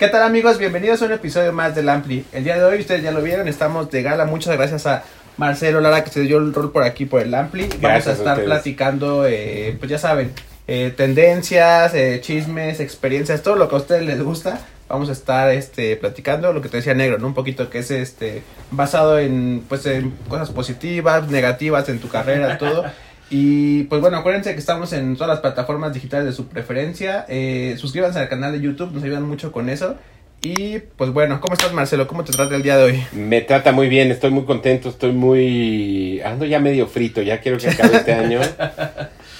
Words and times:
¿Qué 0.00 0.08
tal 0.08 0.22
amigos? 0.22 0.56
Bienvenidos 0.56 1.02
a 1.02 1.04
un 1.04 1.12
episodio 1.12 1.52
más 1.52 1.74
del 1.74 1.86
Ampli. 1.90 2.24
El 2.32 2.42
día 2.42 2.56
de 2.56 2.64
hoy 2.64 2.80
ustedes 2.80 3.02
ya 3.02 3.12
lo 3.12 3.20
vieron, 3.20 3.48
estamos 3.48 3.90
de 3.90 4.02
gala. 4.02 4.24
Muchas 4.24 4.56
gracias 4.56 4.86
a 4.86 5.02
Marcelo 5.36 5.82
Lara 5.82 6.02
que 6.04 6.08
se 6.08 6.22
dio 6.22 6.38
el 6.38 6.54
rol 6.54 6.72
por 6.72 6.84
aquí 6.84 7.04
por 7.04 7.20
el 7.20 7.34
Ampli. 7.34 7.64
Vamos 7.64 7.80
Gracias 7.82 8.06
a 8.06 8.18
estar 8.18 8.42
platicando, 8.42 9.26
eh, 9.26 9.76
pues 9.78 9.90
ya 9.90 9.98
saben, 9.98 10.32
eh, 10.66 10.94
tendencias, 10.96 11.92
eh, 11.92 12.18
chismes, 12.22 12.80
experiencias, 12.80 13.42
todo 13.42 13.56
lo 13.56 13.68
que 13.68 13.74
a 13.74 13.78
ustedes 13.78 14.06
les 14.06 14.22
gusta. 14.22 14.58
Vamos 14.88 15.10
a 15.10 15.12
estar 15.12 15.50
este 15.50 15.96
platicando 15.96 16.50
lo 16.54 16.62
que 16.62 16.70
te 16.70 16.78
decía 16.78 16.94
Negro, 16.94 17.18
¿no? 17.18 17.26
Un 17.26 17.34
poquito 17.34 17.68
que 17.68 17.80
es 17.80 17.90
este 17.90 18.42
basado 18.70 19.18
en 19.18 19.62
pues 19.68 19.84
en 19.84 20.12
cosas 20.30 20.48
positivas, 20.48 21.28
negativas 21.28 21.90
en 21.90 21.98
tu 21.98 22.08
carrera, 22.08 22.56
todo. 22.56 22.86
Y 23.30 23.84
pues 23.84 24.00
bueno, 24.00 24.16
acuérdense 24.16 24.52
que 24.52 24.58
estamos 24.58 24.92
en 24.92 25.14
todas 25.14 25.28
las 25.28 25.40
plataformas 25.40 25.94
digitales 25.94 26.26
de 26.26 26.32
su 26.32 26.48
preferencia. 26.48 27.24
Eh, 27.28 27.76
suscríbanse 27.78 28.18
al 28.18 28.28
canal 28.28 28.52
de 28.52 28.60
YouTube, 28.60 28.92
nos 28.92 29.04
ayudan 29.04 29.22
mucho 29.22 29.52
con 29.52 29.70
eso. 29.70 29.96
Y 30.42 30.78
pues 30.96 31.12
bueno, 31.12 31.40
¿cómo 31.40 31.54
estás 31.54 31.72
Marcelo? 31.72 32.08
¿Cómo 32.08 32.24
te 32.24 32.32
trata 32.32 32.56
el 32.56 32.62
día 32.62 32.76
de 32.76 32.84
hoy? 32.84 33.04
Me 33.12 33.42
trata 33.42 33.72
muy 33.72 33.88
bien, 33.88 34.10
estoy 34.10 34.30
muy 34.30 34.44
contento, 34.44 34.88
estoy 34.88 35.12
muy... 35.12 36.20
Ando 36.22 36.44
ya 36.44 36.58
medio 36.58 36.86
frito, 36.88 37.22
ya 37.22 37.40
quiero 37.40 37.58
que 37.58 37.68
acabe 37.68 37.96
este 37.96 38.12
año. 38.12 38.40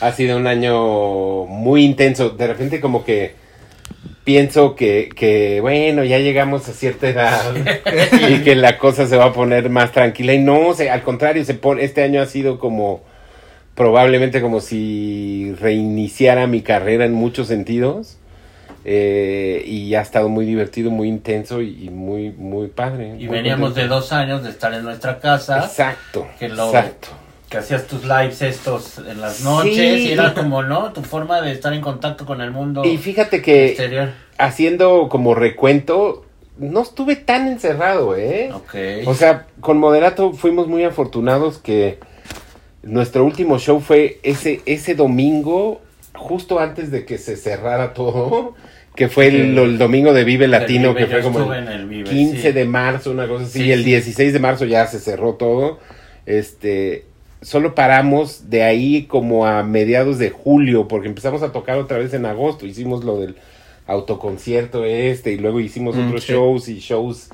Ha 0.02 0.12
sido 0.12 0.38
un 0.38 0.46
año 0.46 1.44
muy 1.44 1.84
intenso. 1.84 2.30
De 2.30 2.46
repente 2.46 2.80
como 2.80 3.04
que 3.04 3.34
pienso 4.24 4.74
que, 4.74 5.10
que 5.14 5.60
bueno, 5.60 6.04
ya 6.04 6.18
llegamos 6.18 6.66
a 6.70 6.72
cierta 6.72 7.06
edad 7.06 7.54
y 8.30 8.38
que 8.38 8.54
la 8.56 8.78
cosa 8.78 9.06
se 9.06 9.18
va 9.18 9.26
a 9.26 9.32
poner 9.34 9.68
más 9.68 9.92
tranquila. 9.92 10.32
Y 10.32 10.38
no, 10.38 10.68
o 10.68 10.74
sea, 10.74 10.94
al 10.94 11.02
contrario, 11.02 11.44
se 11.44 11.52
pone, 11.52 11.84
este 11.84 12.02
año 12.02 12.22
ha 12.22 12.26
sido 12.26 12.58
como 12.58 13.02
probablemente 13.80 14.42
como 14.42 14.60
si 14.60 15.54
reiniciara 15.58 16.46
mi 16.46 16.60
carrera 16.60 17.06
en 17.06 17.14
muchos 17.14 17.46
sentidos. 17.46 18.18
Eh, 18.84 19.62
y 19.66 19.94
ha 19.94 20.02
estado 20.02 20.28
muy 20.28 20.44
divertido, 20.44 20.90
muy 20.90 21.08
intenso 21.08 21.62
y, 21.62 21.88
muy, 21.88 22.30
muy 22.30 22.68
padre. 22.68 23.14
Y 23.18 23.24
muy 23.26 23.36
veníamos 23.36 23.74
de 23.74 23.86
dos 23.88 24.12
años 24.12 24.42
de 24.42 24.50
estar 24.50 24.74
en 24.74 24.82
nuestra 24.84 25.18
casa, 25.18 25.64
Exacto, 25.64 26.26
que 26.38 26.50
lo- 26.50 26.66
exacto. 26.66 27.08
que 27.48 27.56
hacías 27.56 27.86
tus 27.86 28.02
lives 28.04 28.42
estos 28.42 28.98
en 28.98 29.18
las 29.18 29.42
noches, 29.44 29.74
Sí. 29.74 30.08
y 30.08 30.12
era 30.12 30.34
como, 30.34 30.62
¿no? 30.62 30.92
Tu 30.92 31.00
forma 31.02 31.40
de 31.40 31.52
estar 31.52 31.72
en 31.72 31.80
contacto 31.80 32.26
con 32.26 32.42
el 32.42 32.50
mundo 32.50 32.84
Y 32.84 32.98
fíjate 32.98 33.40
que 33.40 33.68
exterior. 33.68 34.10
haciendo 34.36 35.08
como 35.10 35.34
recuento, 35.34 36.24
no 36.58 36.82
estuve 36.82 37.16
tan 37.16 37.48
encerrado, 37.48 38.14
¿eh? 38.14 38.50
Ok. 38.54 38.74
O 39.06 39.14
sea, 39.14 39.46
con 39.60 39.78
Moderato 39.78 40.32
fuimos 40.34 40.68
muy 40.68 40.84
afortunados 40.84 41.56
que 41.58 41.98
nuestro 42.82 43.24
último 43.24 43.58
show 43.58 43.80
fue 43.80 44.18
ese, 44.22 44.60
ese 44.66 44.94
domingo, 44.94 45.80
justo 46.14 46.58
antes 46.58 46.90
de 46.90 47.04
que 47.04 47.18
se 47.18 47.36
cerrara 47.36 47.92
todo, 47.94 48.54
que 48.96 49.08
fue 49.08 49.28
el, 49.28 49.56
el 49.58 49.78
domingo 49.78 50.12
de 50.12 50.24
Vive 50.24 50.48
Latino, 50.48 50.94
Vive, 50.94 51.06
que 51.06 51.12
fue 51.12 51.22
como 51.22 51.52
el 51.52 51.62
en 51.62 51.68
el 51.68 51.86
Vive, 51.86 52.08
15 52.10 52.40
sí. 52.42 52.52
de 52.52 52.64
marzo, 52.64 53.10
una 53.10 53.28
cosa 53.28 53.44
así, 53.44 53.60
Sí, 53.60 53.64
y 53.66 53.72
el 53.72 53.80
sí. 53.84 53.90
16 53.90 54.32
de 54.32 54.38
marzo 54.38 54.64
ya 54.64 54.86
se 54.86 54.98
cerró 54.98 55.34
todo. 55.34 55.78
Este, 56.26 57.04
solo 57.42 57.74
paramos 57.74 58.50
de 58.50 58.62
ahí 58.64 59.04
como 59.04 59.46
a 59.46 59.62
mediados 59.62 60.18
de 60.18 60.30
julio, 60.30 60.88
porque 60.88 61.08
empezamos 61.08 61.42
a 61.42 61.52
tocar 61.52 61.78
otra 61.78 61.98
vez 61.98 62.12
en 62.14 62.26
agosto, 62.26 62.66
hicimos 62.66 63.04
lo 63.04 63.18
del 63.20 63.36
autoconcierto 63.86 64.84
este, 64.84 65.32
y 65.32 65.36
luego 65.38 65.60
hicimos 65.60 65.96
Mm, 65.96 66.06
otros 66.08 66.24
sí. 66.24 66.32
shows 66.32 66.68
y 66.68 66.78
shows 66.78 67.28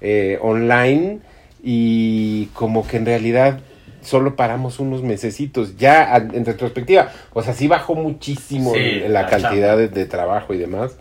eh, 0.00 0.38
online, 0.40 1.18
y 1.62 2.46
como 2.52 2.86
que 2.86 2.96
en 2.98 3.06
realidad 3.06 3.60
solo 4.06 4.36
paramos 4.36 4.78
unos 4.80 5.02
mesecitos, 5.02 5.76
ya 5.76 6.16
en 6.16 6.44
retrospectiva, 6.44 7.10
o 7.32 7.42
sea, 7.42 7.52
sí 7.52 7.68
bajó 7.68 7.94
muchísimo 7.94 8.72
Sí, 8.74 9.00
la, 9.00 9.22
la 9.22 9.26
cantidad 9.26 9.76
de 9.76 10.06
trabajo 10.06 10.54
y 10.54 10.58
demás. 10.58 10.96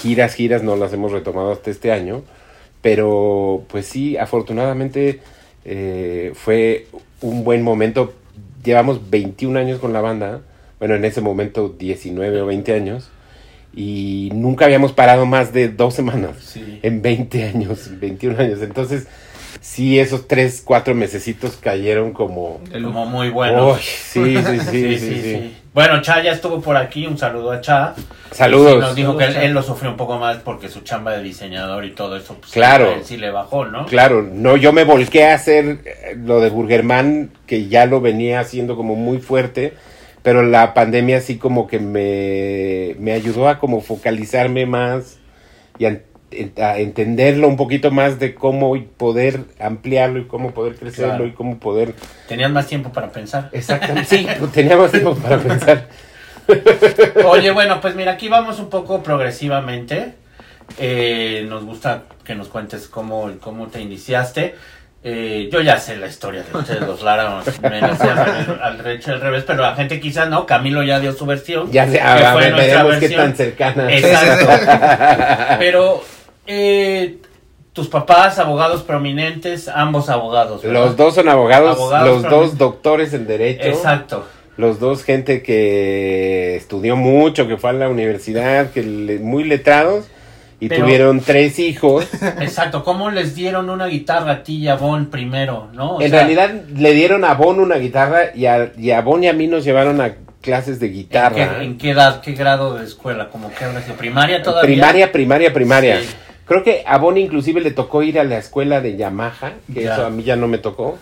Giras, 0.00 0.34
giras 0.34 0.62
no 0.62 0.76
las 0.76 0.92
hemos 0.92 1.12
retomado 1.12 1.52
hasta 1.52 1.70
este 1.70 1.92
año, 1.92 2.22
pero 2.80 3.64
pues 3.68 3.86
sí, 3.86 4.16
afortunadamente 4.16 5.20
eh, 5.64 6.32
fue 6.34 6.86
un 7.20 7.44
buen 7.44 7.62
momento. 7.62 8.14
Llevamos 8.64 9.10
21 9.10 9.58
años 9.58 9.78
con 9.80 9.92
la 9.92 10.00
banda, 10.00 10.40
bueno, 10.78 10.94
en 10.94 11.04
ese 11.04 11.20
momento 11.20 11.68
19 11.78 12.40
o 12.42 12.46
20 12.46 12.74
años, 12.74 13.10
y 13.74 14.30
nunca 14.34 14.64
habíamos 14.66 14.92
parado 14.92 15.24
más 15.26 15.52
de 15.52 15.68
dos 15.68 15.94
semanas 15.94 16.36
Sí. 16.40 16.80
en 16.82 17.02
20 17.02 17.44
años, 17.44 17.90
21 18.00 18.38
años. 18.38 18.60
Entonces, 18.62 19.06
sí, 19.62 19.98
esos 19.98 20.28
3, 20.28 20.62
4 20.64 20.94
mesecitos 20.94 21.56
cayeron 21.56 22.12
como... 22.12 22.60
Como 22.70 23.06
muy 23.06 23.30
bueno. 23.30 23.72
Uy, 23.72 23.80
sí, 23.80 24.36
sí, 24.36 24.60
sí, 24.70 24.98
sí, 24.98 25.20
sí. 25.22 25.56
Bueno, 25.72 26.02
Cha 26.02 26.22
ya 26.22 26.32
estuvo 26.32 26.60
por 26.60 26.76
aquí, 26.76 27.06
un 27.06 27.16
saludo 27.16 27.52
a 27.52 27.60
Cha. 27.62 27.94
Saludos. 28.32 28.74
Sí, 28.74 28.80
nos 28.80 28.94
dijo 28.94 29.16
que 29.16 29.24
él, 29.24 29.52
lo 29.52 29.62
sufrió 29.62 29.90
un 29.90 29.96
poco 29.96 30.18
más 30.18 30.38
porque 30.38 30.68
su 30.68 30.80
chamba 30.80 31.12
de 31.12 31.22
diseñador 31.22 31.84
y 31.84 31.92
todo 31.92 32.16
eso, 32.16 32.34
pues, 32.34 32.52
Claro. 32.52 32.90
a 32.90 32.94
él 32.94 33.04
sí 33.04 33.16
le 33.16 33.30
bajó, 33.30 33.64
¿no? 33.64 33.86
Claro, 33.86 34.20
no, 34.20 34.56
yo 34.56 34.72
me 34.72 34.84
volqué 34.84 35.28
a 35.28 35.34
hacer 35.34 35.78
eh, 35.84 36.16
lo 36.16 36.40
de 36.40 36.50
Burgerman, 36.50 37.30
que 37.46 37.68
ya 37.68 37.86
lo 37.86 38.00
venía 38.02 38.40
haciendo 38.40 38.76
como 38.76 38.96
muy 38.96 39.18
fuerte, 39.18 39.74
pero 40.22 40.42
la 40.42 40.74
pandemia 40.74 41.20
sí 41.20 41.38
como 41.38 41.66
que 41.66 41.78
me, 41.78 42.96
me 43.00 43.12
ayudó 43.12 43.48
a 43.48 43.58
como 43.58 43.80
focalizarme 43.80 44.66
más 44.66 45.18
y 45.78 45.86
a, 45.86 46.00
a 46.60 46.78
entenderlo 46.78 47.48
un 47.48 47.56
poquito 47.56 47.90
más 47.90 48.18
de 48.18 48.34
cómo 48.34 48.74
poder 48.96 49.40
ampliarlo 49.60 50.18
y 50.20 50.26
cómo 50.26 50.52
poder 50.52 50.76
crecerlo 50.76 51.08
Claro. 51.10 51.26
y 51.26 51.32
cómo 51.32 51.58
poder... 51.58 51.94
Tenías 52.28 52.50
más 52.50 52.66
tiempo 52.66 52.92
para 52.92 53.10
pensar. 53.10 53.48
Exactamente, 53.52 54.16
sí, 54.16 54.26
pues, 54.38 54.52
teníamos 54.52 54.90
tiempo 54.90 55.14
para 55.16 55.38
pensar. 55.38 55.88
Oye, 57.26 57.50
bueno, 57.50 57.80
pues 57.80 57.94
mira, 57.94 58.12
aquí 58.12 58.28
vamos 58.28 58.58
un 58.58 58.68
poco 58.68 59.02
progresivamente. 59.02 60.14
Eh, 60.78 61.44
nos 61.48 61.64
gusta 61.64 62.04
que 62.24 62.34
nos 62.34 62.48
cuentes 62.48 62.88
cómo, 62.88 63.30
cómo 63.40 63.68
te 63.68 63.80
iniciaste. 63.80 64.54
Eh, 65.04 65.48
yo 65.52 65.60
ya 65.60 65.78
sé 65.78 65.96
la 65.96 66.06
historia 66.06 66.44
de 66.44 66.56
ustedes, 66.56 66.80
los 66.82 67.02
Lara, 67.02 67.42
me 67.62 67.80
la 67.80 67.96
sé 67.96 68.08
al, 68.08 68.60
al 68.62 68.78
derecho 68.78 69.10
al 69.10 69.20
revés, 69.20 69.42
pero 69.44 69.60
la 69.62 69.74
gente 69.74 69.98
quizás 69.98 70.28
no. 70.28 70.46
Camilo 70.46 70.82
ya 70.84 71.00
dio 71.00 71.12
su 71.12 71.26
versión. 71.26 71.70
Ya 71.72 71.86
sé, 71.86 71.94
que 71.94 72.00
a 72.00 72.32
fue 72.32 72.42
ver, 72.42 72.52
nuestra 72.52 72.82
veremos 72.84 73.00
qué 73.00 73.16
tan 73.16 73.34
cercana. 73.36 73.92
Exacto. 73.92 75.56
Pero 75.58 76.04
eh, 76.46 77.18
tus 77.72 77.88
papás, 77.88 78.38
abogados 78.38 78.82
prominentes, 78.82 79.68
ambos 79.68 80.08
abogados. 80.08 80.62
¿verdad? 80.62 80.84
Los 80.86 80.96
dos 80.96 81.14
son 81.14 81.28
abogados, 81.28 81.76
Abogados 81.78 82.22
los 82.22 82.30
dos 82.30 82.58
doctores 82.58 83.14
en 83.14 83.26
Derecho. 83.26 83.66
Exacto. 83.68 84.26
Los 84.58 84.78
dos, 84.78 85.02
gente 85.04 85.42
que 85.42 86.56
estudió 86.56 86.94
mucho, 86.96 87.48
que 87.48 87.56
fue 87.56 87.70
a 87.70 87.72
la 87.72 87.88
universidad, 87.88 88.70
que 88.70 88.82
le- 88.82 89.18
muy 89.18 89.44
letrados, 89.44 90.04
y 90.60 90.68
Pero- 90.68 90.84
tuvieron 90.84 91.20
tres 91.20 91.58
hijos. 91.58 92.06
Exacto, 92.40 92.84
¿cómo 92.84 93.10
les 93.10 93.34
dieron 93.34 93.70
una 93.70 93.86
guitarra 93.86 94.32
a 94.32 94.42
ti 94.42 94.56
y 94.58 94.68
a 94.68 94.74
Bon 94.76 95.06
primero, 95.06 95.68
no? 95.72 95.96
O 95.96 96.02
en 96.02 96.10
sea, 96.10 96.20
realidad 96.20 96.50
le 96.76 96.92
dieron 96.92 97.24
a 97.24 97.34
Bon 97.34 97.58
una 97.58 97.76
guitarra 97.76 98.26
y 98.34 98.44
a, 98.46 98.70
y 98.76 98.90
a 98.90 99.00
Bon 99.00 99.24
y 99.24 99.28
a 99.28 99.32
mí 99.32 99.46
nos 99.46 99.64
llevaron 99.64 100.00
a 100.02 100.16
clases 100.42 100.78
de 100.78 100.88
¿en 100.88 100.92
guitarra. 100.92 101.34
qué, 101.58 101.64
en 101.64 101.78
qué 101.78 101.90
edad, 101.90 102.20
qué 102.20 102.32
grado 102.32 102.74
de 102.76 102.84
escuela? 102.84 103.30
¿Como 103.30 103.50
que 103.54 103.64
hablas 103.64 103.86
de 103.88 103.94
primaria 103.94 104.42
todavía? 104.42 104.66
Primaria, 104.70 105.10
primaria, 105.12 105.52
primaria. 105.52 106.00
Sí. 106.00 106.08
Creo 106.52 106.64
que 106.64 106.82
a 106.86 106.98
Bon 106.98 107.16
inclusive 107.16 107.62
le 107.62 107.70
tocó 107.70 108.02
ir 108.02 108.18
a 108.20 108.24
la 108.24 108.36
escuela 108.36 108.82
de 108.82 108.98
Yamaha, 108.98 109.54
que 109.72 109.84
Ya. 109.84 109.94
eso 109.94 110.04
a 110.04 110.10
mí 110.10 110.22
ya 110.22 110.36
no 110.36 110.48
me 110.48 110.58
tocó. 110.58 110.98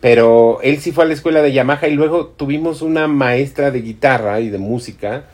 Pero 0.00 0.60
él 0.62 0.78
sí 0.78 0.92
fue 0.92 1.02
a 1.02 1.08
la 1.08 1.14
escuela 1.14 1.42
de 1.42 1.50
Yamaha 1.52 1.88
y 1.88 1.94
luego 1.94 2.26
tuvimos 2.28 2.80
una 2.80 3.08
maestra 3.08 3.72
de 3.72 3.82
guitarra 3.82 4.38
y 4.38 4.50
de 4.50 4.58
música. 4.58 5.24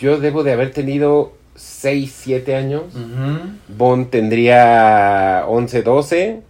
Yo 0.00 0.18
debo 0.18 0.42
de 0.42 0.54
haber 0.54 0.72
tenido 0.72 1.32
6, 1.54 2.12
7 2.24 2.56
años. 2.56 2.82
Bon 3.68 4.06
tendría 4.06 5.44
11, 5.46 5.82
12, 5.84 6.40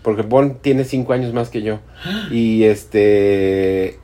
porque 0.00 0.22
Bon 0.22 0.54
tiene 0.62 0.84
5 0.84 1.12
años 1.12 1.34
más 1.34 1.50
que 1.50 1.60
yo. 1.60 1.80
Y 2.30 2.64
este, 2.64 3.98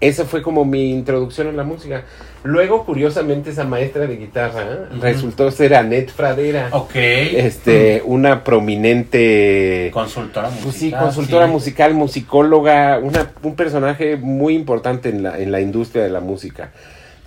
esa 0.00 0.24
fue 0.24 0.40
como 0.40 0.64
mi 0.64 0.92
introducción 0.92 1.48
a 1.48 1.52
la 1.52 1.64
música. 1.64 2.04
Luego, 2.44 2.84
curiosamente, 2.84 3.50
esa 3.50 3.64
maestra 3.64 4.06
de 4.06 4.16
guitarra 4.16 4.88
resultó 5.00 5.50
ser 5.50 5.74
Annette 5.74 6.10
Fradera, 6.10 6.68
Ok. 6.72 6.94
este, 6.94 8.02
una 8.04 8.44
prominente... 8.44 9.90
Consultora 9.92 10.48
musical. 10.48 10.64
Pues 10.64 10.76
sí, 10.76 10.90
consultora 10.92 11.46
sí. 11.46 11.52
musical, 11.52 11.94
musicóloga, 11.94 13.00
una, 13.02 13.32
un 13.42 13.56
personaje 13.56 14.16
muy 14.16 14.54
importante 14.54 15.08
en 15.08 15.24
la, 15.24 15.38
en 15.38 15.50
la 15.50 15.60
industria 15.60 16.04
de 16.04 16.10
la 16.10 16.20
música. 16.20 16.70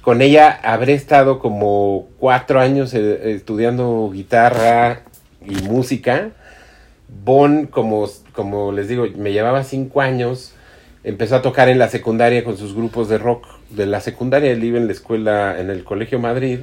Con 0.02 0.22
ella 0.22 0.60
habré 0.64 0.94
estado 0.94 1.40
como 1.40 2.08
cuatro 2.18 2.60
años 2.60 2.94
eh, 2.94 3.34
estudiando 3.34 4.10
guitarra 4.12 5.02
y 5.46 5.56
música. 5.68 6.30
Bon, 7.24 7.68
como, 7.68 8.08
como 8.34 8.72
les 8.72 8.88
digo, 8.88 9.06
me 9.18 9.34
llevaba 9.34 9.64
cinco 9.64 10.02
años. 10.02 10.54
Empezó 11.04 11.36
a 11.36 11.42
tocar 11.42 11.68
en 11.68 11.78
la 11.78 11.90
secundaria 11.90 12.44
con 12.44 12.58
sus 12.58 12.74
grupos 12.74 13.10
de 13.10 13.18
rock. 13.18 13.46
De 13.72 13.86
la 13.86 14.02
secundaria 14.02 14.52
él 14.52 14.64
iba 14.64 14.78
en 14.78 14.88
la 14.88 14.94
escuela, 14.94 15.60
en 15.60 15.70
el 15.70 15.84
Colegio 15.84 16.20
Madrid, 16.20 16.60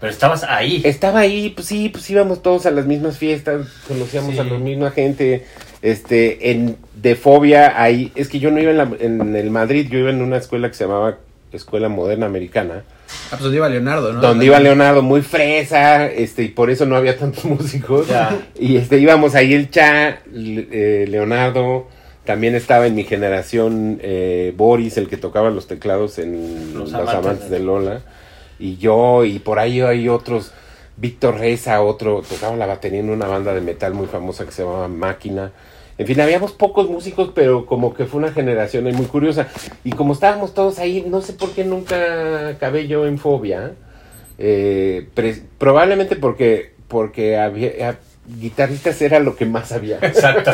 Pero 0.00 0.12
estabas 0.12 0.44
ahí. 0.44 0.80
Estaba 0.84 1.20
ahí, 1.20 1.50
pues 1.50 1.66
sí, 1.66 1.88
pues 1.88 2.08
íbamos 2.10 2.42
todos 2.42 2.66
a 2.66 2.70
las 2.70 2.86
mismas 2.86 3.18
fiestas, 3.18 3.66
conocíamos 3.86 4.34
Sí. 4.34 4.38
a 4.40 4.44
la 4.44 4.58
misma 4.58 4.90
gente. 4.90 5.44
Este, 5.82 6.50
en 6.50 6.76
de 6.94 7.14
fobia, 7.16 7.80
ahí, 7.82 8.10
es 8.14 8.28
que 8.28 8.38
yo 8.38 8.50
no 8.50 8.60
iba 8.60 8.70
en, 8.70 8.76
la- 8.78 8.96
en 9.00 9.36
el 9.36 9.50
Madrid, 9.50 9.88
yo 9.90 9.98
iba 9.98 10.10
en 10.10 10.22
una 10.22 10.38
escuela 10.38 10.68
que 10.68 10.74
se 10.74 10.84
llamaba 10.84 11.18
Escuela 11.56 11.88
Moderna 11.88 12.26
Americana, 12.26 12.84
Ah, 13.26 13.30
pues 13.30 13.42
donde 13.42 13.56
iba 13.56 13.68
Leonardo, 13.68 14.12
¿no? 14.12 14.20
donde 14.20 14.46
iba 14.46 14.58
Leonardo 14.60 15.02
muy 15.02 15.22
fresa, 15.22 16.06
este, 16.06 16.42
y 16.42 16.48
por 16.48 16.70
eso 16.70 16.86
no 16.86 16.96
había 16.96 17.16
tantos 17.18 17.44
músicos. 17.44 18.08
Ya. 18.08 18.46
Y 18.58 18.76
este, 18.76 18.98
íbamos 18.98 19.34
ahí 19.34 19.54
el 19.54 19.70
Cha, 19.70 20.20
eh, 20.34 21.06
Leonardo, 21.08 21.86
también 22.24 22.54
estaba 22.54 22.86
en 22.86 22.94
mi 22.94 23.04
generación 23.04 23.98
eh, 24.02 24.52
Boris, 24.56 24.96
el 24.96 25.08
que 25.08 25.16
tocaba 25.16 25.50
los 25.50 25.66
teclados 25.66 26.18
en 26.18 26.74
Los 26.74 26.92
Los, 26.92 27.08
Amantes 27.08 27.50
de 27.50 27.60
Lola, 27.60 28.00
y 28.58 28.76
yo, 28.76 29.24
y 29.24 29.38
por 29.38 29.58
ahí 29.58 29.80
hay 29.80 30.08
otros, 30.08 30.52
Víctor 30.96 31.38
Reza, 31.38 31.82
otro, 31.82 32.22
tocaba 32.28 32.56
la 32.56 32.66
batería 32.66 33.00
en 33.00 33.10
una 33.10 33.26
banda 33.26 33.52
de 33.52 33.60
metal 33.60 33.94
muy 33.94 34.06
famosa 34.06 34.44
que 34.44 34.52
se 34.52 34.62
llamaba 34.62 34.88
Máquina. 34.88 35.52
En 35.96 36.06
fin, 36.06 36.20
habíamos 36.20 36.52
pocos 36.52 36.90
músicos, 36.90 37.30
pero 37.34 37.66
como 37.66 37.94
que 37.94 38.04
fue 38.04 38.18
una 38.18 38.32
generación 38.32 38.84
muy 38.84 39.06
curiosa. 39.06 39.48
Y 39.84 39.92
como 39.92 40.12
estábamos 40.12 40.52
todos 40.52 40.78
ahí, 40.78 41.04
no 41.06 41.20
sé 41.20 41.34
por 41.34 41.50
qué 41.50 41.64
nunca 41.64 42.48
acabé 42.48 42.88
yo 42.88 43.06
en 43.06 43.18
fobia. 43.18 43.72
Eh, 44.38 45.06
probablemente 45.58 46.16
porque, 46.16 46.72
porque 46.88 47.36
había, 47.36 47.98
guitarristas 48.40 49.00
era 49.02 49.20
lo 49.20 49.36
que 49.36 49.46
más 49.46 49.70
había. 49.70 49.98
Exacto. 50.02 50.50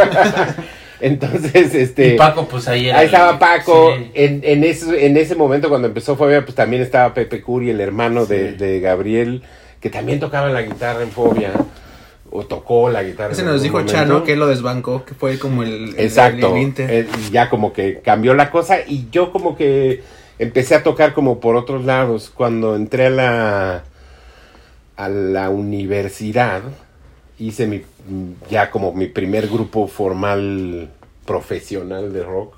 Entonces, 1.00 1.74
este... 1.74 2.14
y 2.14 2.16
Paco, 2.18 2.46
pues 2.46 2.68
ahí 2.68 2.88
era. 2.88 2.98
Ahí 2.98 3.06
estaba 3.06 3.38
Paco. 3.38 3.94
Sí. 3.96 4.10
En, 4.12 4.42
en, 4.44 4.64
ese, 4.64 5.06
en 5.06 5.16
ese 5.16 5.34
momento, 5.34 5.70
cuando 5.70 5.88
empezó 5.88 6.16
Fobia, 6.16 6.44
pues 6.44 6.54
también 6.54 6.82
estaba 6.82 7.14
Pepe 7.14 7.40
Curi, 7.40 7.70
el 7.70 7.80
hermano 7.80 8.26
de, 8.26 8.52
de 8.52 8.80
Gabriel, 8.80 9.42
que 9.80 9.88
también 9.88 10.20
tocaba 10.20 10.50
la 10.50 10.60
guitarra 10.60 11.02
en 11.02 11.10
Fobia. 11.10 11.52
O 12.32 12.44
tocó 12.44 12.90
la 12.90 13.02
guitarra. 13.02 13.32
Ese 13.32 13.42
nos 13.42 13.60
dijo 13.62 13.74
momento. 13.78 13.92
Chano 13.92 14.22
que 14.24 14.36
lo 14.36 14.46
desbancó, 14.46 15.04
que 15.04 15.14
fue 15.14 15.38
como 15.38 15.62
el, 15.64 15.94
el- 15.96 16.00
Exacto. 16.00 16.54
el 16.54 16.62
Inter. 16.62 16.90
eh, 16.90 17.08
ya 17.32 17.50
como 17.50 17.72
que 17.72 18.00
cambió 18.00 18.34
la 18.34 18.50
cosa. 18.50 18.78
Y 18.86 19.08
yo 19.10 19.32
como 19.32 19.56
que 19.56 20.02
empecé 20.38 20.74
a 20.76 20.82
tocar 20.84 21.12
como 21.12 21.40
por 21.40 21.56
otros 21.56 21.84
lados. 21.84 22.30
Cuando 22.32 22.76
entré 22.76 23.06
a 23.06 23.10
la, 23.10 23.84
a 24.96 25.08
la 25.08 25.50
universidad, 25.50 26.62
hice 27.38 27.66
mi, 27.66 27.82
ya 28.48 28.70
como 28.70 28.92
mi 28.92 29.06
primer 29.06 29.48
grupo 29.48 29.88
formal 29.88 30.88
profesional 31.26 32.12
de 32.12 32.22
rock. 32.22 32.54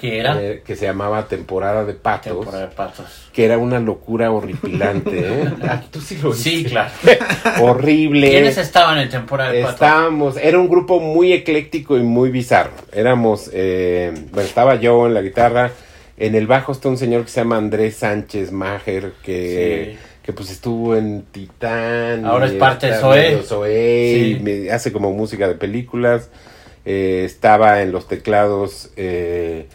Que 0.00 0.18
era 0.18 0.42
eh, 0.42 0.62
que 0.64 0.76
se 0.76 0.86
llamaba 0.86 1.28
Temporada 1.28 1.84
de 1.84 1.92
Patos, 1.94 2.32
temporada 2.32 2.66
de 2.68 2.74
patos. 2.74 3.28
que 3.32 3.44
era 3.44 3.58
una 3.58 3.78
locura 3.78 4.30
horripilante. 4.32 5.10
¿eh? 5.20 5.44
Ah, 5.62 5.82
tú 5.90 6.00
sí 6.00 6.18
lo 6.22 6.32
Sí, 6.32 6.56
viste. 6.56 6.70
claro. 6.70 6.90
Horrible. 7.60 8.30
¿Quiénes 8.30 8.56
estaban 8.58 8.98
en 8.98 9.08
temporada 9.10 9.52
de 9.52 9.60
patos? 9.62 9.74
Estábamos, 9.74 10.36
era 10.38 10.58
un 10.58 10.68
grupo 10.68 11.00
muy 11.00 11.32
ecléctico 11.32 11.96
y 11.98 12.02
muy 12.02 12.30
bizarro. 12.30 12.72
Éramos, 12.92 13.50
eh, 13.52 14.12
bueno, 14.32 14.48
estaba 14.48 14.76
yo 14.76 15.06
en 15.06 15.14
la 15.14 15.22
guitarra, 15.22 15.70
en 16.16 16.34
el 16.34 16.46
bajo 16.46 16.72
está 16.72 16.88
un 16.88 16.96
señor 16.98 17.24
que 17.24 17.30
se 17.30 17.40
llama 17.40 17.56
Andrés 17.58 17.96
Sánchez 17.96 18.52
Mager, 18.52 19.12
que, 19.22 19.92
Sí. 19.92 19.98
que 20.22 20.32
pues 20.32 20.50
estuvo 20.50 20.96
en 20.96 21.22
Titán. 21.30 22.24
Ahora 22.24 22.46
es 22.46 22.52
parte 22.52 22.86
de 22.88 22.96
Zoé. 22.96 23.42
Zoé, 23.42 24.14
Sí. 24.14 24.40
me 24.42 24.70
hace 24.70 24.92
como 24.92 25.12
música 25.12 25.46
de 25.48 25.54
películas. 25.54 26.30
Eh, 26.86 27.22
estaba 27.26 27.82
en 27.82 27.92
los 27.92 28.08
teclados. 28.08 28.90
eh, 28.96 29.66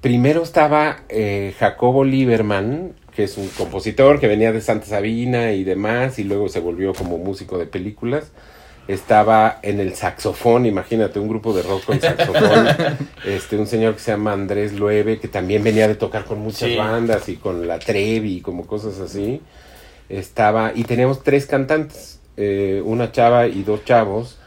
primero 0.00 0.42
estaba 0.42 0.98
eh, 1.08 1.54
Jacobo 1.58 2.04
Lieberman, 2.04 2.92
que 3.14 3.24
es 3.24 3.36
un 3.36 3.48
compositor 3.48 4.20
que 4.20 4.28
venía 4.28 4.52
de 4.52 4.60
Santa 4.60 4.86
Sabina 4.86 5.52
y 5.52 5.64
demás, 5.64 6.18
y 6.18 6.24
luego 6.24 6.48
se 6.48 6.60
volvió 6.60 6.94
como 6.94 7.18
músico 7.18 7.58
de 7.58 7.66
películas. 7.66 8.30
Estaba 8.86 9.58
en 9.62 9.80
el 9.80 9.94
saxofón, 9.94 10.64
imagínate, 10.64 11.18
un 11.18 11.28
grupo 11.28 11.52
de 11.52 11.62
rock 11.62 11.84
con 11.84 12.00
saxofón. 12.00 12.68
este, 13.26 13.58
un 13.58 13.66
señor 13.66 13.94
que 13.94 14.00
se 14.00 14.12
llama 14.12 14.32
Andrés 14.32 14.72
Lueve, 14.72 15.18
que 15.18 15.28
también 15.28 15.62
venía 15.62 15.86
de 15.88 15.94
tocar 15.94 16.24
con 16.24 16.38
muchas 16.38 16.70
Sí. 16.70 16.76
bandas 16.76 17.28
y 17.28 17.36
con 17.36 17.68
la 17.68 17.78
Trevi 17.78 18.36
y 18.36 18.40
como 18.40 18.66
cosas 18.66 18.98
así. 19.00 19.42
Estaba, 20.08 20.72
y 20.74 20.84
teníamos 20.84 21.22
tres 21.22 21.44
cantantes, 21.44 22.20
eh, 22.38 22.80
una 22.82 23.12
chava 23.12 23.46
y 23.46 23.62
dos 23.62 23.84
chavos. 23.84 24.38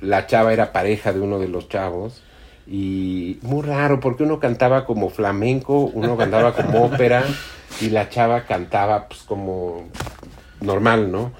La 0.00 0.26
chava 0.26 0.52
era 0.52 0.72
pareja 0.72 1.12
de 1.12 1.20
uno 1.20 1.38
de 1.38 1.46
los 1.46 1.68
chavos. 1.68 2.24
Y 2.70 3.38
muy 3.42 3.62
raro, 3.62 3.98
porque 3.98 4.24
uno 4.24 4.38
cantaba 4.38 4.84
como 4.84 5.08
flamenco, 5.08 5.90
uno 5.94 6.16
cantaba 6.16 6.52
como 6.52 6.84
ópera, 6.84 7.24
y 7.80 7.88
la 7.90 8.10
chava 8.10 8.42
cantaba 8.42 9.08
pues 9.08 9.22
como 9.22 9.88
normal, 10.60 11.10
¿no? 11.10 11.32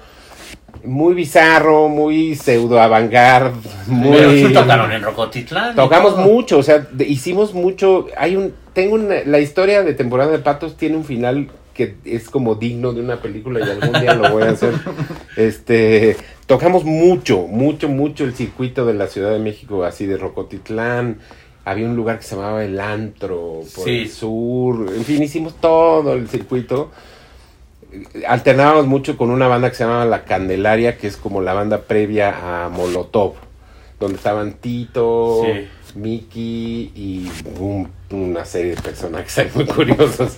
Muy 0.83 1.13
bizarro, 1.13 1.87
muy 1.89 2.35
pseudo 2.35 2.81
avant-garde, 2.81 3.59
muy... 3.87 4.17
Pero 4.17 4.31
sí 4.31 4.53
tocaron 4.53 4.91
en 4.91 5.03
Rocotitlán. 5.03 5.75
Tocamos 5.75 6.15
todo. 6.15 6.25
mucho, 6.25 6.57
o 6.57 6.63
sea, 6.63 6.87
hicimos 6.99 7.53
mucho. 7.53 8.07
Hay 8.17 8.35
un, 8.35 8.53
tengo 8.73 8.95
una, 8.95 9.15
la 9.25 9.39
historia 9.39 9.83
de 9.83 9.93
temporada 9.93 10.31
de 10.31 10.39
patos 10.39 10.77
tiene 10.77 10.95
un 10.95 11.03
final 11.03 11.49
que 11.79 11.95
es 12.03 12.29
como 12.29 12.55
digno 12.55 12.91
de 12.91 12.99
una 12.99 13.21
película 13.21 13.61
y 13.65 13.69
algún 13.69 14.01
día 14.01 14.13
lo 14.13 14.31
voy 14.33 14.43
a 14.43 14.49
hacer. 14.49 14.73
Este, 15.37 16.17
tocamos 16.45 16.83
mucho, 16.83 17.47
mucho, 17.47 17.87
mucho 17.87 18.25
el 18.25 18.33
circuito 18.35 18.85
de 18.85 18.93
la 18.95 19.07
Ciudad 19.07 19.31
de 19.31 19.39
México, 19.39 19.85
así 19.85 20.05
de 20.05 20.17
Rocotitlán. 20.17 21.19
Había 21.63 21.85
un 21.85 21.95
lugar 21.95 22.17
que 22.17 22.25
se 22.25 22.35
llamaba 22.35 22.65
El 22.65 22.81
Antro 22.81 23.61
por 23.73 23.85
Sí. 23.85 23.99
el 24.01 24.09
sur. 24.09 24.93
En 24.93 25.05
fin, 25.05 25.23
hicimos 25.23 25.55
todo 25.61 26.15
el 26.15 26.27
circuito. 26.27 26.91
Alternábamos 28.27 28.85
mucho 28.85 29.15
con 29.15 29.29
una 29.31 29.47
banda 29.47 29.69
que 29.69 29.75
se 29.77 29.85
llamaba 29.85 30.03
La 30.05 30.25
Candelaria, 30.25 30.97
que 30.97 31.07
es 31.07 31.15
como 31.15 31.41
la 31.41 31.53
banda 31.53 31.83
previa 31.83 32.65
a 32.65 32.69
Molotov, 32.69 33.35
donde 34.01 34.17
estaban 34.17 34.53
Tito, 34.55 35.43
Sí. 35.45 35.67
Miki 35.95 36.91
y 36.95 37.29
un- 37.59 37.89
una 38.11 38.45
serie 38.45 38.75
de 38.75 38.81
personajes 38.81 39.37
ahí 39.37 39.49
muy 39.55 39.65
curiosos. 39.65 40.37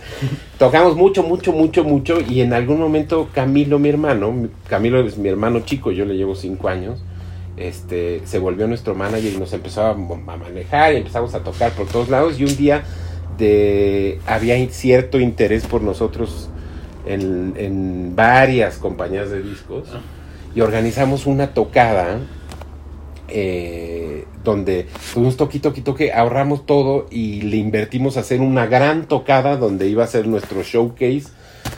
Tocamos 0.57 0.95
mucho, 0.95 1.23
mucho, 1.23 1.51
mucho, 1.53 1.83
mucho 1.83 2.19
y 2.21 2.41
en 2.41 2.53
algún 2.53 2.79
momento 2.79 3.29
Camilo, 3.33 3.79
mi 3.79 3.89
hermano, 3.89 4.31
mi- 4.31 4.49
Camilo 4.67 5.05
es 5.05 5.17
mi 5.17 5.29
hermano 5.29 5.61
chico, 5.61 5.91
yo 5.91 6.05
le 6.05 6.15
llevo 6.15 6.35
cinco 6.35 6.67
años, 6.69 7.03
este, 7.57 8.21
se 8.25 8.39
volvió 8.39 8.67
nuestro 8.67 8.95
manager 8.95 9.33
y 9.33 9.37
nos 9.37 9.53
empezó 9.53 9.81
a, 9.83 9.91
a 9.91 9.95
manejar 9.95 10.93
y 10.93 10.97
empezamos 10.97 11.33
a 11.35 11.39
tocar 11.43 11.71
por 11.73 11.87
todos 11.87 12.09
lados 12.09 12.39
y 12.39 12.45
un 12.45 12.55
día 12.57 12.83
de, 13.37 14.19
había 14.27 14.55
cierto 14.69 15.19
interés 15.19 15.65
por 15.65 15.81
nosotros 15.81 16.49
en, 17.05 17.53
en 17.57 18.15
varias 18.15 18.77
compañías 18.77 19.29
de 19.31 19.41
discos 19.41 19.87
y 20.55 20.61
organizamos 20.61 21.25
una 21.25 21.53
tocada 21.53 22.19
eh, 23.33 24.25
donde 24.43 24.87
tuvimos 25.13 25.37
toque, 25.37 25.59
toque, 25.59 25.81
toque, 25.81 26.11
ahorramos 26.13 26.65
todo 26.65 27.07
y 27.11 27.41
le 27.41 27.57
invertimos 27.57 28.17
a 28.17 28.21
hacer 28.21 28.41
una 28.41 28.65
gran 28.65 29.05
tocada 29.07 29.57
donde 29.57 29.87
iba 29.87 30.03
a 30.03 30.07
ser 30.07 30.27
nuestro 30.27 30.63
showcase 30.63 31.27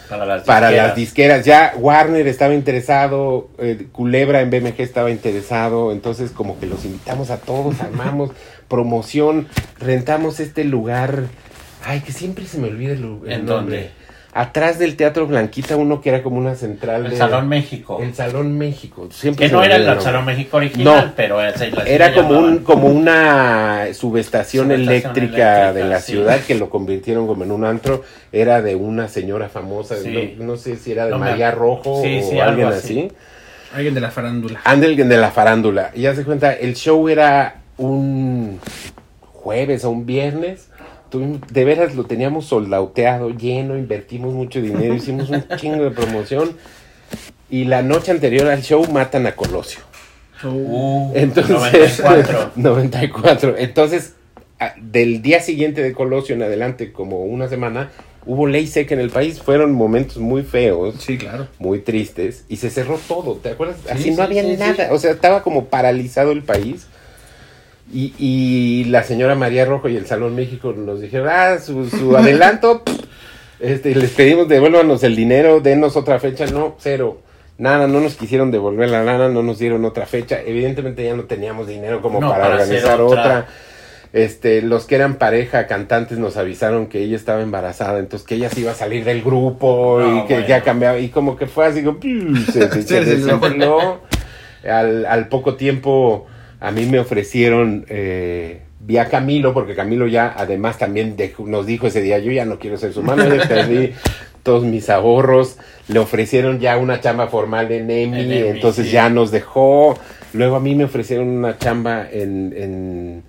Para 0.09 0.25
las 0.25 0.43
para 0.43 0.67
disqueras. 0.69 0.87
las 0.87 0.95
disqueras. 0.95 1.45
Ya 1.45 1.73
Warner 1.77 2.27
estaba 2.27 2.53
interesado, 2.53 3.49
eh, 3.57 3.87
Culebra 3.91 4.41
en 4.41 4.49
BMG 4.49 4.79
estaba 4.79 5.11
interesado, 5.11 5.91
entonces 5.91 6.31
como 6.31 6.59
que 6.59 6.65
los 6.67 6.85
invitamos 6.85 7.29
a 7.31 7.37
todos, 7.37 7.79
armamos 7.81 8.31
promoción, 8.67 9.47
rentamos 9.79 10.39
este 10.39 10.63
lugar, 10.63 11.23
ay, 11.85 11.99
que 12.01 12.11
siempre 12.11 12.45
se 12.45 12.57
me 12.59 12.67
olvida 12.69 12.93
el, 12.93 13.01
lu- 13.01 13.25
el 13.25 13.31
¿En 13.33 13.45
nombre. 13.45 13.75
dónde? 13.77 14.02
Atrás 14.35 14.79
del 14.79 14.95
Teatro 14.95 15.27
Blanquita, 15.27 15.75
uno 15.77 16.01
que 16.01 16.09
era 16.09 16.23
como 16.23 16.37
una 16.37 16.55
central 16.55 17.05
El 17.05 17.11
de... 17.11 17.17
Salón 17.17 17.47
México. 17.47 17.99
El 18.01 18.15
Salón 18.15 18.57
México. 18.57 19.07
Siempre 19.11 19.45
Que 19.47 19.51
no 19.51 19.63
era 19.63 19.75
el 19.75 19.85
nombre. 19.85 20.03
Salón 20.03 20.25
México 20.25 20.57
original, 20.57 21.05
No. 21.07 21.13
pero 21.15 21.39
esa- 21.41 21.65
Era 21.85 22.13
como 22.15 22.39
un 22.39 22.59
como 22.59 22.87
una 22.87 23.85
subestación, 23.93 24.67
Subestación 24.67 24.71
eléctrica, 24.71 25.71
de 25.73 25.83
la 25.83 25.99
sí. 25.99 26.13
ciudad 26.13 26.39
que 26.41 26.55
lo 26.55 26.69
convirtieron 26.69 27.27
como 27.27 27.43
en 27.43 27.51
un 27.51 27.63
antro. 27.63 28.03
Era 28.31 28.61
de 28.63 28.75
una 28.75 29.07
señora 29.07 29.49
famosa, 29.49 29.97
Sí. 29.97 30.35
no, 30.39 30.45
no 30.45 30.57
sé 30.57 30.77
si 30.77 30.91
era 30.93 31.05
de 31.05 31.11
No 31.11 31.19
me- 31.19 31.29
María 31.29 31.51
Rojo 31.51 32.01
Sí, 32.03 32.19
o 32.23 32.29
sí, 32.31 32.39
alguien 32.39 32.67
algo 32.67 32.77
así. 32.79 32.99
así. 33.01 33.11
Alguien 33.75 33.93
de 33.93 34.01
la 34.01 34.09
farándula. 34.11 34.61
Alguien 34.63 35.09
de 35.09 35.17
la 35.17 35.29
farándula. 35.31 35.91
Y 35.93 36.01
ya 36.01 36.15
se 36.15 36.23
cuenta, 36.23 36.53
el 36.53 36.75
show 36.75 37.07
era 37.07 37.57
un 37.77 38.59
jueves 39.31 39.83
o 39.83 39.89
un 39.91 40.05
viernes. 40.05 40.69
Tuvimos- 41.13 41.41
de 41.47 41.63
veras 41.63 41.93
lo 41.95 42.05
teníamos 42.05 42.45
soldauteado, 42.47 43.29
lleno, 43.29 43.77
invertimos 43.77 44.33
mucho 44.33 44.59
dinero, 44.61 44.95
hicimos 44.95 45.29
un 45.29 45.45
chingo 45.57 45.83
de 45.83 45.91
promoción. 45.91 46.53
Y 47.51 47.65
la 47.65 47.83
noche 47.83 48.09
anterior 48.11 48.47
al 48.47 48.63
show 48.63 48.83
matan 48.91 49.27
a 49.27 49.35
Colosio. 49.35 49.81
Uh, 50.43 51.11
Entonces, 51.13 51.51
94. 51.55 52.51
94. 52.55 53.55
Entonces, 53.59 54.13
a- 54.59 54.73
del 54.81 55.21
día 55.21 55.39
siguiente 55.39 55.83
de 55.83 55.93
Colosio 55.93 56.33
en 56.35 56.41
adelante, 56.41 56.91
como 56.91 57.23
una 57.25 57.47
semana, 57.47 57.91
hubo 58.25 58.47
ley 58.47 58.65
seca 58.65 58.95
en 58.95 58.99
el 59.01 59.11
país. 59.11 59.39
Fueron 59.39 59.71
momentos 59.73 60.17
muy 60.17 60.41
feos, 60.41 60.95
Sí, 60.99 61.17
claro. 61.19 61.47
muy 61.59 61.79
tristes, 61.79 62.45
y 62.49 62.57
se 62.57 62.71
cerró 62.71 62.99
todo. 63.07 63.35
¿Te 63.35 63.49
acuerdas? 63.51 63.77
Así 63.89 64.05
Sí, 64.05 64.11
no 64.11 64.23
había 64.23 64.41
sí, 64.43 64.55
nada. 64.57 64.89
O 64.91 64.97
sea, 64.97 65.11
estaba 65.11 65.43
como 65.43 65.65
paralizado 65.65 66.31
el 66.31 66.41
país. 66.41 66.87
Y, 67.91 68.13
y 68.17 68.85
la 68.85 69.03
señora 69.03 69.35
María 69.35 69.65
Rojo 69.65 69.89
y 69.89 69.97
el 69.97 70.05
Salón 70.05 70.35
México 70.35 70.73
nos 70.75 71.01
dijeron, 71.01 71.27
ah, 71.29 71.57
su, 71.59 71.89
su 71.89 72.15
adelanto, 72.15 72.83
pff, 72.85 72.99
este, 73.59 73.95
les 73.95 74.11
pedimos 74.11 74.47
devuélvanos 74.47 75.03
el 75.03 75.15
dinero, 75.15 75.59
denos 75.61 75.95
otra 75.95 76.19
fecha, 76.19 76.45
no, 76.47 76.75
cero. 76.79 77.21
Nada, 77.57 77.87
no 77.87 77.99
nos 77.99 78.15
quisieron 78.15 78.51
devolver 78.51 78.89
la 78.89 79.03
lana, 79.03 79.29
no 79.29 79.43
nos 79.43 79.59
dieron 79.59 79.85
otra 79.85 80.05
fecha. 80.05 80.41
Evidentemente 80.43 81.03
ya 81.03 81.15
no 81.15 81.25
teníamos 81.25 81.67
dinero 81.67 82.01
como 82.01 82.19
No, 82.19 82.29
para, 82.29 82.47
organizar 82.49 82.99
otra. 82.99 83.21
otra. 83.21 83.47
Este, 84.11 84.61
los 84.61 84.85
que 84.85 84.95
eran 84.95 85.15
pareja, 85.15 85.65
cantantes, 85.67 86.17
nos 86.17 86.35
avisaron 86.35 86.87
que 86.87 86.99
ella 87.03 87.15
estaba 87.15 87.41
embarazada, 87.41 87.99
entonces 87.99 88.27
que 88.27 88.35
ella 88.35 88.49
se 88.49 88.61
iba 88.61 88.71
a 88.71 88.75
salir 88.75 89.05
del 89.05 89.21
grupo 89.23 89.99
No, 90.01 90.19
y 90.19 90.27
que 90.27 90.45
ya 90.47 90.61
cambiaba. 90.61 90.97
Y 90.99 91.09
como 91.09 91.35
que 91.35 91.47
fue 91.47 91.67
así, 91.67 91.83
como, 91.83 91.99
se, 92.51 92.81
se. 92.83 93.09
Al, 94.69 95.05
al 95.05 95.27
poco 95.27 95.55
tiempo 95.55 96.25
a 96.63 96.71
mí 96.71 96.85
me 96.85 96.97
ofrecieron, 96.99 97.85
eh, 97.89 98.61
vi 98.79 98.97
a 98.97 99.09
Camilo, 99.09 99.53
porque 99.53 99.75
Camilo 99.75 100.07
ya 100.07 100.33
además 100.35 100.77
también 100.77 101.15
dejó- 101.17 101.45
nos 101.45 101.65
dijo 101.65 101.87
ese 101.87 102.01
día, 102.01 102.17
yo 102.19 102.31
ya 102.31 102.45
no 102.45 102.57
quiero 102.57 102.77
ser 102.77 102.93
su 102.93 103.03
manager, 103.03 103.47
perdí 103.47 103.91
todos 104.43 104.63
mis 104.63 104.89
ahorros, 104.89 105.57
le 105.87 105.99
ofrecieron 105.99 106.59
ya 106.59 106.77
una 106.77 106.99
chamba 107.01 107.27
formal 107.27 107.71
en 107.71 107.89
EMI, 107.91 108.19
En 108.21 108.31
EMI, 108.31 108.47
entonces 108.49 108.85
sí. 108.87 108.91
ya 108.93 109.09
nos 109.09 109.29
dejó, 109.31 109.97
luego 110.33 110.55
a 110.55 110.59
mí 110.59 110.73
me 110.75 110.85
ofrecieron 110.85 111.27
una 111.27 111.57
chamba 111.57 112.07
en... 112.11 112.53
en. 112.57 113.23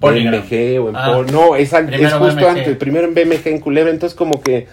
BMG 0.00 0.80
o 0.80 0.88
en 0.88 0.96
Ah. 0.96 1.12
Pol- 1.12 1.26
no, 1.30 1.56
es, 1.56 1.72
es 1.74 2.12
justo 2.14 2.36
BMG. 2.36 2.46
antes, 2.48 2.76
primero 2.78 3.06
en 3.06 3.14
BMG 3.14 3.46
en 3.48 3.60
Culebra, 3.60 3.90
entonces 3.90 4.16
como 4.16 4.40
que 4.40 4.66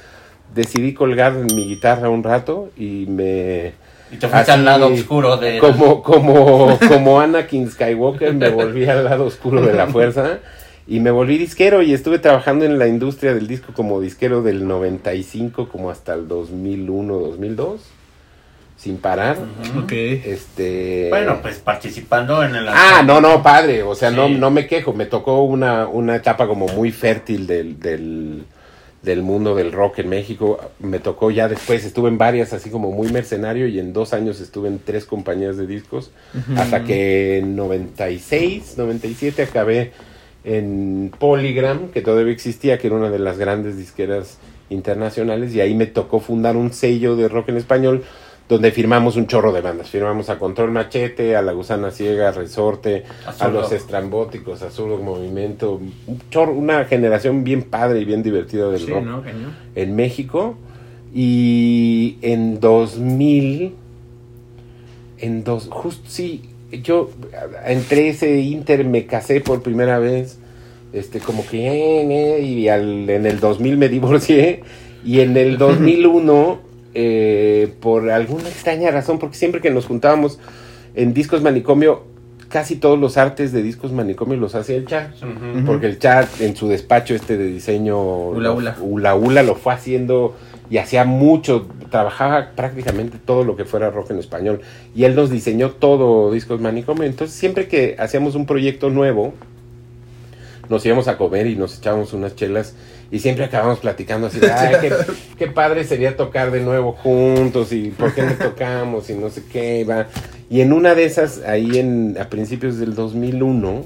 decidí 0.55 0.93
colgar 0.93 1.33
mi 1.33 1.65
guitarra 1.67 2.09
un 2.09 2.23
rato 2.23 2.69
y 2.77 3.05
me 3.09 3.73
Y 4.11 4.17
te 4.17 4.27
fuiste 4.27 4.51
Así, 4.51 4.59
al 4.59 4.65
lado 4.65 4.87
oscuro 4.87 5.37
de... 5.37 5.59
como, 5.59 6.01
como, 6.01 6.79
como 6.87 7.19
Anakin 7.19 7.69
Skywalker, 7.69 8.33
me 8.33 8.49
volví 8.49 8.85
al 8.85 9.03
lado 9.03 9.25
oscuro 9.25 9.61
de 9.61 9.73
la 9.73 9.87
fuerza 9.87 10.39
y 10.87 11.01
me 11.01 11.11
volví 11.11 11.37
disquero 11.37 11.81
y 11.81 11.93
estuve 11.93 12.17
trabajando 12.17 12.63
en 12.63 12.79
la 12.79 12.87
industria 12.87 13.33
del 13.33 13.47
disco 13.47 13.73
como 13.73 13.99
disquero 13.99 14.41
del 14.41 14.65
95 14.67 15.67
como 15.67 15.89
hasta 15.89 16.13
el 16.13 16.29
2001, 16.29 17.13
2002, 17.13 17.81
sin 18.77 18.97
parar. 18.97 19.37
Ok. 19.83 19.91
Este 19.91 21.07
Bueno, 21.09 21.39
pues 21.41 21.57
participando 21.59 22.41
en 22.41 22.55
el... 22.55 22.69
Ah, 22.69 23.03
no, 23.05 23.19
no, 23.19 23.43
padre, 23.43 23.83
o 23.83 23.95
sea, 23.95 24.11
no, 24.11 24.29
no 24.29 24.49
me 24.49 24.65
quejo, 24.65 24.93
me 24.93 25.05
tocó 25.05 25.43
una, 25.43 25.87
una 25.87 26.15
etapa 26.15 26.47
como 26.47 26.67
muy 26.67 26.91
fértil 26.93 27.45
del, 27.45 27.77
del, 27.77 28.45
del 29.01 29.21
mundo 29.21 29.55
del 29.55 29.71
rock 29.71 29.99
en 29.99 30.09
México, 30.09 30.59
me 30.79 30.99
tocó 30.99 31.31
ya 31.31 31.47
después, 31.47 31.85
estuve 31.85 32.09
en 32.09 32.17
varias 32.17 32.53
así 32.53 32.69
como 32.69 32.91
muy 32.91 33.09
mercenario 33.09 33.67
y 33.67 33.79
en 33.79 33.93
dos 33.93 34.13
años 34.13 34.41
estuve 34.41 34.67
en 34.67 34.79
tres 34.79 35.05
compañías 35.05 35.57
de 35.57 35.67
discos, 35.67 36.11
hasta 36.55 36.83
que 36.83 37.37
en 37.37 37.55
96, 37.55 38.75
97 38.77 39.43
acabé 39.43 39.91
en 40.43 41.11
Polygram, 41.17 41.89
que 41.89 42.01
todavía 42.01 42.33
existía, 42.33 42.77
que 42.77 42.87
era 42.87 42.95
una 42.95 43.09
de 43.09 43.19
las 43.19 43.37
grandes 43.37 43.77
disqueras 43.77 44.37
internacionales, 44.69 45.53
y 45.53 45.61
ahí 45.61 45.73
me 45.73 45.85
tocó 45.85 46.19
fundar 46.19 46.57
un 46.57 46.73
sello 46.73 47.15
de 47.15 47.27
rock 47.29 47.49
en 47.49 47.57
español 47.57 48.03
donde 48.49 48.71
firmamos 48.71 49.15
un 49.17 49.27
chorro 49.27 49.51
de 49.51 49.61
bandas. 49.61 49.89
Firmamos 49.89 50.29
a 50.29 50.39
Control 50.39 50.71
Machete, 50.71 51.35
a 51.35 51.41
La 51.41 51.51
Gusana 51.51 51.91
Ciega, 51.91 52.29
a 52.29 52.31
Resorte, 52.31 53.03
a. 53.39 53.47
Los 53.49 53.71
Estrambóticos, 53.71 54.61
a 54.61 54.71
Zurdo 54.71 54.97
Movimiento. 54.97 55.79
Un 56.07 56.21
chorro, 56.29 56.53
una 56.53 56.85
generación 56.85 57.43
bien 57.43 57.63
padre 57.63 57.99
y 57.99 58.05
bien 58.05 58.23
divertida 58.23 58.69
del 58.69 58.79
Sí, 58.79 58.91
rock 58.91 59.25
en 59.75 59.95
México. 59.95 60.55
Y 61.13 62.17
en 62.21 62.59
2000, 62.59 63.73
en 65.19 65.43
dos, 65.43 65.67
justo 65.71 66.03
sí, 66.07 66.43
yo 66.83 67.09
entre 67.65 68.09
ese 68.09 68.39
inter 68.39 68.85
me 68.85 69.05
casé 69.05 69.41
por 69.41 69.61
primera 69.61 69.99
vez, 69.99 70.37
este, 70.93 71.19
como 71.19 71.45
que, 71.47 71.67
eh, 71.67 72.37
eh, 72.37 72.41
y 72.41 72.67
al, 72.67 73.09
en 73.09 73.25
el 73.25 73.39
2000 73.39 73.77
me 73.77 73.89
divorcié, 73.89 74.63
y 75.03 75.21
en 75.21 75.37
el 75.37 75.57
2001, 75.57 76.59
eh, 76.99 77.75
por 77.79 78.09
alguna 78.09 78.49
extraña 78.49 78.89
razón, 78.89 79.19
porque 79.19 79.37
siempre 79.37 79.61
que 79.61 79.69
nos 79.69 79.85
juntábamos 79.85 80.39
en 80.95 81.13
Discos 81.13 81.43
Manicomio, 81.43 82.05
casi 82.49 82.75
todos 82.75 82.97
los 82.97 83.17
artes 83.17 83.51
de 83.51 83.61
Discos 83.61 83.91
Manicomio 83.91 84.35
los 84.35 84.55
hacía 84.55 84.77
el. 84.77 84.85
Ujú. 84.85 85.65
Porque 85.67 85.85
el 85.85 85.99
chat 85.99 86.27
en 86.41 86.55
su 86.55 86.67
despacho 86.67 87.13
este 87.13 87.37
de 87.37 87.45
diseño 87.45 88.29
Ula 88.29 88.51
Ula. 88.51 88.77
Ula 88.81 89.13
Ula 89.13 89.43
lo 89.43 89.53
fue 89.53 89.73
haciendo 89.73 90.35
y 90.71 90.79
hacía 90.79 91.05
mucho, 91.05 91.67
trabajaba 91.91 92.53
prácticamente 92.55 93.19
todo 93.23 93.43
lo 93.43 93.55
que 93.55 93.65
fuera 93.65 93.91
rock 93.91 94.09
en 94.09 94.17
español 94.17 94.61
y 94.95 95.03
él 95.03 95.13
nos 95.15 95.29
diseñó 95.29 95.69
todo 95.69 96.31
Discos 96.31 96.59
Manicomio, 96.59 97.03
entonces 97.03 97.37
siempre 97.37 97.67
que 97.67 97.95
hacíamos 97.99 98.33
un 98.33 98.47
proyecto 98.47 98.89
nuevo 98.89 99.35
nos 100.67 100.85
íbamos 100.85 101.07
a 101.07 101.17
comer 101.17 101.45
y 101.45 101.55
nos 101.55 101.77
echábamos 101.77 102.13
unas 102.13 102.35
chelas 102.35 102.75
y 103.11 103.19
siempre 103.19 103.45
acabamos 103.45 103.79
platicando 103.79 104.27
así, 104.27 104.39
de, 104.39 104.51
ay, 104.51 104.75
qué, 104.81 104.91
qué 105.37 105.47
padre 105.47 105.83
sería 105.83 106.17
tocar 106.17 106.51
de 106.51 106.61
nuevo 106.61 106.91
juntos 106.93 107.71
y 107.71 107.89
por 107.91 108.13
qué 108.13 108.23
no 108.23 108.33
tocamos 108.33 109.09
y 109.09 109.13
no 109.13 109.29
sé 109.29 109.43
qué, 109.51 109.85
va. 109.85 110.07
Y 110.49 110.61
en 110.61 110.73
una 110.73 110.95
de 110.95 111.05
esas, 111.05 111.39
ahí 111.45 111.77
en, 111.79 112.17
a 112.19 112.29
principios 112.29 112.77
del 112.77 112.95
2001, 112.95 113.85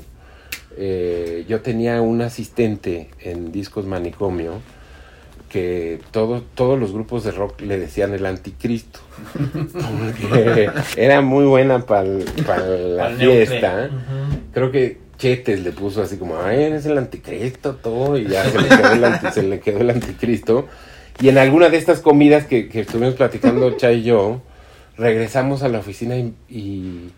eh, 0.78 1.46
yo 1.48 1.62
tenía 1.62 2.02
un 2.02 2.22
asistente 2.22 3.10
en 3.20 3.52
Discos 3.52 3.86
Manicomio 3.86 4.62
que 5.50 6.00
todo, 6.12 6.44
todos 6.56 6.80
los 6.80 6.94
grupos 6.94 7.26
de 7.26 7.32
rock 7.32 7.60
le 7.62 7.78
decían 7.78 8.14
el 8.14 8.26
anticristo. 8.26 9.00
Porque 9.74 10.70
era 10.96 11.20
muy 11.22 11.44
buena 11.44 11.80
para 11.86 12.04
la 12.04 13.06
Al 13.08 13.18
neutre. 13.18 13.46
fiesta. 13.48 13.90
Creo 14.54 14.72
que 14.72 14.98
Le 15.22 15.72
puso 15.72 16.02
así 16.02 16.18
como, 16.18 16.42
ay, 16.42 16.64
eres 16.64 16.86
el 16.86 16.98
anticristo, 16.98 17.76
todo, 17.76 18.18
y 18.18 18.28
ya 18.28 18.44
se 18.50 18.60
le 18.60 18.68
quedó 18.70 18.92
el, 18.94 19.04
anti- 19.04 19.32
se 19.32 19.44
le 19.44 19.60
quedó 19.60 19.80
el 19.82 19.90
anticristo. 19.92 20.68
Y 21.22 21.30
en 21.30 21.38
alguna 21.38 21.70
de 21.70 21.78
estas 21.78 22.00
comidas 22.00 22.46
que, 22.46 22.68
que 22.70 22.82
estuvimos 22.82 23.14
platicando 23.14 23.70
Chay 23.78 24.00
y 24.00 24.04
yo, 24.04 24.42
regresamos 24.98 25.62
a 25.62 25.68
la 25.70 25.80
oficina 25.80 26.18
y, 26.18 26.34
y 26.50 27.12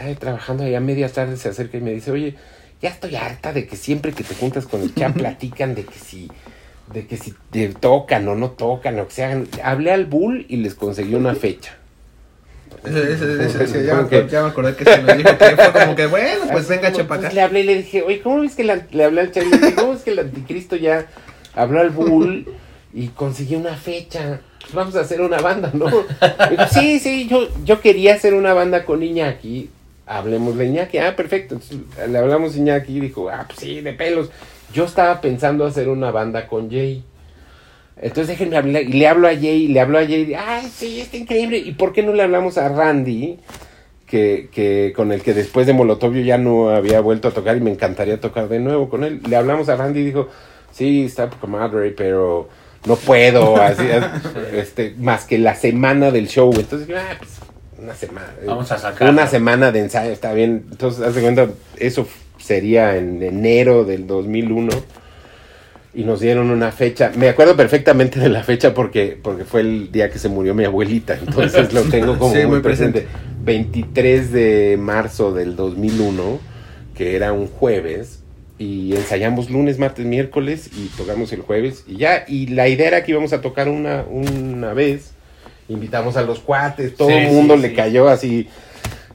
ay, 0.00 0.16
trabajando 0.16 0.64
allá 0.64 0.78
a 0.78 0.80
media 0.80 1.08
tarde 1.08 1.36
se 1.36 1.48
acerca 1.48 1.78
y 1.78 1.80
me 1.80 1.92
dice, 1.92 2.10
oye, 2.10 2.34
ya 2.82 2.88
estoy 2.88 3.14
harta 3.16 3.52
de 3.52 3.66
que 3.66 3.76
siempre 3.76 4.12
que 4.12 4.24
te 4.24 4.34
juntas 4.34 4.66
con 4.66 4.82
el 4.82 4.94
chat 4.94 5.12
platican 5.14 5.74
de 5.74 5.84
que 5.84 5.98
si 5.98 6.28
de 6.92 7.06
que 7.06 7.16
si 7.18 7.34
te 7.50 7.68
tocan 7.68 8.26
o 8.28 8.34
no 8.34 8.50
tocan 8.52 8.98
o 8.98 9.06
que 9.06 9.12
se 9.14 9.24
hagan. 9.24 9.46
Hablé 9.62 9.92
al 9.92 10.06
Bull 10.06 10.46
y 10.48 10.56
les 10.56 10.74
conseguí 10.74 11.14
una 11.14 11.34
fecha. 11.34 11.72
Ese- 11.72 11.76
ese- 11.76 11.76
ese- 11.76 11.86
ese- 11.86 12.57
ya, 12.84 12.90
me 12.90 13.90
Como 13.96 14.08
que- 14.08 14.24
acor- 14.24 14.28
ya 14.28 14.42
me 14.42 14.48
acordé 14.48 14.74
que 14.76 14.84
se 14.84 15.02
me 15.02 15.14
dijo 15.16 15.36
que 15.38 15.44
fue 15.56 15.72
como 15.72 15.96
que, 15.96 16.06
bueno, 16.06 16.44
pues 16.50 16.64
Así 16.64 16.68
venga, 16.74 16.92
chepa 16.92 17.14
pues, 17.16 17.26
acá. 17.26 17.34
le 17.34 17.40
hablé 17.42 17.60
y 17.60 17.64
le 17.64 17.74
dije, 17.76 18.02
oye, 18.02 18.20
¿cómo 18.20 18.40
ves 18.40 18.54
que 18.54 18.64
la- 18.64 18.86
le 18.90 19.04
hablé 19.04 19.20
al? 19.22 19.32
Le 19.34 19.44
dije, 19.44 19.74
¿Cómo 19.74 19.94
es 19.94 20.02
que 20.02 20.10
el 20.10 20.18
anticristo 20.20 20.76
ya 20.76 21.06
habló 21.54 21.80
al 21.80 21.90
Bull 21.90 22.46
y 22.94 23.08
consiguió 23.08 23.58
una 23.58 23.74
fecha? 23.76 24.40
Pues 24.60 24.74
vamos 24.74 24.96
a 24.96 25.00
hacer 25.00 25.20
una 25.20 25.40
banda, 25.40 25.70
¿no? 25.72 25.86
Dijo, 25.86 26.62
sí, 26.72 26.98
sí, 27.00 27.26
yo, 27.28 27.48
yo 27.64 27.80
quería 27.80 28.14
hacer 28.14 28.34
una 28.34 28.52
banda 28.54 28.84
con 28.84 29.02
Iñaki 29.02 29.70
hablemos 30.10 30.56
de 30.56 30.64
Iñaki. 30.64 30.96
Ah, 30.98 31.14
perfecto. 31.14 31.54
Entonces, 31.56 31.78
le 32.08 32.16
hablamos 32.18 32.54
a 32.54 32.58
Iñaki 32.58 32.96
y 32.96 33.00
dijo, 33.00 33.28
ah, 33.28 33.44
pues 33.46 33.60
sí, 33.60 33.82
de 33.82 33.92
pelos. 33.92 34.30
Yo 34.72 34.84
estaba 34.86 35.20
pensando 35.20 35.66
hacer 35.66 35.90
una 35.90 36.10
banda 36.10 36.46
con 36.46 36.70
Jay. 36.70 37.04
Entonces 38.00 38.28
déjenme 38.28 38.56
hablar. 38.56 38.82
Y 38.82 38.92
le 38.92 39.08
hablo 39.08 39.28
a 39.28 39.34
Jay, 39.34 39.68
le 39.68 39.80
hablo 39.80 39.98
a 39.98 40.06
Jay. 40.06 40.34
Ay, 40.34 40.70
sí, 40.74 41.00
está 41.00 41.16
increíble. 41.16 41.58
¿Y 41.58 41.72
por 41.72 41.92
qué 41.92 42.02
no 42.02 42.12
le 42.12 42.22
hablamos 42.22 42.58
a 42.58 42.68
Randy? 42.68 43.38
Que, 44.06 44.48
que 44.50 44.94
con 44.96 45.12
el 45.12 45.20
que 45.22 45.34
después 45.34 45.66
de 45.66 45.74
Molotov 45.74 46.14
yo 46.14 46.22
ya 46.22 46.38
no 46.38 46.70
había 46.70 47.00
vuelto 47.00 47.28
a 47.28 47.30
tocar 47.32 47.58
y 47.58 47.60
me 47.60 47.70
encantaría 47.70 48.18
tocar 48.18 48.48
de 48.48 48.58
nuevo 48.58 48.88
con 48.88 49.04
él. 49.04 49.20
Le 49.28 49.36
hablamos 49.36 49.68
a 49.68 49.76
Randy 49.76 50.00
y 50.00 50.04
dijo, 50.04 50.28
sí, 50.72 51.04
está 51.04 51.28
poca 51.28 51.46
madre, 51.46 51.90
pero 51.90 52.48
no 52.86 52.96
puedo, 52.96 53.56
así, 53.60 53.84
este, 54.52 54.94
más 54.98 55.24
que 55.26 55.38
la 55.38 55.54
semana 55.54 56.10
del 56.10 56.28
show. 56.28 56.52
Entonces, 56.56 56.88
ah, 56.96 57.16
pues, 57.18 57.32
una 57.78 57.94
semana. 57.94 58.34
Vamos 58.46 58.72
a 58.72 58.78
sacar. 58.78 59.10
Una 59.10 59.26
semana 59.26 59.72
de 59.72 59.80
ensayo, 59.80 60.10
está 60.10 60.32
bien. 60.32 60.66
Entonces, 60.70 61.04
haz 61.04 61.14
de 61.14 61.20
cuenta, 61.20 61.48
eso 61.76 62.08
sería 62.38 62.96
en 62.96 63.22
enero 63.22 63.84
del 63.84 64.06
2001 64.06 64.70
y 65.98 66.04
nos 66.04 66.20
dieron 66.20 66.52
una 66.52 66.70
fecha. 66.70 67.10
Me 67.16 67.28
acuerdo 67.28 67.56
perfectamente 67.56 68.20
de 68.20 68.28
la 68.28 68.44
fecha 68.44 68.72
porque, 68.72 69.18
porque 69.20 69.44
fue 69.44 69.62
el 69.62 69.90
día 69.90 70.10
que 70.10 70.20
se 70.20 70.28
murió 70.28 70.54
mi 70.54 70.64
abuelita, 70.64 71.18
entonces 71.20 71.72
lo 71.72 71.82
tengo 71.82 72.16
como 72.16 72.32
Sí, 72.34 72.42
muy 72.42 72.46
muy 72.46 72.60
presente. 72.60 73.08
23 73.42 74.30
de 74.30 74.76
marzo 74.78 75.32
del 75.34 75.56
2001, 75.56 76.38
que 76.94 77.16
era 77.16 77.32
un 77.32 77.48
jueves, 77.48 78.22
y 78.58 78.94
ensayamos 78.94 79.50
lunes, 79.50 79.80
martes, 79.80 80.06
miércoles 80.06 80.70
y 80.72 80.86
tocamos 80.96 81.32
el 81.32 81.40
jueves 81.40 81.82
y 81.88 81.96
ya. 81.96 82.24
Y 82.28 82.46
la 82.46 82.68
idea 82.68 82.86
era 82.86 83.02
que 83.02 83.10
íbamos 83.10 83.32
a 83.32 83.40
tocar 83.40 83.68
una, 83.68 84.04
una 84.08 84.74
vez. 84.74 85.14
Invitamos 85.68 86.16
a 86.16 86.22
los 86.22 86.38
cuates, 86.38 86.94
todo 86.94 87.08
Sí, 87.08 87.14
el 87.14 87.32
mundo 87.32 87.56
sí, 87.56 87.62
le 87.62 87.74
cayó 87.74 88.08
así 88.08 88.46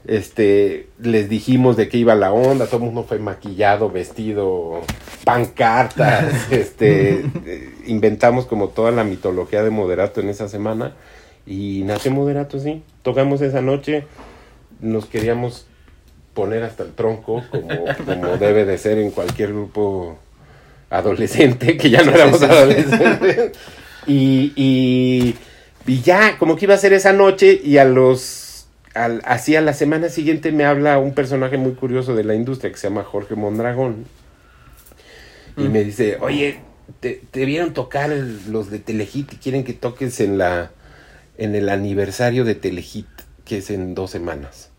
este, 0.06 0.88
les 1.00 1.28
dijimos 1.28 1.76
de 1.76 1.88
qué 1.88 1.98
iba 1.98 2.14
la 2.14 2.32
onda, 2.32 2.66
todo 2.66 2.78
el 2.78 2.84
mundo 2.84 3.04
fue 3.04 3.18
maquillado, 3.18 3.90
vestido, 3.90 4.82
pancartas, 5.24 6.32
este, 6.50 7.24
inventamos 7.86 8.46
como 8.46 8.68
toda 8.68 8.90
la 8.90 9.04
mitología 9.04 9.62
de 9.62 9.70
Moderato 9.70 10.20
en 10.20 10.28
esa 10.28 10.48
semana 10.48 10.92
y 11.46 11.82
nació 11.84 12.10
Moderato, 12.10 12.58
sí, 12.58 12.82
tocamos 13.02 13.40
esa 13.40 13.62
noche, 13.62 14.04
nos 14.80 15.06
queríamos 15.06 15.66
poner 16.34 16.64
hasta 16.64 16.82
el 16.82 16.92
tronco, 16.92 17.42
como, 17.50 17.68
como 18.04 18.36
debe 18.38 18.64
de 18.64 18.76
ser 18.76 18.98
en 18.98 19.10
cualquier 19.10 19.50
grupo 19.50 20.18
adolescente, 20.90 21.76
que 21.76 21.90
ya 21.90 22.02
no 22.02 22.12
éramos 22.12 22.42
adolescentes, 22.42 23.52
y, 24.06 24.52
y, 24.54 25.34
y 25.86 26.02
ya, 26.02 26.36
como 26.38 26.56
que 26.56 26.66
iba 26.66 26.74
a 26.74 26.78
ser 26.78 26.92
esa 26.92 27.14
noche 27.14 27.58
y 27.64 27.78
a 27.78 27.84
los 27.84 28.43
al, 28.94 29.20
así 29.24 29.56
a 29.56 29.60
la 29.60 29.74
semana 29.74 30.08
siguiente 30.08 30.52
me 30.52 30.64
habla 30.64 30.98
un 30.98 31.14
personaje 31.14 31.56
muy 31.58 31.72
curioso 31.72 32.14
de 32.14 32.24
la 32.24 32.34
industria 32.34 32.70
que 32.70 32.78
se 32.78 32.88
llama 32.88 33.02
Jorge 33.04 33.34
Mondragón. 33.34 34.04
Y 35.56 35.62
Mm. 35.64 35.72
me 35.72 35.84
dice, 35.84 36.16
oye, 36.20 36.58
te, 37.00 37.20
te 37.30 37.44
vieron 37.44 37.72
tocar 37.74 38.10
el- 38.12 38.50
los 38.50 38.70
de 38.70 38.78
Telehit 38.78 39.32
y 39.32 39.36
quieren 39.36 39.64
que 39.64 39.72
toques 39.72 40.20
en 40.20 40.38
la 40.38 40.70
en 41.36 41.56
el 41.56 41.68
aniversario 41.68 42.44
de 42.44 42.54
Telehit, 42.54 43.08
que 43.44 43.58
es 43.58 43.70
en 43.70 43.94
dos 43.96 44.12
semanas. 44.12 44.70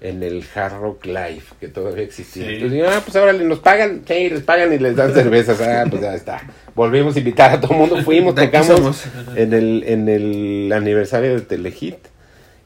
En 0.00 0.22
el 0.22 0.44
Hard 0.54 0.80
Rock 0.80 1.06
Live, 1.06 1.42
que 1.60 1.66
todavía 1.68 2.04
existía. 2.04 2.46
Sí. 2.46 2.54
Entonces 2.54 2.82
ah, 2.88 3.00
pues 3.04 3.16
ahora 3.16 3.32
nos 3.32 3.58
pagan, 3.60 4.02
sí, 4.06 4.30
les 4.30 4.42
pagan 4.42 4.72
y 4.72 4.78
les 4.78 4.94
dan 4.96 5.12
cervezas. 5.14 5.60
Ah, 5.60 5.84
pues 5.90 6.02
ya 6.02 6.14
está. 6.14 6.40
Volvimos 6.76 7.16
a 7.16 7.18
invitar 7.18 7.50
a 7.52 7.60
todo 7.60 7.72
el 7.72 7.78
mundo, 7.78 8.02
fuimos, 8.02 8.34
tocamos 8.36 9.04
en 9.36 9.52
el, 9.52 9.82
en 9.86 10.08
el 10.08 10.72
aniversario 10.72 11.34
de 11.34 11.40
Telehit. 11.40 11.96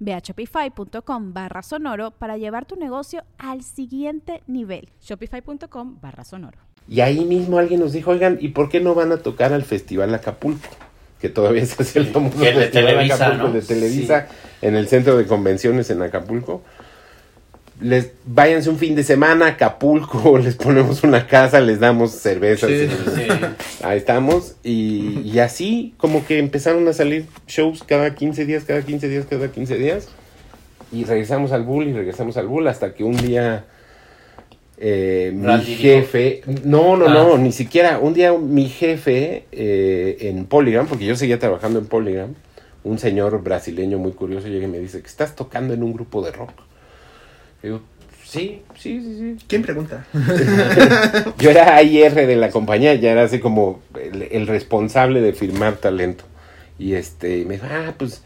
Ve 0.00 0.14
a 0.14 0.18
shopify.com 0.18 1.32
barra 1.32 1.62
sonoro 1.62 2.10
para 2.10 2.36
llevar 2.36 2.66
tu 2.66 2.76
negocio 2.76 3.24
al 3.38 3.62
siguiente 3.62 4.42
nivel. 4.46 4.88
Shopify.com 5.00 5.98
barra 6.00 6.24
sonoro. 6.24 6.58
Y 6.88 7.00
ahí 7.00 7.24
mismo 7.24 7.58
alguien 7.58 7.80
nos 7.80 7.92
dijo, 7.92 8.12
oigan, 8.12 8.38
¿y 8.40 8.48
por 8.48 8.68
qué 8.68 8.80
no 8.80 8.94
van 8.94 9.12
a 9.12 9.18
tocar 9.18 9.52
al 9.52 9.62
Festival 9.62 10.14
Acapulco? 10.14 10.68
Que 11.20 11.28
todavía 11.28 11.64
se 11.66 11.82
hace 11.82 11.98
el 11.98 12.06
famoso 12.06 12.38
Que 12.38 12.50
el 12.50 12.54
de 12.54 12.62
Festival 12.62 12.86
Televisa, 12.86 13.14
Acapulco 13.14 13.48
¿no? 13.48 13.52
de 13.54 13.62
Televisa 13.62 14.28
en 14.62 14.76
el 14.76 14.88
centro 14.88 15.16
de 15.16 15.26
convenciones 15.26 15.90
en 15.90 16.02
Acapulco. 16.02 16.62
Les 17.80 18.10
váyanse 18.24 18.70
un 18.70 18.78
fin 18.78 18.94
de 18.94 19.02
semana 19.04 19.46
a 19.46 19.48
Acapulco, 19.50 20.38
les 20.42 20.56
ponemos 20.56 21.02
una 21.04 21.26
casa, 21.26 21.60
les 21.60 21.78
damos 21.78 22.12
cervezas. 22.12 22.70
Sí. 22.70 22.88
Sí. 22.88 23.28
Ahí 23.82 23.98
estamos. 23.98 24.56
Y, 24.64 25.20
y 25.24 25.38
así 25.40 25.94
como 25.98 26.26
que 26.26 26.38
empezaron 26.38 26.88
a 26.88 26.92
salir 26.94 27.26
shows 27.46 27.82
cada 27.84 28.14
15 28.14 28.46
días, 28.46 28.64
cada 28.64 28.80
15 28.82 29.08
días, 29.08 29.26
cada 29.28 29.48
15 29.52 29.76
días. 29.76 30.08
Y 30.92 31.04
regresamos 31.04 31.52
al 31.52 31.64
Bull 31.64 31.88
y 31.88 31.92
regresamos 31.92 32.36
al 32.36 32.46
Bull 32.46 32.66
hasta 32.68 32.94
que 32.94 33.04
un 33.04 33.16
día 33.16 33.66
eh, 34.78 35.32
mi 35.34 35.58
jefe... 35.62 36.42
No, 36.64 36.96
no, 36.96 37.06
Ah. 37.08 37.12
no, 37.14 37.38
ni 37.38 37.52
siquiera. 37.52 37.98
Un 37.98 38.14
día 38.14 38.32
mi 38.32 38.68
jefe 38.68 39.44
eh, 39.52 40.16
en 40.20 40.46
Polygram, 40.46 40.86
porque 40.86 41.04
yo 41.06 41.16
seguía 41.16 41.38
trabajando 41.38 41.78
en 41.78 41.86
Polygram, 41.86 42.34
un 42.84 42.98
señor 42.98 43.42
brasileño 43.42 43.98
muy 43.98 44.12
curioso 44.12 44.48
llega 44.48 44.64
y 44.66 44.70
me 44.70 44.78
dice 44.78 45.00
que 45.00 45.08
estás 45.08 45.34
tocando 45.34 45.74
en 45.74 45.82
un 45.82 45.92
grupo 45.92 46.22
de 46.22 46.30
rock. 46.32 46.52
Y 47.66 47.70
digo, 47.70 47.80
sí, 48.24 48.62
sí, 48.78 49.00
sí, 49.00 49.18
sí. 49.18 49.44
¿Quién 49.48 49.62
pregunta? 49.62 50.06
Yo 51.38 51.50
era 51.50 51.74
AIR 51.74 52.14
de 52.14 52.36
la 52.36 52.50
compañía, 52.50 52.94
ya 52.94 53.10
era 53.10 53.24
así 53.24 53.40
como 53.40 53.80
el, 54.00 54.28
el 54.30 54.46
responsable 54.46 55.20
de 55.20 55.32
firmar 55.32 55.76
talento. 55.76 56.24
Y 56.78 56.94
este, 56.94 57.44
me 57.44 57.54
dijo, 57.54 57.66
ah, 57.68 57.94
pues, 57.98 58.22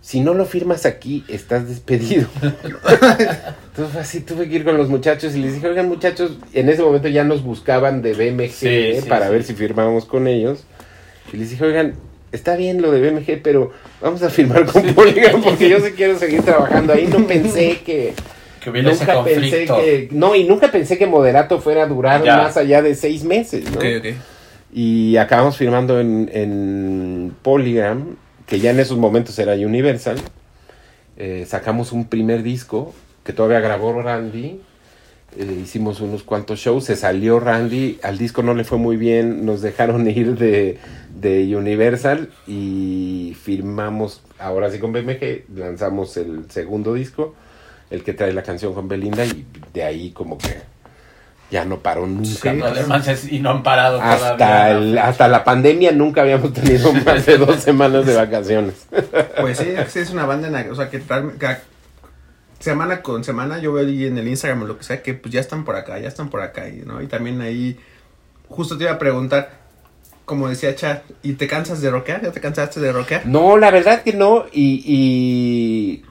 si 0.00 0.18
no 0.20 0.34
lo 0.34 0.46
firmas 0.46 0.84
aquí, 0.84 1.24
estás 1.28 1.68
despedido. 1.68 2.26
Entonces 2.42 3.96
así 3.96 4.20
tuve 4.20 4.48
que 4.48 4.56
ir 4.56 4.64
con 4.64 4.76
los 4.76 4.88
muchachos 4.88 5.36
y 5.36 5.38
les 5.38 5.54
dije, 5.54 5.68
oigan 5.68 5.88
muchachos, 5.88 6.38
en 6.52 6.68
ese 6.68 6.82
momento 6.82 7.06
ya 7.06 7.22
nos 7.22 7.44
buscaban 7.44 8.02
de 8.02 8.14
BMG 8.14 8.50
Sí, 8.50 9.00
sí, 9.00 9.08
para 9.08 9.26
sí. 9.26 9.32
ver 9.32 9.44
si 9.44 9.54
firmábamos 9.54 10.06
con 10.06 10.26
ellos. 10.26 10.64
Y 11.32 11.36
les 11.36 11.50
dije, 11.50 11.64
oigan, 11.64 11.94
está 12.32 12.56
bien 12.56 12.82
lo 12.82 12.90
de 12.90 13.10
BMG, 13.10 13.42
pero 13.42 13.70
vamos 14.00 14.24
a 14.24 14.30
firmar 14.30 14.66
con 14.66 14.82
Polygram 14.92 15.40
porque 15.40 15.68
yo 15.68 15.78
sí 15.78 15.92
quiero 15.96 16.18
seguir 16.18 16.42
trabajando 16.42 16.94
ahí. 16.94 17.06
No 17.06 17.24
pensé 17.24 17.78
que... 17.84 18.14
Que 18.62 18.70
hubiera 18.70 18.90
ese 18.92 19.04
Nunca 19.06 19.24
pensé 19.24 19.64
que... 19.66 20.08
No, 20.12 20.34
y 20.34 20.44
nunca 20.44 20.70
pensé 20.70 20.98
que 20.98 21.06
Moderato 21.06 21.60
fuera 21.60 21.82
a 21.84 21.86
durar 21.86 22.22
Ya. 22.22 22.36
más 22.38 22.56
allá 22.56 22.82
de 22.82 22.94
seis 22.94 23.24
meses, 23.24 23.70
¿no? 23.70 23.80
Y 24.74 25.16
acabamos 25.18 25.56
firmando 25.56 26.00
en, 26.00 26.30
en 26.32 27.34
Polygram, 27.42 28.16
que 28.46 28.58
ya 28.60 28.70
en 28.70 28.80
esos 28.80 28.96
momentos 28.98 29.38
era 29.38 29.54
Universal. 29.54 30.16
Eh, 31.16 31.44
sacamos 31.46 31.92
un 31.92 32.06
primer 32.08 32.42
disco 32.42 32.94
que 33.24 33.32
todavía 33.32 33.60
grabó 33.60 34.00
Randy. 34.00 34.60
Eh, 35.38 35.58
hicimos 35.62 36.00
unos 36.00 36.22
cuantos 36.22 36.58
shows, 36.58 36.84
se 36.84 36.94
salió 36.96 37.40
Randy, 37.40 37.98
al 38.02 38.18
disco 38.18 38.42
no 38.42 38.52
le 38.54 38.64
fue 38.64 38.76
muy 38.78 38.96
bien, 38.96 39.46
nos 39.46 39.62
dejaron 39.62 40.08
ir 40.10 40.36
de, 40.36 40.78
de 41.18 41.56
Universal 41.56 42.28
y 42.46 43.34
firmamos 43.42 44.20
ahora 44.38 44.70
sí 44.70 44.78
con 44.78 44.92
BMG, 44.92 45.44
lanzamos 45.56 46.16
el 46.18 46.50
segundo 46.50 46.92
disco, 46.92 47.34
el 47.92 48.02
que 48.02 48.12
trae 48.14 48.32
la 48.32 48.42
canción 48.42 48.74
con 48.74 48.88
Belinda 48.88 49.24
y 49.24 49.46
de 49.72 49.84
ahí 49.84 50.10
como 50.10 50.38
que 50.38 50.62
ya 51.50 51.64
no 51.66 51.80
paró 51.80 52.06
nunca. 52.06 52.50
Sí. 52.52 52.56
más. 52.58 52.72
Además, 52.72 53.06
es- 53.08 53.30
y 53.30 53.38
no 53.38 53.50
han 53.50 53.62
parado 53.62 54.00
Hasta, 54.00 54.36
todavía. 54.38 54.70
el- 54.70 54.98
hasta 54.98 55.28
la 55.28 55.44
pandemia 55.44 55.92
nunca 55.92 56.22
habíamos 56.22 56.52
tenido 56.54 56.92
más 56.94 57.26
de 57.26 57.36
dos 57.38 57.56
semanas 57.56 58.06
de 58.06 58.16
vacaciones. 58.16 58.86
Pues 59.40 59.58
sí, 59.58 59.66
sí, 59.88 59.98
es 59.98 60.10
una 60.10 60.24
banda, 60.24 60.46
en 60.48 60.54
la- 60.54 60.66
o 60.70 60.74
sea, 60.74 60.88
que 60.88 61.00
cada- 61.02 61.60
semana 62.58 63.02
con 63.02 63.24
semana 63.24 63.58
yo 63.58 63.72
veo 63.72 63.86
ahí 63.86 64.06
en 64.06 64.16
el 64.18 64.28
Instagram 64.28 64.62
o 64.62 64.66
lo 64.66 64.78
que 64.78 64.84
sea, 64.84 65.02
que 65.02 65.14
pues 65.14 65.32
ya 65.34 65.40
están 65.40 65.64
por 65.64 65.74
acá, 65.76 65.98
ya 65.98 66.08
están 66.08 66.30
por 66.30 66.40
acá, 66.40 66.68
y, 66.68 66.82
¿no? 66.86 67.02
Y 67.02 67.06
también 67.08 67.40
ahí, 67.40 67.76
justo 68.48 68.78
te 68.78 68.84
iba 68.84 68.92
a 68.92 68.98
preguntar, 69.00 69.50
como 70.24 70.48
decía 70.48 70.74
Chad, 70.76 70.98
¿y 71.24 71.32
te 71.32 71.48
cansas 71.48 71.80
de 71.82 71.90
rockear? 71.90 72.22
¿Ya 72.22 72.30
te 72.30 72.40
cansaste 72.40 72.78
de 72.80 72.92
rockear? 72.92 73.26
No, 73.26 73.58
la 73.58 73.70
verdad 73.72 74.02
que 74.02 74.12
no. 74.12 74.46
Y, 74.52 74.82
y 74.86 76.04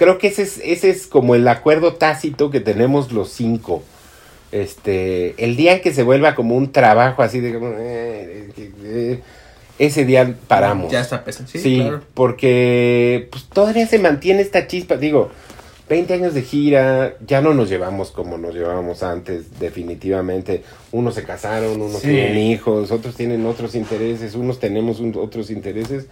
creo 0.00 0.16
que 0.16 0.28
ese 0.28 0.42
es, 0.44 0.58
ese 0.64 0.88
es 0.88 1.06
como 1.06 1.34
el 1.34 1.46
acuerdo 1.46 1.92
tácito 1.94 2.50
que 2.50 2.60
tenemos 2.60 3.12
los 3.12 3.28
cinco. 3.30 3.82
Este, 4.50 5.34
el 5.44 5.56
día 5.56 5.74
en 5.74 5.82
que 5.82 5.92
se 5.92 6.02
vuelva 6.02 6.34
como 6.34 6.56
un 6.56 6.72
trabajo 6.72 7.22
así 7.22 7.38
de... 7.38 7.50
eh, 7.50 8.50
eh, 8.82 9.20
ese 9.78 10.06
día 10.06 10.34
paramos. 10.48 10.90
Ya 10.90 11.00
está 11.02 11.22
pesado. 11.22 11.48
Sí, 11.48 11.58
Sí, 11.58 11.76
claro. 11.80 12.00
porque 12.14 13.28
pues, 13.30 13.44
todavía 13.44 13.86
se 13.86 13.98
mantiene 13.98 14.40
esta 14.42 14.66
chispa. 14.66 14.96
Digo, 14.96 15.30
20 15.90 16.14
años 16.14 16.32
de 16.34 16.42
gira, 16.42 17.14
ya 17.26 17.40
no 17.42 17.52
nos 17.52 17.68
llevamos 17.68 18.10
como 18.10 18.38
nos 18.38 18.54
llevábamos 18.54 19.02
antes, 19.02 19.58
definitivamente. 19.60 20.62
Unos 20.92 21.14
se 21.14 21.24
casaron, 21.24 21.80
unos 21.80 22.00
Sí. 22.00 22.08
tienen 22.08 22.38
hijos, 22.38 22.90
otros 22.90 23.14
tienen 23.16 23.44
otros 23.44 23.74
intereses, 23.74 24.34
unos 24.34 24.58
tenemos 24.58 24.98
un- 25.00 25.14
otros 25.16 25.50
intereses. 25.50 26.06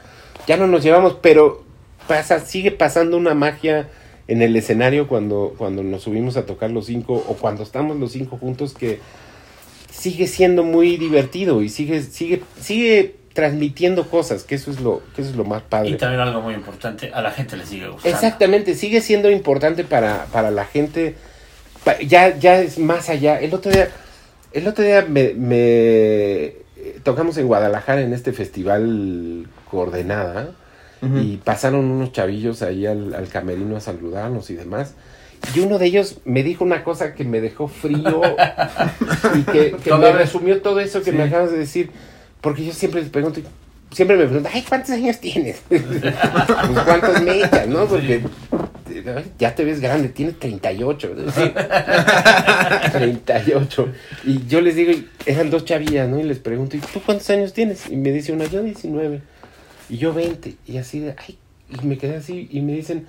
Ya 0.46 0.56
no 0.58 0.66
nos 0.66 0.82
llevamos, 0.84 1.16
pero 1.20 1.64
pasa, 2.08 2.40
sigue 2.40 2.70
pasando 2.72 3.16
una 3.16 3.34
magia 3.34 3.88
en 4.26 4.42
el 4.42 4.56
escenario 4.56 5.06
cuando, 5.06 5.54
cuando 5.56 5.82
nos 5.84 6.02
subimos 6.02 6.36
a 6.36 6.44
tocar 6.46 6.70
los 6.70 6.86
cinco 6.86 7.14
o 7.14 7.34
cuando 7.34 7.62
estamos 7.62 7.96
los 7.98 8.12
cinco 8.12 8.36
juntos 8.36 8.74
que 8.74 8.98
sigue 9.92 10.26
siendo 10.26 10.64
muy 10.64 10.96
divertido 10.96 11.62
y 11.62 11.68
sigue, 11.68 12.02
sigue, 12.02 12.42
sigue 12.60 13.14
transmitiendo 13.32 14.08
cosas, 14.10 14.42
que 14.44 14.56
eso 14.56 14.70
es 14.70 14.80
lo, 14.80 15.02
que 15.14 15.22
eso 15.22 15.30
es 15.30 15.36
lo 15.36 15.44
más 15.44 15.62
padre. 15.62 15.90
Y 15.90 15.94
también 15.96 16.20
algo 16.20 16.40
muy 16.40 16.54
importante, 16.54 17.10
a 17.12 17.22
la 17.22 17.30
gente 17.30 17.56
le 17.56 17.64
sigue 17.64 17.88
gustando. 17.88 18.14
Exactamente, 18.16 18.74
sigue 18.74 19.00
siendo 19.00 19.30
importante 19.30 19.84
para, 19.84 20.26
para 20.32 20.50
la 20.50 20.64
gente. 20.64 21.14
Ya, 22.06 22.36
ya 22.36 22.60
es 22.60 22.78
más 22.78 23.08
allá. 23.08 23.40
El 23.40 23.54
otro 23.54 23.70
día, 23.72 23.88
el 24.52 24.66
otro 24.66 24.84
día 24.84 25.06
me, 25.08 25.34
me- 25.34 26.44
eh, 26.76 27.00
tocamos 27.02 27.38
en 27.38 27.46
Guadalajara 27.46 28.02
en 28.02 28.12
este 28.12 28.32
festival 28.32 29.46
Coordenada 29.70 30.50
Y 31.02 31.36
pasaron 31.38 31.84
unos 31.90 32.12
chavillos 32.12 32.62
ahí 32.62 32.86
al, 32.86 33.14
al 33.14 33.28
camerino 33.28 33.76
a 33.76 33.80
saludarnos 33.80 34.50
y 34.50 34.54
demás. 34.54 34.94
Y 35.54 35.60
uno 35.60 35.78
de 35.78 35.86
ellos 35.86 36.18
me 36.24 36.42
dijo 36.42 36.64
una 36.64 36.82
cosa 36.82 37.14
que 37.14 37.24
me 37.24 37.40
dejó 37.40 37.68
frío 37.68 38.20
y 39.36 39.42
que, 39.42 39.76
me 39.98 40.12
resumió 40.12 40.60
todo 40.60 40.80
eso 40.80 41.02
que 41.02 41.12
Sí. 41.12 41.16
me 41.16 41.24
acabas 41.24 41.52
de 41.52 41.58
decir. 41.58 41.90
Porque 42.40 42.64
yo 42.64 42.72
siempre 42.72 43.00
les 43.00 43.10
pregunto, 43.10 43.40
siempre 43.90 44.16
me 44.16 44.24
preguntan, 44.24 44.52
ay, 44.54 44.64
¿cuántos 44.68 44.90
años 44.90 45.18
tienes? 45.18 45.62
pues, 45.68 45.82
¿Cuántos 46.84 47.22
me 47.22 47.38
echas, 47.38 47.66
no? 47.66 47.86
Porque 47.86 48.22
ya 49.38 49.54
te 49.54 49.64
ves 49.64 49.80
grande, 49.80 50.08
tienes 50.08 50.38
38. 50.38 51.14
¿no? 51.16 51.30
Sí. 51.32 51.52
38. 52.92 53.88
Y 54.24 54.46
yo 54.46 54.60
les 54.60 54.76
digo, 54.76 54.92
eran 55.26 55.50
dos 55.50 55.64
chavillas, 55.64 56.08
¿no? 56.08 56.18
Y 56.18 56.24
les 56.24 56.38
pregunto, 56.38 56.76
¿y 56.76 56.80
tú 56.80 57.00
cuántos 57.04 57.28
años 57.30 57.52
tienes? 57.52 57.88
Y 57.90 57.96
me 57.96 58.10
dice 58.12 58.32
una, 58.32 58.44
yo 58.46 58.62
19. 58.62 59.20
Y 59.88 59.98
yo 59.98 60.12
20. 60.12 60.56
Y 60.66 60.78
así 60.78 61.00
de, 61.00 61.14
ay, 61.18 61.38
y 61.70 61.86
me 61.86 61.98
quedé 61.98 62.16
así 62.16 62.48
y 62.50 62.60
me 62.60 62.72
dicen, 62.72 63.06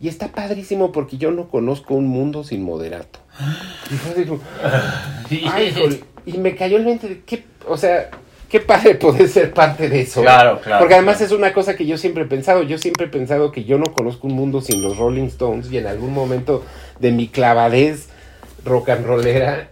y 0.00 0.08
está 0.08 0.28
padrísimo 0.28 0.92
porque 0.92 1.16
yo 1.16 1.30
no 1.30 1.48
conozco 1.48 1.94
un 1.94 2.06
mundo 2.06 2.44
sin 2.44 2.62
moderato. 2.62 3.20
Y 3.90 4.08
yo 4.08 4.14
digo, 4.14 4.40
ay, 5.52 6.00
y 6.26 6.38
me 6.38 6.54
cayó 6.56 6.76
el 6.76 6.84
20 6.84 7.08
de 7.08 7.20
qué, 7.20 7.44
o 7.66 7.76
sea, 7.76 8.10
qué 8.48 8.60
padre 8.60 8.94
poder 8.96 9.28
ser 9.28 9.52
parte 9.52 9.88
de 9.88 10.02
eso. 10.02 10.22
Claro, 10.22 10.60
claro. 10.60 10.80
Porque 10.80 10.94
además 10.94 11.20
es 11.20 11.32
una 11.32 11.52
cosa 11.52 11.76
que 11.76 11.86
yo 11.86 11.96
siempre 11.98 12.24
he 12.24 12.26
pensado. 12.26 12.62
Yo 12.62 12.78
siempre 12.78 13.06
he 13.06 13.08
pensado 13.08 13.52
que 13.52 13.64
yo 13.64 13.78
no 13.78 13.92
conozco 13.92 14.26
un 14.26 14.34
mundo 14.34 14.60
sin 14.60 14.82
los 14.82 14.96
Rolling 14.96 15.26
Stones 15.26 15.70
y 15.70 15.78
en 15.78 15.86
algún 15.86 16.12
momento 16.12 16.64
de 17.00 17.12
mi 17.12 17.28
clavadez 17.28 18.08
rock 18.64 18.90
and 18.90 19.06
rollera 19.06 19.68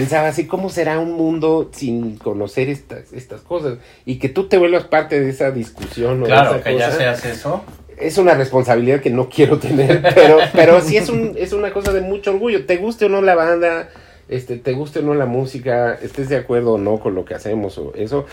pensaba 0.00 0.28
así, 0.28 0.46
¿cómo 0.46 0.68
será 0.68 0.98
un 0.98 1.12
mundo 1.12 1.70
sin 1.72 2.16
conocer 2.18 2.68
estas, 2.68 3.12
estas 3.12 3.40
cosas? 3.40 3.78
Y 4.04 4.18
que 4.18 4.28
tú 4.28 4.46
te 4.48 4.58
vuelvas 4.58 4.84
parte 4.84 5.18
de 5.20 5.30
esa 5.30 5.50
discusión 5.50 6.18
o 6.22 6.26
de 6.26 6.30
Claro, 6.32 6.54
esa 6.56 6.62
que 6.64 6.78
ya 6.78 6.86
cosa, 6.86 6.98
seas 6.98 7.24
eso. 7.24 7.64
es 7.96 8.18
una 8.18 8.34
responsabilidad 8.34 9.00
que 9.00 9.10
no 9.10 9.28
quiero 9.28 9.58
tener, 9.58 10.02
pero, 10.14 10.38
pero 10.52 10.80
sí 10.82 10.96
es, 10.98 11.08
un, 11.08 11.34
es 11.38 11.52
una 11.52 11.70
cosa 11.72 11.92
de 11.92 12.02
mucho 12.02 12.30
orgullo. 12.32 12.66
Te 12.66 12.76
guste 12.76 13.06
o 13.06 13.08
no 13.08 13.22
la 13.22 13.34
banda, 13.34 13.88
este, 14.28 14.56
te 14.58 14.72
guste 14.74 14.98
o 14.98 15.02
no 15.02 15.14
la 15.14 15.26
música, 15.26 15.94
estés 15.94 16.28
de 16.28 16.36
acuerdo 16.36 16.74
o 16.74 16.78
no 16.78 16.98
con 17.00 17.14
lo 17.14 17.24
que 17.24 17.34
hacemos 17.34 17.78
o 17.78 17.92
eso. 17.94 18.26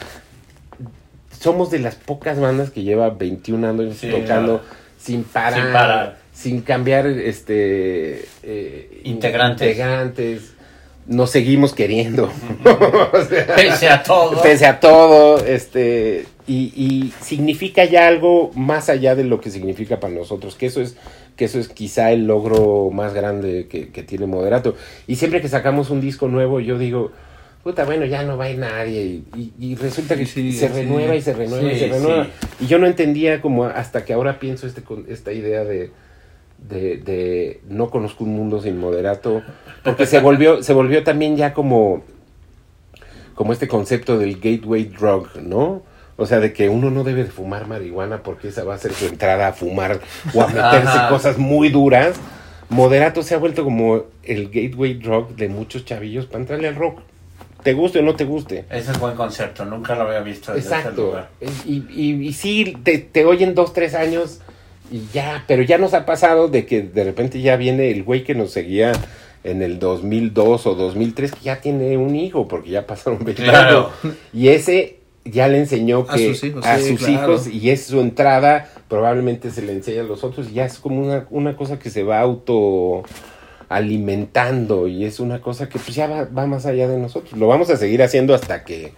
Somos 1.40 1.72
de 1.72 1.80
las 1.80 1.96
pocas 1.96 2.40
bandas 2.40 2.70
que 2.72 2.84
lleva 2.84 3.10
21 3.10 3.68
años 3.68 3.98
Sí, 3.98 4.10
tocando 4.10 4.62
sin 4.98 5.24
parar, 5.24 5.62
Sin 5.62 5.74
parar. 5.74 6.18
sin 6.34 6.62
cambiar 6.62 7.06
este 7.08 8.26
eh, 8.44 9.02
Integrantes. 9.04 9.68
integrantes. 9.68 10.53
Nos 11.08 11.32
seguimos 11.32 11.74
queriendo. 11.74 12.32
O 13.14 13.22
sea, 13.26 13.56
Pese 13.56 13.90
a 13.90 14.02
todo. 14.04 14.42
Pese 14.42 14.66
a 14.66 14.80
todo, 14.80 15.46
este, 15.46 16.26
y, 16.48 16.72
y 16.76 17.14
significa 17.22 17.86
ya 17.86 18.08
algo 18.08 18.52
más 18.56 18.90
allá 18.90 19.14
de 19.16 19.24
lo 19.24 19.40
que 19.42 19.50
significa 19.52 20.00
para 20.00 20.14
nosotros, 20.14 20.56
que 20.56 20.66
eso 20.68 20.82
es, 20.82 20.96
que 21.36 21.46
eso 21.46 21.60
es 21.60 21.68
quizá 21.70 22.12
el 22.12 22.26
logro 22.26 22.90
más 22.92 23.14
grande 23.14 23.68
que, 23.70 23.90
que 23.90 24.04
tiene 24.04 24.26
Moderato. 24.26 24.76
Y 25.08 25.16
siempre 25.18 25.42
que 25.42 25.48
sacamos 25.50 25.90
un 25.90 26.02
disco 26.02 26.28
nuevo, 26.28 26.60
yo 26.60 26.78
digo, 26.78 27.12
puta, 27.64 27.84
bueno, 27.86 28.06
ya 28.06 28.24
no 28.24 28.38
va 28.38 28.46
a 28.46 28.50
ir 28.50 28.58
nadie, 28.60 29.04
y, 29.04 29.24
y- 29.36 29.54
y 29.60 29.76
resulta 29.76 30.16
que 30.16 30.26
Sí, 30.26 30.52
se 30.54 30.68
sí. 30.70 30.74
renueva 30.74 31.16
y 31.16 31.22
se 31.22 31.34
renueva 31.34 31.72
y 31.72 31.80
se 31.80 31.88
renueva. 31.88 32.26
sí. 32.26 32.66
Y 32.66 32.68
yo 32.68 32.80
no 32.80 32.88
entendía 32.88 33.42
como 33.42 33.66
hasta 33.66 34.04
que 34.06 34.14
ahora 34.14 34.40
pienso 34.40 34.66
este, 34.68 34.82
con 34.84 35.06
esta 35.10 35.32
idea 35.34 35.64
de, 35.64 35.92
de, 36.68 36.98
de 36.98 37.62
no 37.68 37.90
conozco 37.90 38.24
un 38.24 38.36
mundo 38.36 38.62
sin 38.62 38.78
moderato, 38.80 39.42
porque 39.84 40.06
se 40.06 40.20
volvió, 40.20 40.64
se 40.64 40.74
volvió 40.74 41.04
también 41.04 41.36
ya 41.36 41.54
como, 41.54 42.04
como 43.36 43.54
este 43.54 43.68
concepto 43.68 44.18
del 44.18 44.36
gateway 44.40 44.86
drug, 44.86 45.28
¿no? 45.42 45.84
O 46.16 46.26
sea, 46.26 46.40
de 46.40 46.54
que 46.54 46.70
uno 46.70 46.92
no 46.92 47.04
debe 47.04 47.24
de 47.24 47.32
fumar 47.32 47.68
marihuana 47.68 48.22
porque 48.22 48.50
esa 48.50 48.64
va 48.64 48.76
a 48.76 48.78
ser 48.78 48.94
su 48.94 49.06
entrada 49.08 49.48
a 49.48 49.54
fumar 49.54 50.00
o 50.34 50.42
a 50.44 50.48
meterse 50.48 50.88
Ajá. 50.88 51.10
cosas 51.10 51.38
muy 51.40 51.70
duras. 51.70 52.16
Moderato 52.70 53.24
se 53.24 53.34
ha 53.34 53.40
vuelto 53.40 53.64
como 53.64 54.04
el 54.24 54.50
gateway 54.50 54.94
drug 54.94 55.36
de 55.36 55.50
muchos 55.50 55.86
chavillos 55.86 56.28
para 56.28 56.42
entrarle 56.42 56.68
al 56.68 56.76
rock. 56.76 57.00
Te 57.64 57.74
guste 57.74 58.00
o 58.00 58.02
no 58.04 58.16
te 58.16 58.26
guste. 58.26 58.66
Ese 58.70 58.92
es 58.92 59.00
buen 59.00 59.16
concepto, 59.16 59.66
nunca 59.66 59.96
lo 59.96 60.04
había 60.04 60.20
visto 60.20 60.54
desde 60.54 60.68
ese 60.68 60.78
Exacto. 60.78 61.02
lugar. 61.06 61.30
Y, 61.66 61.84
y, 61.90 62.28
y 62.28 62.34
sí, 62.34 62.78
te, 62.84 63.00
te 63.00 63.26
oyen 63.26 63.56
dos, 63.56 63.74
tres 63.74 63.96
años 63.96 64.40
y 64.94 65.02
ya, 65.12 65.44
pero 65.48 65.64
ya 65.64 65.80
nos 65.80 65.94
ha 65.96 66.06
pasado 66.06 66.48
de 66.50 66.66
que 66.68 66.84
de 66.84 67.04
repente 67.04 67.42
ya 67.42 67.56
viene 67.58 67.90
el 67.90 68.04
güey 68.04 68.24
que 68.24 68.36
nos 68.36 68.52
seguía 68.52 68.92
en 69.44 69.62
el 69.64 69.80
2002 69.80 70.68
o 70.68 70.76
2003 70.76 71.32
que 71.32 71.40
ya 71.44 71.60
tiene 71.62 71.98
un 71.98 72.16
hijo 72.16 72.48
porque 72.48 72.70
ya 72.70 72.86
pasaron 72.86 73.20
20 73.26 73.44
Claro. 73.44 73.90
años. 74.04 74.16
Y 74.32 74.50
ese 74.50 74.98
ya 75.26 75.48
le 75.48 75.58
enseñó 75.58 76.06
A 76.08 76.18
sus 76.18 76.44
hijos, 76.44 76.66
a 76.66 76.78
sí, 76.78 76.90
sus 76.90 77.00
claro. 77.08 77.14
hijos 77.34 77.48
y 77.48 77.72
es 77.72 77.86
su 77.86 78.02
entrada, 78.02 78.70
probablemente 78.88 79.50
se 79.52 79.62
le 79.64 79.72
enseña 79.72 80.02
a 80.02 80.06
los 80.06 80.24
otros 80.24 80.50
y 80.52 80.54
ya 80.54 80.66
es 80.66 80.78
como 80.80 81.02
una, 81.02 81.26
una 81.32 81.56
cosa 81.58 81.80
que 81.80 81.90
se 81.90 82.04
va 82.04 82.20
auto 82.20 83.04
alimentando 83.70 84.88
y 84.88 85.06
es 85.06 85.20
una 85.20 85.42
cosa 85.42 85.68
que 85.70 85.80
pues 85.80 85.96
ya 85.96 86.08
va, 86.08 86.26
va 86.26 86.46
más 86.46 86.66
allá 86.66 86.88
de 86.88 86.98
nosotros. 87.00 87.38
Lo 87.40 87.48
vamos 87.48 87.70
a 87.70 87.78
seguir 87.78 88.04
haciendo 88.04 88.34
hasta 88.36 88.64
que 88.64 88.94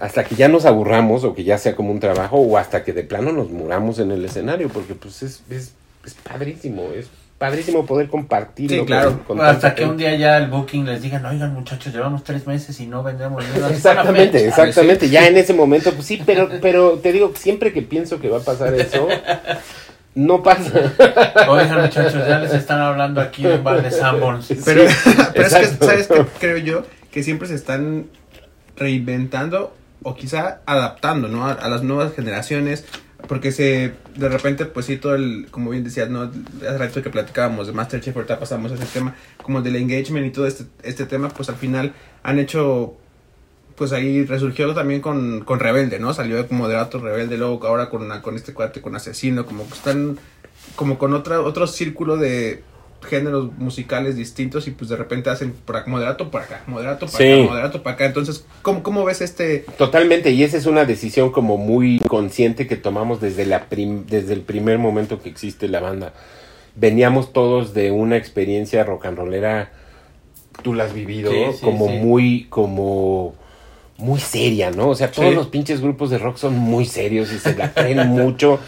hasta 0.00 0.24
que 0.24 0.34
ya 0.34 0.48
nos 0.48 0.64
aburramos 0.64 1.22
o 1.24 1.34
que 1.34 1.44
ya 1.44 1.58
sea 1.58 1.76
como 1.76 1.92
un 1.92 2.00
trabajo 2.00 2.36
o 2.38 2.58
hasta 2.58 2.82
que 2.84 2.92
de 2.92 3.04
plano 3.04 3.32
nos 3.32 3.50
muramos 3.50 3.98
en 3.98 4.10
el 4.10 4.24
escenario 4.24 4.68
porque 4.68 4.94
pues 4.94 5.22
es, 5.22 5.42
es, 5.50 5.72
es 6.04 6.14
padrísimo, 6.14 6.88
es 6.94 7.06
padrísimo 7.38 7.84
poder 7.86 8.08
compartirlo. 8.08 8.78
Sí, 8.82 8.86
claro. 8.86 9.18
con- 9.26 9.36
con 9.38 9.40
Hasta 9.46 9.74
que 9.74 9.84
un 9.84 9.96
día 9.96 10.14
ya 10.16 10.36
el 10.38 10.48
booking 10.48 10.86
les 10.86 11.02
digan, 11.02 11.24
oigan 11.26 11.52
muchachos, 11.54 11.92
llevamos 11.92 12.22
tres 12.24 12.46
meses 12.46 12.78
y 12.80 12.86
no 12.86 13.02
vendemos 13.02 13.44
ni 13.44 13.58
una 13.58 13.68
Exactamente, 13.70 14.38
fecha". 14.38 14.48
exactamente. 14.48 15.08
Ya 15.10 15.26
en 15.26 15.36
ese 15.36 15.52
momento, 15.54 15.92
pues 15.92 16.06
sí, 16.06 16.22
pero, 16.24 16.48
pero 16.60 16.92
te 16.98 17.10
digo, 17.12 17.32
siempre 17.36 17.72
que 17.72 17.82
pienso 17.82 18.20
que 18.20 18.28
va 18.28 18.38
a 18.38 18.42
pasar 18.42 18.72
eso, 18.74 19.08
no 20.14 20.42
pasa. 20.42 20.70
Oigan 21.48 21.80
muchachos, 21.82 22.26
ya 22.28 22.38
les 22.38 22.54
están 22.54 22.80
hablando 22.80 23.20
aquí 23.20 23.42
de 23.42 23.54
un 23.56 23.64
bar 23.64 23.82
de 23.82 23.90
Sanborns. 23.90 24.48
Pero, 24.64 24.88
Sí, 24.88 24.94
pero 25.34 25.46
es 25.46 25.54
que. 25.54 25.66
¿sabes 25.84 26.06
qué 26.08 26.24
creo 26.38 26.58
yo? 26.58 26.82
Que 27.10 27.22
siempre 27.24 27.48
se 27.48 27.54
están 27.56 28.06
reinventando 28.76 29.74
o 30.02 30.14
quizá 30.14 30.60
adaptando, 30.66 31.28
¿no? 31.28 31.46
A, 31.46 31.68
las 31.68 31.82
nuevas 31.82 32.14
generaciones. 32.14 32.84
Porque 33.28 33.52
se, 33.52 33.92
de 34.16 34.28
repente, 34.28 34.66
pues 34.66 34.86
sí, 34.86 34.96
todo 34.96 35.14
el, 35.14 35.46
como 35.52 35.70
bien 35.70 35.84
decías, 35.84 36.10
¿no? 36.10 36.22
Hace 36.22 36.78
rato 36.78 37.02
que 37.02 37.10
platicábamos 37.10 37.68
de 37.68 37.72
Masterchef, 37.72 38.16
ahorita 38.16 38.40
pasamos 38.40 38.72
a 38.72 38.74
ese 38.74 38.86
tema, 38.86 39.14
como 39.40 39.62
del 39.62 39.76
engagement 39.76 40.26
y 40.26 40.30
todo 40.30 40.46
este, 40.48 40.64
este 40.82 41.06
tema, 41.06 41.28
pues 41.28 41.48
al 41.48 41.54
final 41.54 41.94
han 42.24 42.40
hecho, 42.40 42.96
pues 43.76 43.92
ahí 43.92 44.24
resurgió 44.24 44.74
también 44.74 45.00
con, 45.00 45.42
con 45.42 45.60
Rebelde, 45.60 46.00
¿no? 46.00 46.12
Salió 46.14 46.48
como 46.48 46.66
de 46.66 46.74
rato 46.74 46.98
Rebelde, 46.98 47.38
luego 47.38 47.64
ahora 47.64 47.90
con, 47.90 48.08
con 48.22 48.34
este 48.34 48.54
cuate, 48.54 48.80
con 48.80 48.96
Asesino, 48.96 49.46
como 49.46 49.68
que 49.68 49.74
están 49.74 50.18
como 50.74 50.98
con 50.98 51.14
otra, 51.14 51.40
otro 51.40 51.68
círculo 51.68 52.16
de 52.16 52.64
géneros 53.02 53.50
musicales 53.58 54.16
distintos 54.16 54.66
y 54.68 54.70
pues 54.70 54.90
de 54.90 54.96
repente 54.96 55.30
hacen 55.30 55.54
moderato 55.86 56.30
por 56.30 56.42
acá, 56.42 56.62
moderato 56.66 57.06
para 57.06 57.18
Sí. 57.18 57.30
acá, 57.32 57.42
moderato 57.50 57.82
para 57.82 57.94
acá. 57.94 58.06
Entonces, 58.06 58.44
¿cómo, 58.62 58.82
¿cómo 58.82 59.04
ves 59.04 59.20
este? 59.20 59.64
Totalmente, 59.78 60.30
y 60.30 60.42
esa 60.44 60.56
es 60.56 60.66
una 60.66 60.84
decisión 60.84 61.30
como 61.32 61.56
muy 61.58 61.98
consciente 62.08 62.66
que 62.66 62.76
tomamos 62.76 63.20
desde, 63.20 63.46
la 63.46 63.64
prim- 63.66 64.04
desde 64.06 64.32
el 64.34 64.40
primer 64.40 64.78
momento 64.78 65.20
que 65.22 65.28
existe 65.28 65.68
la 65.68 65.80
banda. 65.80 66.12
Veníamos 66.74 67.32
todos 67.32 67.74
de 67.74 67.90
una 67.90 68.16
experiencia 68.16 68.82
rock 68.84 69.06
and 69.06 69.18
rollera 69.18 69.72
tú 70.62 70.74
la 70.74 70.84
has 70.84 70.92
vivido, 70.94 71.30
Sí, 71.32 71.38
sí, 71.54 71.64
como 71.64 71.86
sí. 71.88 71.92
muy, 71.94 72.46
como 72.50 73.34
muy 73.98 74.20
seria, 74.20 74.70
¿no? 74.70 74.88
O 74.88 74.94
sea, 74.94 75.10
todos 75.10 75.30
Sí. 75.30 75.34
los 75.34 75.46
pinches 75.48 75.80
grupos 75.80 76.10
de 76.10 76.18
rock 76.18 76.36
son 76.36 76.54
muy 76.58 76.84
serios 76.86 77.32
y 77.32 77.38
se 77.38 77.54
la 77.56 77.72
creen 77.72 77.98
mucho. 78.08 78.58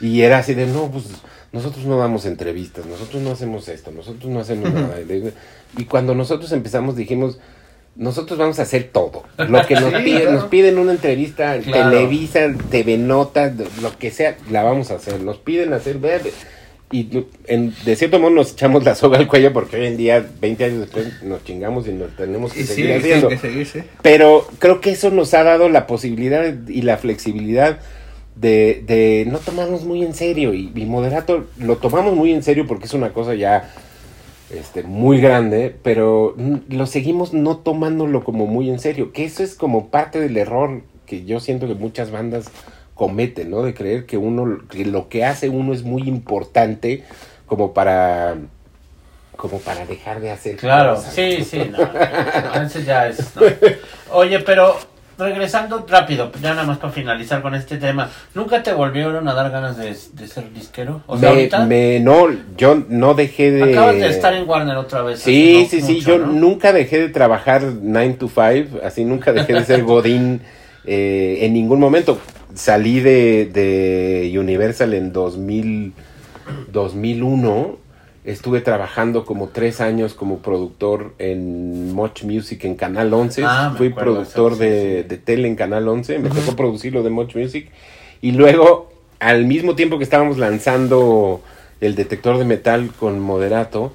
Y 0.00 0.22
era 0.22 0.38
así 0.38 0.54
de, 0.54 0.66
no, 0.66 0.90
pues 0.90 1.04
nosotros 1.54 1.84
no 1.86 1.96
damos 1.98 2.26
entrevistas, 2.26 2.84
nosotros 2.84 3.22
no 3.22 3.30
hacemos 3.30 3.68
esto, 3.68 3.90
nosotros 3.92 4.26
no 4.30 4.40
hacemos 4.40 4.72
nada. 4.72 4.96
Y 5.78 5.84
cuando 5.84 6.14
nosotros 6.14 6.50
empezamos 6.52 6.96
dijimos, 6.96 7.38
nosotros 7.96 8.38
vamos 8.38 8.58
a 8.58 8.62
hacer 8.62 8.90
todo. 8.92 9.22
Lo 9.38 9.64
que 9.64 9.74
nos 9.80 9.90
Sí, 9.92 9.96
piden, 10.04 10.20
claro. 10.22 10.32
nos 10.32 10.44
piden 10.46 10.78
una 10.78 10.92
entrevista, 10.92 11.56
Claro. 11.60 11.90
Televisa, 11.92 12.52
TV 12.70 12.98
Notas, 12.98 13.52
lo 13.80 13.96
que 13.98 14.10
sea, 14.10 14.36
la 14.50 14.64
vamos 14.64 14.90
a 14.90 14.96
hacer. 14.96 15.20
Nos 15.22 15.38
piden 15.38 15.72
hacer 15.72 15.98
ver. 15.98 16.22
Y 16.90 17.24
en- 17.46 17.72
de 17.84 17.96
cierto 17.96 18.18
modo 18.18 18.30
nos 18.30 18.52
echamos 18.52 18.84
la 18.84 18.94
soga 18.94 19.18
al 19.18 19.26
cuello 19.26 19.52
porque 19.52 19.76
hoy 19.76 19.86
en 19.86 19.96
día, 19.96 20.24
20 20.40 20.64
años 20.64 20.80
después, 20.80 21.22
nos 21.22 21.42
chingamos 21.44 21.86
y 21.88 21.92
nos 21.92 22.14
tenemos 22.16 22.52
que 22.52 22.60
Y 22.60 22.64
seguir 22.64 22.92
haciendo. 22.94 23.28
que 23.28 23.38
seguir, 23.38 23.66
sí. 23.66 23.80
Pero 24.02 24.46
creo 24.58 24.80
que 24.80 24.90
eso 24.90 25.10
nos 25.10 25.32
ha 25.34 25.42
dado 25.44 25.68
la 25.68 25.86
posibilidad 25.86 26.52
y 26.68 26.82
la 26.82 26.96
flexibilidad 26.98 27.78
de, 28.36 28.82
de 28.86 29.26
no 29.30 29.38
tomarnos 29.38 29.84
muy 29.84 30.02
en 30.04 30.14
serio. 30.14 30.54
Y, 30.54 30.72
y 30.74 30.84
Moderato 30.86 31.44
lo 31.58 31.76
tomamos 31.76 32.14
muy 32.14 32.32
en 32.32 32.42
serio 32.42 32.66
porque 32.66 32.86
es 32.86 32.94
una 32.94 33.12
cosa 33.12 33.34
ya 33.34 33.70
este, 34.50 34.82
muy 34.82 35.20
grande, 35.20 35.74
pero 35.82 36.34
lo 36.68 36.86
seguimos 36.86 37.32
no 37.32 37.58
tomándolo 37.58 38.24
como 38.24 38.46
muy 38.46 38.70
en 38.70 38.78
serio. 38.78 39.12
Que 39.12 39.24
eso 39.24 39.42
es 39.42 39.54
como 39.54 39.88
parte 39.88 40.20
del 40.20 40.36
error 40.36 40.82
que 41.06 41.24
yo 41.24 41.40
siento 41.40 41.66
que 41.66 41.74
muchas 41.74 42.10
bandas 42.10 42.46
cometen, 42.94 43.50
¿no? 43.50 43.62
De 43.62 43.74
creer 43.74 44.06
que 44.06 44.16
uno, 44.16 44.58
que 44.70 44.84
lo 44.84 45.08
que 45.08 45.24
hace 45.24 45.48
uno 45.48 45.72
es 45.72 45.82
muy 45.82 46.02
importante 46.02 47.04
como 47.46 47.72
para 47.74 48.36
como 49.36 49.58
para 49.58 49.84
dejar 49.84 50.20
de 50.20 50.30
hacer 50.30 50.56
Claro, 50.56 50.94
cosas. 50.94 51.12
sí, 51.12 51.42
sí, 51.44 51.58
no, 51.70 51.78
no, 52.54 52.62
eso 52.62 52.80
ya 52.80 53.08
es. 53.08 53.34
no. 53.34 53.42
Oye, 54.12 54.38
pero 54.40 54.76
regresando 55.18 55.84
rápido, 55.88 56.30
ya 56.42 56.50
nada 56.54 56.64
más 56.66 56.78
para 56.78 56.92
finalizar 56.92 57.40
con 57.42 57.54
este 57.54 57.76
tema, 57.76 58.10
¿nunca 58.34 58.62
te 58.62 58.72
volvieron 58.72 59.26
a 59.28 59.34
dar 59.34 59.50
ganas 59.50 59.76
de, 59.76 59.86
de 60.12 60.28
ser 60.28 60.52
disquero? 60.52 61.02
O 61.06 61.16
sea, 61.18 61.30
me, 61.30 61.36
ahorita 61.36 61.66
me- 61.66 62.00
no, 62.00 62.28
yo 62.56 62.82
no 62.88 63.14
dejé 63.14 63.50
de... 63.52 63.72
acabas 63.72 63.96
de 63.96 64.08
estar 64.08 64.34
en 64.34 64.48
Warner 64.48 64.76
otra 64.76 65.02
vez. 65.02 65.20
Sí, 65.20 65.66
sí, 65.70 65.80
sí, 65.80 66.00
yo 66.00 66.18
¿no? 66.18 66.26
nunca 66.26 66.72
dejé 66.72 66.98
de 67.00 67.08
trabajar 67.08 67.62
9 67.80 68.14
to 68.18 68.28
5, 68.28 68.80
así 68.84 69.04
nunca 69.04 69.32
dejé 69.32 69.52
de 69.54 69.64
ser 69.64 69.82
Godín 69.84 70.40
eh, 70.84 71.38
en 71.42 71.52
ningún 71.54 71.80
momento. 71.80 72.18
Salí 72.54 73.00
de, 73.00 73.46
de 73.46 74.38
Universal 74.38 74.94
en 74.94 75.12
2000, 75.12 75.92
2001, 76.72 77.76
estuve 78.24 78.60
trabajando 78.60 79.24
como 79.24 79.48
tres 79.48 79.80
años 79.80 80.14
como 80.14 80.38
productor 80.38 81.14
en 81.18 81.92
Much 81.92 82.24
Music 82.24 82.64
en 82.64 82.74
Canal 82.74 83.12
11, 83.12 83.42
Ah, 83.44 83.74
fui 83.76 83.90
productor 83.90 84.56
de, 84.56 85.04
de 85.04 85.18
tele 85.18 85.46
en 85.48 85.56
Canal 85.56 85.86
11, 85.86 86.18
me 86.18 86.30
tocó 86.30 86.56
producir 86.56 86.94
lo 86.94 87.02
de 87.02 87.10
Much 87.10 87.36
Music. 87.36 87.70
Y 88.22 88.32
luego 88.32 88.90
al 89.20 89.46
mismo 89.46 89.74
tiempo 89.74 89.98
que 89.98 90.04
estábamos 90.04 90.38
lanzando 90.38 91.42
el 91.80 91.94
detector 91.94 92.38
de 92.38 92.44
metal 92.44 92.90
con 92.98 93.20
Moderato, 93.20 93.92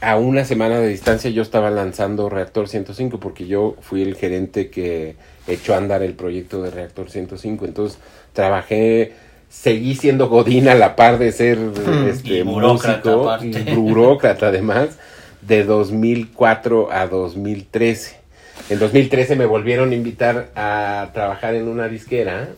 a 0.00 0.16
una 0.16 0.44
semana 0.44 0.78
de 0.78 0.88
distancia 0.88 1.30
yo 1.30 1.42
estaba 1.42 1.70
lanzando 1.70 2.28
Reactor 2.28 2.68
105 2.68 3.18
porque 3.18 3.46
yo 3.46 3.76
fui 3.80 4.02
el 4.02 4.14
gerente 4.14 4.70
que 4.70 5.16
echó 5.46 5.74
a 5.74 5.78
andar 5.78 6.02
el 6.02 6.14
proyecto 6.14 6.62
de 6.62 6.70
Reactor 6.70 7.10
105. 7.10 7.64
Entonces 7.64 7.98
trabajé, 8.32 9.12
seguí 9.48 9.94
siendo 9.94 10.28
Godín 10.28 10.68
a 10.68 10.74
la 10.74 10.96
par 10.96 11.18
de 11.18 11.32
ser 11.32 11.58
este, 12.08 12.38
Y 12.38 12.42
burócrata 12.42 13.10
músico 13.10 13.30
aparte. 13.30 13.64
y 13.70 13.74
burócrata 13.74 14.48
además 14.48 14.98
de 15.42 15.64
2004 15.64 16.92
a 16.92 17.06
2013. 17.06 18.16
En 18.70 18.78
2013 18.78 19.36
me 19.36 19.46
volvieron 19.46 19.92
a 19.92 19.94
invitar 19.94 20.50
a 20.54 21.10
trabajar 21.14 21.54
en 21.54 21.68
una 21.68 21.88
disquera 21.88 22.48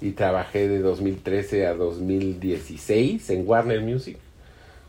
y 0.00 0.12
trabajé 0.12 0.68
de 0.68 0.78
2013 0.80 1.66
a 1.66 1.74
2016 1.74 3.30
en 3.30 3.48
Warner 3.48 3.80
Music 3.82 4.16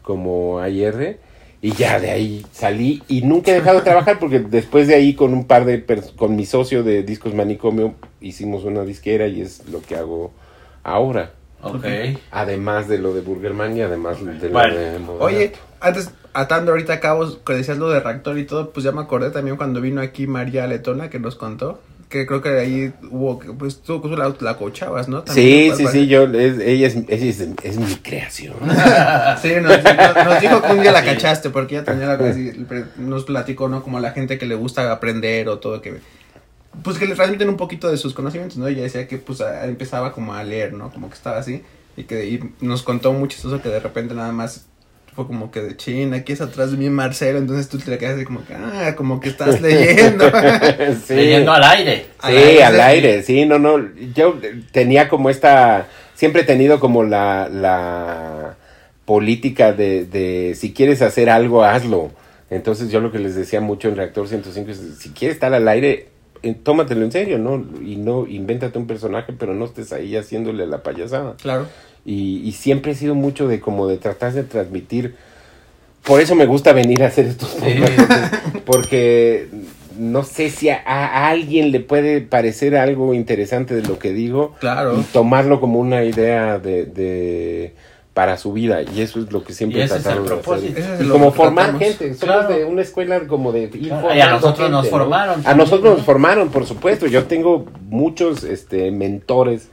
como 0.02 0.60
AR 0.60 1.18
y 1.62 1.74
ya 1.74 2.00
de 2.00 2.12
ahí 2.12 2.46
salí 2.52 3.04
y 3.08 3.22
nunca 3.22 3.52
he 3.52 3.56
dejado 3.56 3.80
de 3.80 3.84
trabajar 3.84 4.20
porque 4.20 4.40
después 4.40 4.88
de 4.88 4.96
ahí 4.96 5.14
con 5.14 5.34
un 5.34 5.46
par 5.46 5.66
de 5.66 5.84
con 6.16 6.36
mi 6.36 6.46
socio 6.46 6.84
de 6.84 7.04
Discos 7.04 7.34
Manicomio 7.34 7.94
hicimos 8.20 8.64
una 8.64 8.84
disquera 8.84 9.28
y 9.28 9.42
es 9.42 9.68
lo 9.70 9.82
que 9.82 9.96
hago 9.96 10.32
ahora. 10.84 11.32
Ok. 11.64 11.86
Además 12.32 12.88
de 12.88 12.98
lo 12.98 13.14
de 13.14 13.22
Burgerman 13.22 13.78
y 13.78 13.82
además 13.82 14.18
de 14.26 14.48
lo 14.48 14.54
Bueno, 14.54 14.76
de 14.76 14.98
Moderato. 15.00 15.24
Oye, 15.26 15.54
antes, 15.80 16.10
atando 16.34 16.72
ahorita 16.72 16.94
a 16.94 17.00
cabos, 17.00 17.40
que 17.46 17.54
decías 17.54 17.78
lo 17.78 17.90
de 17.90 18.00
reactor 18.00 18.38
y 18.40 18.46
todo, 18.46 18.72
pues 18.72 18.84
ya 18.84 18.92
me 18.92 19.02
acordé 19.02 19.30
también 19.30 19.58
cuando 19.58 19.80
vino 19.82 20.02
aquí 20.02 20.26
María 20.28 20.66
Letona 20.66 21.10
que 21.12 21.20
nos 21.20 21.36
contó, 21.36 21.80
que 22.10 22.26
creo 22.26 22.42
que 22.42 22.50
ahí 22.60 22.92
hubo, 23.12 23.38
que, 23.40 23.52
pues 23.54 23.82
tú 23.84 24.02
tú 24.02 24.10
la, 24.18 24.34
la 24.42 24.58
coachabas, 24.58 25.08
¿no? 25.08 25.22
También, 25.22 25.72
Sí, 25.72 25.78
sí, 25.78 25.84
parece. 25.84 26.00
sí, 26.02 26.08
yo, 26.08 26.24
es- 26.24 26.60
ella, 26.60 26.88
es, 26.88 26.96
ella 26.96 27.26
es, 27.30 27.40
es 27.64 27.78
mi 27.78 27.96
creación. 27.98 28.56
Sí, 29.42 29.54
nos, 29.62 29.84
nos- 29.84 30.26
nos 30.26 30.42
dijo 30.42 30.62
que 30.64 30.72
un 30.74 30.82
día 30.82 30.92
la 30.92 31.06
cachaste 31.06 31.52
porque 31.52 31.76
ella 31.76 31.86
tenía 31.86 32.08
la, 32.08 32.36
nos 32.98 33.24
platicó, 33.26 33.70
¿no? 33.70 33.84
Como 33.84 34.00
la 34.00 34.12
gente 34.12 34.38
que 34.40 34.46
le 34.48 34.56
gusta 34.56 34.92
aprender 34.92 35.48
o 35.48 35.60
todo 35.60 35.82
que 35.82 36.00
pues 36.84 36.98
que 36.98 37.06
le 37.06 37.16
transmiten 37.16 37.50
un 37.50 37.58
poquito 37.58 37.90
de 37.92 37.98
sus 37.98 38.14
conocimientos, 38.14 38.58
¿no? 38.58 38.68
Ella 38.68 38.84
decía 38.84 39.08
que 39.08 39.18
pues 39.18 39.42
a- 39.42 39.66
empezaba 39.66 40.14
como 40.14 40.34
a 40.34 40.44
leer, 40.44 40.74
¿no? 40.74 40.92
Como 40.92 41.10
que 41.10 41.16
estaba 41.16 41.38
así 41.38 41.64
y 41.98 42.04
que 42.04 42.26
y 42.28 42.40
nos 42.62 42.84
contó 42.84 43.12
mucho 43.14 43.38
eso 43.38 43.62
que 43.62 43.70
de 43.70 43.80
repente 43.80 44.14
nada 44.14 44.32
más 44.32 44.66
fue 45.14 45.28
como 45.28 45.52
que 45.52 45.62
de 45.62 45.76
chin, 45.76 46.14
aquí 46.14 46.32
es 46.32 46.40
atrás 46.40 46.72
de 46.72 46.78
mí 46.78 46.90
Marcelo, 46.90 47.38
entonces 47.38 47.68
tú 47.68 47.78
te 47.78 47.98
quedas 47.98 48.16
así 48.16 48.24
como 48.24 48.46
que 48.46 48.54
ah, 48.56 48.96
como 48.96 49.20
que 49.20 49.28
estás 49.30 49.60
leyendo. 49.62 50.24
Sí. 51.06 51.16
Leyendo 51.16 51.52
al 51.52 51.64
aire. 51.64 52.06
Al 52.20 52.32
Sí, 52.32 52.38
aire, 52.38 52.64
al 52.64 52.76
sí. 52.76 52.80
aire, 52.82 53.24
sí, 53.24 53.46
no, 53.46 53.60
no. 53.60 53.78
Yo 54.16 54.40
tenía 54.72 55.10
como 55.10 55.30
esta, 55.30 55.88
siempre 56.16 56.44
he 56.44 56.46
tenido 56.46 56.80
como 56.80 57.04
la, 57.04 57.50
la 57.50 58.56
política 59.06 59.74
de, 59.74 60.06
de 60.06 60.56
si 60.56 60.72
quieres 60.74 61.02
hacer 61.02 61.30
algo, 61.30 61.64
hazlo. 61.66 62.12
Entonces 62.50 62.90
yo 62.90 63.00
lo 63.02 63.12
que 63.12 63.20
les 63.20 63.36
decía 63.36 63.60
mucho 63.62 63.90
en 63.90 63.96
Reactor 63.98 64.28
105 64.30 64.72
es, 64.72 64.80
si 65.00 65.10
quieres 65.10 65.36
estar 65.36 65.54
al 65.54 65.68
aire, 65.68 66.08
tómatelo 66.64 67.04
en 67.06 67.12
serio, 67.12 67.38
¿no? 67.38 67.64
Y 67.86 67.96
no, 67.98 68.26
invéntate 68.28 68.78
un 68.78 68.88
personaje, 68.88 69.34
pero 69.38 69.54
no 69.54 69.66
estés 69.66 69.94
ahí 69.94 70.16
haciéndole 70.16 70.66
la 70.68 70.84
payasada. 70.84 71.36
claro. 71.42 71.68
Y, 72.04 72.42
y 72.44 72.54
siempre 72.54 72.94
he 72.94 72.96
sido 72.96 73.14
mucho 73.14 73.48
de 73.48 73.60
como 73.60 73.88
de 73.88 73.98
tratar 73.98 74.34
de 74.34 74.44
transmitir. 74.44 75.16
Por 76.04 76.20
eso 76.20 76.34
me 76.34 76.48
gusta 76.48 76.74
venir 76.74 77.04
a 77.04 77.08
hacer 77.08 77.28
estos 77.28 77.50
programas, 77.52 78.32
porque 78.66 79.50
no 80.00 80.24
sé 80.24 80.50
si 80.50 80.70
a, 80.70 80.82
a 80.86 81.28
alguien 81.30 81.72
le 81.72 81.80
puede 81.80 82.22
parecer 82.22 82.76
algo 82.76 83.14
interesante 83.14 83.76
de 83.76 83.84
lo 83.84 84.00
que 84.00 84.14
digo 84.14 84.56
Claro. 84.60 85.00
y 85.00 85.04
tomarlo 85.04 85.60
como 85.60 85.80
una 85.80 86.04
idea 86.04 86.58
de, 86.58 86.86
de- 86.86 87.74
para 88.22 88.38
su 88.38 88.54
vida 88.54 88.84
y 88.84 89.02
eso 89.02 89.20
es 89.20 89.32
lo 89.32 89.44
que 89.44 89.52
siempre 89.52 89.88
tratamos 89.88 90.30
de 90.30 90.36
hacer. 90.36 90.78
Es 91.00 91.02
Y 91.08 91.10
como 91.10 91.32
formar 91.32 91.72
tratamos. 91.72 91.82
gente, 91.98 92.14
somos 92.14 92.20
Claro. 92.20 92.54
de 92.54 92.66
una 92.66 92.84
escuela 92.84 93.20
como 93.26 93.52
de 93.52 93.64
ir 93.64 93.88
Claro, 93.88 94.14
y 94.16 94.22
a 94.22 94.30
nosotros 94.30 94.70
nos 94.70 94.84
gente, 94.84 94.96
¿no? 94.96 95.04
formaron 95.04 95.42
A 95.44 95.56
nosotros 95.56 95.90
¿no? 95.90 95.98
nos 95.98 96.06
formaron, 96.06 96.50
por 96.50 96.68
supuesto. 96.68 97.08
Yo 97.08 97.24
tengo 97.24 97.66
muchos 97.90 98.44
este 98.44 98.92
mentores 98.92 99.70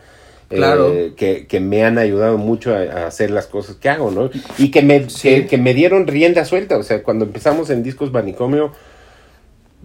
eh, 0.49 0.57
Claro. 0.57 0.91
que, 1.15 1.47
que 1.47 1.61
me 1.61 1.85
han 1.85 1.99
ayudado 1.99 2.39
mucho 2.39 2.73
a, 2.75 2.79
a 2.79 3.07
hacer 3.09 3.31
las 3.31 3.47
cosas 3.49 3.77
que 3.77 3.91
hago, 3.91 4.11
¿no? 4.11 4.31
Y 4.57 4.71
que 4.71 4.81
me, 4.81 5.11
Sí. 5.11 5.29
que, 5.29 5.47
que 5.47 5.59
me 5.59 5.75
dieron 5.75 6.07
rienda 6.07 6.47
suelta. 6.47 6.79
O 6.79 6.83
sea, 6.83 7.03
cuando 7.03 7.27
empezamos 7.27 7.69
en 7.69 7.83
Discos 7.83 8.11
Manicomio, 8.13 8.73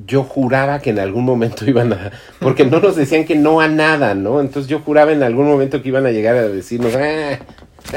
yo 0.07 0.23
juraba 0.23 0.79
que 0.79 0.91
en 0.91 0.99
algún 0.99 1.25
momento 1.25 1.65
iban 1.67 1.91
a... 1.91 2.11
Porque 2.39 2.63
no 2.63 2.79
nos 2.79 2.95
decían 2.95 3.25
que 3.25 3.35
no 3.35 3.59
a 3.59 3.67
nada, 3.67 4.15
¿no? 4.15 4.39
Entonces 4.39 4.69
yo 4.69 4.79
juraba 4.79 5.11
en 5.11 5.21
algún 5.21 5.47
momento 5.47 5.81
que 5.81 5.89
iban 5.89 6.05
a 6.05 6.11
llegar 6.11 6.37
a 6.37 6.47
decirnos, 6.47 6.95
ah, 6.95 7.39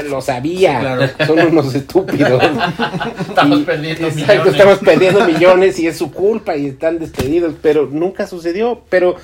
lo 0.09 0.21
sabía, 0.21 0.79
claro. 0.79 1.09
son 1.25 1.39
unos 1.39 1.73
estúpidos. 1.73 2.41
Estamos 3.27 3.59
Y- 3.59 3.63
perdiendo 3.63 4.07
exacto, 4.07 4.33
millones. 4.33 4.53
estamos 4.53 4.77
perdiendo 4.79 5.25
millones 5.25 5.79
y 5.79 5.87
es 5.87 5.97
su 5.97 6.11
culpa 6.11 6.55
y 6.55 6.67
están 6.67 6.99
despedidos, 6.99 7.55
pero 7.61 7.87
nunca 7.91 8.27
sucedió. 8.27 8.81
Pero 8.89 9.15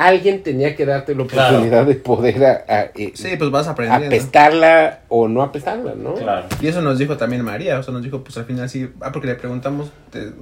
alguien 0.00 0.44
tenía 0.44 0.76
que 0.76 0.86
darte 0.86 1.12
la 1.14 1.26
Claro. 1.26 1.56
oportunidad 1.56 1.84
de 1.84 1.94
poder 1.96 2.44
a- 2.44 2.64
a- 2.68 2.82
eh, 2.94 3.10
Sí, 3.14 3.34
pues 3.36 3.50
vas 3.50 3.66
apestarla 3.66 5.00
o 5.08 5.26
no 5.26 5.42
apestarla, 5.42 5.94
¿no? 5.96 6.14
Claro. 6.14 6.46
Y 6.60 6.68
eso 6.68 6.80
nos 6.82 6.98
dijo 6.98 7.16
también 7.16 7.42
María, 7.44 7.78
o 7.78 7.82
sea, 7.82 7.92
nos 7.92 8.02
dijo, 8.04 8.22
pues 8.22 8.36
al 8.38 8.44
final 8.44 8.68
sí, 8.70 8.88
ah, 9.00 9.10
porque 9.12 9.26
le 9.26 9.34
preguntamos 9.34 9.90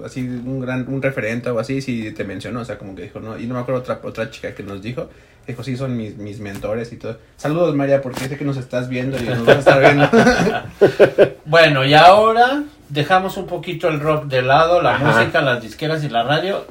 así 0.05 0.21
un 0.21 0.61
gran, 0.61 0.87
un 0.89 1.01
referente 1.01 1.49
o 1.51 1.59
así, 1.59 1.81
si 1.81 2.13
te 2.13 2.25
mencionó, 2.25 2.61
o 2.61 2.65
sea, 2.67 2.77
como 2.77 2.95
que 2.95 3.03
dijo, 3.03 3.19
no, 3.21 3.39
y 3.39 3.47
no 3.47 3.55
me 3.55 3.61
acuerdo 3.61 3.81
otra, 3.81 3.99
otra 4.03 4.31
chica 4.31 4.55
que 4.55 4.63
nos 4.63 4.83
dijo, 4.83 5.09
dijo, 5.47 5.63
sí, 5.63 5.77
son 5.77 5.97
mis, 5.97 6.17
mis 6.19 6.39
mentores 6.41 6.93
y 6.93 6.97
todo. 6.97 7.19
Saludos 7.37 7.75
María, 7.75 8.03
porque 8.03 8.29
sé 8.29 8.37
que 8.37 8.45
nos 8.45 8.59
estás 8.59 8.89
viendo 8.91 9.17
y 9.17 9.23
nos 9.23 9.45
vas 9.47 9.57
a 9.57 9.59
estar 9.61 9.81
viendo. 9.81 10.09
Bueno, 11.47 11.85
y 11.85 11.95
ahora 11.95 12.65
dejamos 12.89 13.37
un 13.37 13.47
poquito 13.47 13.89
el 13.89 14.01
rock 14.01 14.25
de 14.27 14.43
lado, 14.43 14.83
la 14.83 14.97
Ajá. 14.97 15.19
música, 15.21 15.41
las 15.41 15.63
disqueras 15.63 16.03
y 16.05 16.09
la 16.09 16.25
radio. 16.25 16.65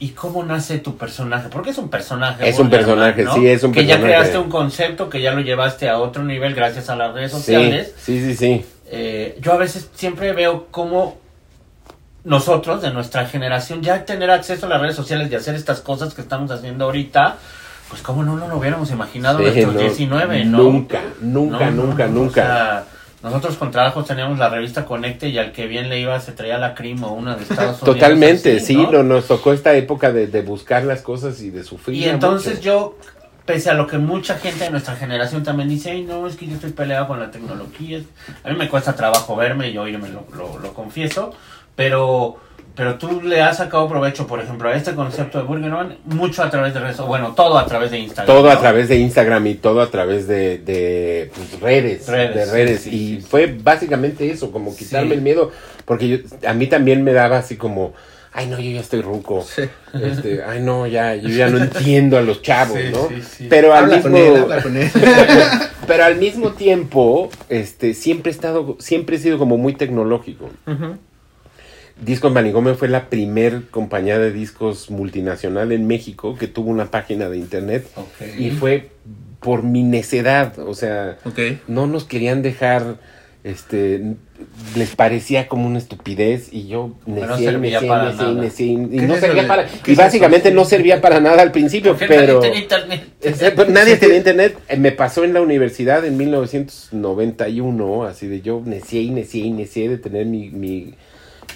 ¿Y 0.00 0.10
cómo 0.10 0.44
nace 0.44 0.78
tu 0.78 0.96
personaje? 0.96 1.48
Porque 1.50 1.70
es 1.70 1.78
un 1.78 1.88
personaje. 1.88 2.48
Es 2.48 2.58
un 2.58 2.70
personaje, 2.70 3.24
¿no? 3.24 3.34
sí, 3.34 3.48
es 3.48 3.62
un 3.64 3.72
que 3.72 3.80
personaje. 3.80 4.02
ya 4.02 4.06
creaste 4.18 4.38
un 4.38 4.48
concepto, 4.48 5.08
que 5.10 5.20
ya 5.20 5.32
lo 5.32 5.40
llevaste 5.40 5.88
a 5.88 5.98
otro 5.98 6.22
nivel 6.22 6.54
gracias 6.54 6.88
a 6.88 6.96
las 6.96 7.12
redes 7.14 7.32
sociales. 7.32 7.94
sí, 8.00 8.20
sí, 8.20 8.34
sí. 8.36 8.64
Eh, 8.90 9.36
yo 9.40 9.52
a 9.52 9.56
veces 9.56 9.90
siempre 9.94 10.32
veo 10.32 10.68
cómo 10.70 11.18
nosotros, 12.24 12.82
de 12.82 12.90
nuestra 12.90 13.26
generación, 13.26 13.82
ya 13.82 14.04
tener 14.04 14.30
acceso 14.30 14.66
a 14.66 14.68
las 14.68 14.80
redes 14.80 14.96
sociales 14.96 15.30
y 15.30 15.34
hacer 15.34 15.54
estas 15.54 15.80
cosas 15.80 16.14
que 16.14 16.20
estamos 16.20 16.50
haciendo 16.50 16.84
ahorita, 16.86 17.36
pues 17.88 18.02
cómo 18.02 18.22
no, 18.22 18.36
no 18.36 18.48
lo 18.48 18.58
hubiéramos 18.58 18.90
imaginado 18.90 19.38
Sí, 19.38 19.44
nuestros 19.44 19.74
no, 19.74 19.80
19, 19.80 20.44
¿no? 20.46 20.58
Nunca, 20.58 21.00
nunca, 21.20 21.70
No, 21.70 21.84
nunca, 21.84 22.06
nunca. 22.06 22.40
o 22.42 22.44
sea, 22.44 22.84
nosotros 23.22 23.56
con 23.56 23.70
trabajos 23.72 24.06
teníamos 24.06 24.38
la 24.38 24.48
revista 24.48 24.84
Conecte 24.84 25.28
y 25.28 25.38
al 25.38 25.52
que 25.52 25.66
bien 25.66 25.88
le 25.88 25.98
iba 25.98 26.18
se 26.20 26.32
traía 26.32 26.56
la 26.56 26.74
Crim 26.74 27.02
o 27.02 27.12
una 27.12 27.34
de 27.34 27.42
Estados 27.42 27.82
Unidos. 27.82 27.98
Totalmente, 27.98 28.56
así, 28.58 28.66
sí, 28.66 28.76
¿no? 28.76 28.92
no, 28.92 29.02
nos 29.02 29.26
tocó 29.26 29.52
esta 29.52 29.74
época 29.74 30.12
de, 30.12 30.28
de 30.28 30.42
buscar 30.42 30.84
las 30.84 31.02
cosas 31.02 31.40
y 31.40 31.50
de 31.50 31.64
sufrir. 31.64 31.96
Y 31.96 32.04
entonces 32.04 32.56
mucho. 32.56 32.62
yo, 32.62 32.98
pese 33.44 33.70
a 33.70 33.74
lo 33.74 33.88
que 33.88 33.98
mucha 33.98 34.38
gente 34.38 34.64
de 34.64 34.70
nuestra 34.70 34.94
generación 34.94 35.42
también 35.42 35.68
dice, 35.68 35.90
ay 35.90 36.02
no, 36.02 36.28
es 36.28 36.36
que 36.36 36.46
yo 36.46 36.54
estoy 36.54 36.70
peleado 36.70 37.08
con 37.08 37.18
la 37.18 37.30
tecnología. 37.30 38.00
A 38.44 38.50
mí 38.50 38.56
me 38.56 38.68
cuesta 38.68 38.94
trabajo 38.94 39.34
verme 39.34 39.68
y 39.70 39.78
oírme, 39.78 40.08
lo, 40.10 40.24
lo, 40.36 40.58
lo 40.60 40.72
confieso, 40.72 41.32
pero, 41.74 42.38
pero 42.78 42.96
tú 42.96 43.20
le 43.22 43.42
has 43.42 43.56
sacado 43.56 43.88
provecho, 43.88 44.28
por 44.28 44.40
ejemplo, 44.40 44.68
a 44.68 44.76
este 44.76 44.94
concepto 44.94 45.38
de 45.38 45.44
Burgerman, 45.44 45.96
mucho 46.04 46.44
a 46.44 46.48
través 46.48 46.72
de 46.72 46.78
redes, 46.78 46.96
bueno, 46.98 47.34
todo 47.34 47.58
a 47.58 47.66
través 47.66 47.90
de 47.90 47.98
Instagram. 47.98 48.26
Todo 48.36 48.48
a 48.50 48.60
través 48.60 48.88
de 48.88 48.96
Instagram 48.98 49.44
y 49.48 49.54
todo 49.56 49.80
a 49.80 49.90
través 49.90 50.28
de, 50.28 50.58
de 50.58 51.30
pues, 51.34 51.60
redes, 51.60 52.06
Redes, 52.06 52.34
de 52.36 52.52
redes. 52.52 52.80
sí, 52.82 52.90
y 52.90 52.92
sí, 53.16 53.20
sí. 53.20 53.26
fue 53.28 53.46
básicamente 53.62 54.30
eso, 54.30 54.52
como 54.52 54.76
quitarme 54.76 55.08
Sí. 55.10 55.14
el 55.16 55.22
miedo, 55.22 55.50
porque 55.84 56.08
yo, 56.08 56.18
a 56.48 56.54
mí 56.54 56.68
también 56.68 57.02
me 57.02 57.12
daba 57.12 57.38
así 57.38 57.56
como, 57.56 57.94
ay 58.32 58.46
no, 58.46 58.60
yo 58.60 58.70
ya 58.70 58.80
estoy 58.80 59.02
ruco, 59.02 59.42
Sí. 59.42 59.62
este, 60.00 60.42
ay 60.46 60.60
no, 60.60 60.86
ya, 60.86 61.16
yo 61.16 61.30
ya 61.30 61.48
no 61.50 61.58
entiendo 61.58 62.16
a 62.16 62.22
los 62.22 62.42
chavos, 62.42 62.78
Sí, 62.78 62.84
¿no? 62.92 63.08
sí, 63.08 63.22
sí. 63.22 63.46
Pero 63.50 63.74
al 63.74 63.84
Habla 63.86 63.96
mismo, 63.96 64.10
con 64.12 64.20
él, 64.20 64.36
habla 64.36 64.62
con 64.62 64.76
él. 64.76 64.90
pero 65.88 66.04
al 66.04 66.14
mismo 66.16 66.52
tiempo, 66.52 67.28
este, 67.48 67.92
siempre 67.94 68.30
he 68.30 68.34
estado, 68.34 68.76
siempre 68.78 69.16
he 69.16 69.18
sido 69.18 69.36
como 69.36 69.56
muy 69.56 69.72
tecnológico. 69.72 70.48
Ujú. 70.64 70.96
Discos 72.00 72.32
Manicomio 72.32 72.74
fue 72.74 72.88
la 72.88 73.08
primer 73.08 73.62
compañía 73.70 74.18
de 74.18 74.32
discos 74.32 74.90
multinacional 74.90 75.72
en 75.72 75.86
México 75.86 76.36
que 76.38 76.46
tuvo 76.46 76.70
una 76.70 76.90
página 76.90 77.28
de 77.28 77.38
internet 77.38 77.86
y 78.38 78.50
fue 78.50 78.90
por 79.40 79.62
mi 79.62 79.82
necedad, 79.82 80.58
o 80.58 80.74
sea, 80.74 81.18
no 81.68 81.86
nos 81.86 82.04
querían 82.04 82.42
dejar, 82.42 82.96
este, 83.44 84.14
les 84.76 84.94
parecía 84.96 85.46
como 85.48 85.66
una 85.66 85.78
estupidez 85.78 86.48
y 86.52 86.66
yo 86.66 86.96
no 87.06 87.14
necié, 87.26 87.44
y 87.44 87.44
servía 87.44 87.80
necié, 87.80 87.88
para 87.88 88.04
necié, 88.04 88.26
nada. 88.26 88.42
necié, 88.42 88.66
y 88.66 88.98
¿Qué 88.98 89.06
no 89.06 89.16
servía 89.16 89.46
para, 89.46 89.66
¿Qué 89.66 89.92
y 89.92 89.94
básicamente 89.94 90.48
eso? 90.48 90.56
no 90.56 90.64
servía 90.64 91.00
para 91.00 91.20
nada 91.20 91.42
al 91.42 91.52
principio, 91.52 91.96
pero... 91.96 92.40
nadie 92.40 92.40
tenía 92.40 92.60
internet. 92.60 93.02
Nadie 93.68 93.96
tenía 93.96 94.16
internet. 94.16 94.58
Me 94.76 94.92
pasó 94.92 95.24
en 95.24 95.34
la 95.34 95.40
universidad 95.40 96.04
en 96.04 96.16
1991, 96.16 98.04
así 98.04 98.26
de 98.26 98.40
yo 98.40 98.60
necié 98.64 99.02
y 99.02 99.10
necié 99.10 99.46
y 99.46 99.50
necié 99.52 99.88
de 99.88 99.98
tener 99.98 100.26
mi, 100.26 100.50
mi, 100.50 100.94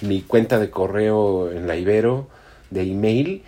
mi 0.03 0.21
cuenta 0.21 0.59
de 0.59 0.69
correo 0.69 1.51
en 1.51 1.67
la 1.67 1.75
Ibero, 1.75 2.27
de 2.69 2.83
email. 2.83 3.43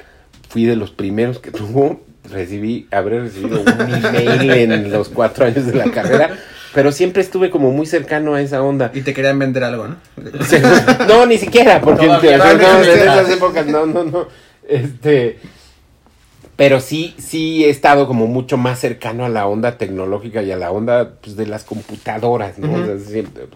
Fui 0.50 0.66
de 0.66 0.76
los 0.76 0.92
primeros 0.92 1.40
que 1.40 1.52
tuvo. 1.52 2.02
Recibí, 2.32 2.88
habré 2.92 3.20
recibido 3.20 3.62
un 3.62 3.94
email 3.94 4.72
en 4.72 4.92
los 4.92 5.10
cuatro 5.10 5.46
años 5.46 5.68
de 5.68 5.76
la 5.76 5.92
carrera, 5.92 6.36
pero 6.74 6.92
siempre 6.92 7.22
estuve 7.22 7.52
como 7.52 7.72
muy 7.72 7.86
cercano 7.86 8.34
a 8.34 8.42
esa 8.42 8.64
onda. 8.64 8.90
Y 8.94 9.02
te 9.02 9.14
querían 9.14 9.38
vender 9.38 9.64
algo, 9.64 9.88
¿no? 9.88 9.96
No, 11.08 11.26
ni 11.26 11.38
siquiera, 11.38 11.82
porque 11.82 12.08
no 12.08 12.14
no, 12.14 12.24
en 12.24 12.82
esas 12.82 13.30
épocas 13.30 13.68
no, 13.68 13.86
no, 13.86 14.04
no. 14.04 14.28
Este, 14.68 15.38
pero 16.56 16.80
sí, 16.80 17.14
sí 17.18 17.66
he 17.66 17.70
estado 17.70 18.08
como 18.08 18.28
mucho 18.28 18.58
más 18.58 18.80
cercano 18.80 19.26
a 19.26 19.30
la 19.30 19.48
onda 19.48 19.78
tecnológica 19.78 20.42
y 20.44 20.52
a 20.52 20.58
la 20.58 20.72
onda 20.72 21.14
pues, 21.22 21.36
de 21.36 21.48
las 21.48 21.64
computadoras, 21.64 22.58
¿no? 22.60 22.74
O 22.74 22.86
sea, 22.86 22.98
siempre- 23.00 23.48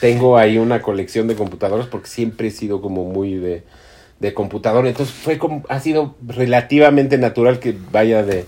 tengo 0.00 0.36
ahí 0.38 0.58
una 0.58 0.82
colección 0.82 1.28
de 1.28 1.34
computadoras 1.36 1.86
porque 1.86 2.08
siempre 2.08 2.48
he 2.48 2.50
sido 2.50 2.80
como 2.80 3.04
muy 3.04 3.34
de, 3.34 3.62
de 4.20 4.34
computadora. 4.34 4.88
Entonces 4.88 5.14
fue 5.14 5.38
como, 5.38 5.62
ha 5.68 5.80
sido 5.80 6.16
relativamente 6.26 7.16
natural 7.18 7.58
que 7.60 7.76
vaya 7.92 8.22
de, 8.24 8.44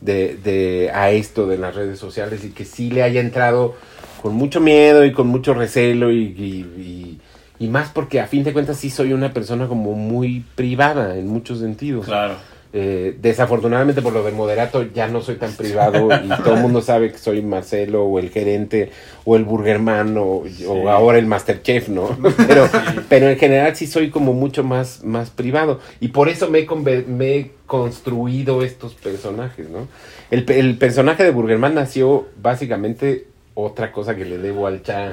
de, 0.00 0.36
de 0.42 0.90
a 0.92 1.10
esto 1.10 1.46
de 1.46 1.58
las 1.58 1.74
redes 1.74 1.98
sociales 1.98 2.44
y 2.44 2.50
que 2.50 2.64
sí 2.64 2.90
le 2.90 3.02
haya 3.04 3.20
entrado 3.20 3.74
con 4.22 4.34
mucho 4.34 4.60
miedo 4.60 5.04
y 5.04 5.12
con 5.12 5.26
mucho 5.28 5.54
recelo 5.54 6.10
y, 6.12 6.18
y, 6.24 6.80
y- 6.80 7.18
y 7.58 7.68
más 7.68 7.90
porque 7.90 8.18
a 8.18 8.26
fin 8.26 8.42
de 8.42 8.52
cuentas 8.52 8.76
sí 8.78 8.90
soy 8.90 9.12
una 9.12 9.32
persona 9.32 9.68
como 9.68 9.92
muy 9.94 10.44
privada 10.56 11.16
en 11.16 11.28
muchos 11.28 11.60
sentidos. 11.60 12.06
Claro. 12.06 12.34
Eh, 12.74 13.18
desafortunadamente 13.20 14.00
por 14.00 14.14
lo 14.14 14.22
de 14.22 14.32
moderato 14.32 14.82
ya 14.94 15.06
no 15.06 15.20
soy 15.20 15.34
tan 15.34 15.52
privado 15.52 16.08
y 16.24 16.28
todo 16.42 16.54
el 16.54 16.60
mundo 16.62 16.80
sabe 16.80 17.12
que 17.12 17.18
soy 17.18 17.42
Marcelo 17.42 18.04
o 18.04 18.18
el 18.18 18.30
gerente 18.30 18.90
o 19.26 19.36
el 19.36 19.44
burgerman 19.44 20.16
o, 20.16 20.44
o 20.66 20.88
ahora 20.88 21.18
el 21.18 21.26
masterchef, 21.26 21.90
¿no? 21.90 22.16
Pero, 22.46 22.68
pero 23.10 23.28
en 23.28 23.38
general 23.38 23.76
sí 23.76 23.86
soy 23.86 24.08
como 24.08 24.32
mucho 24.32 24.64
más, 24.64 25.04
más 25.04 25.28
privado 25.28 25.80
y 26.00 26.08
por 26.08 26.30
eso 26.30 26.48
me 26.48 26.60
he, 26.60 27.04
me 27.06 27.36
he 27.36 27.50
construido 27.66 28.62
estos 28.62 28.94
personajes, 28.94 29.68
¿no? 29.68 29.86
El, 30.30 30.50
el 30.50 30.78
personaje 30.78 31.24
de 31.24 31.30
burgerman 31.30 31.74
nació 31.74 32.26
básicamente 32.40 33.26
otra 33.54 33.92
cosa 33.92 34.16
que 34.16 34.24
le 34.24 34.38
debo 34.38 34.66
al 34.66 34.82
cha 34.82 35.12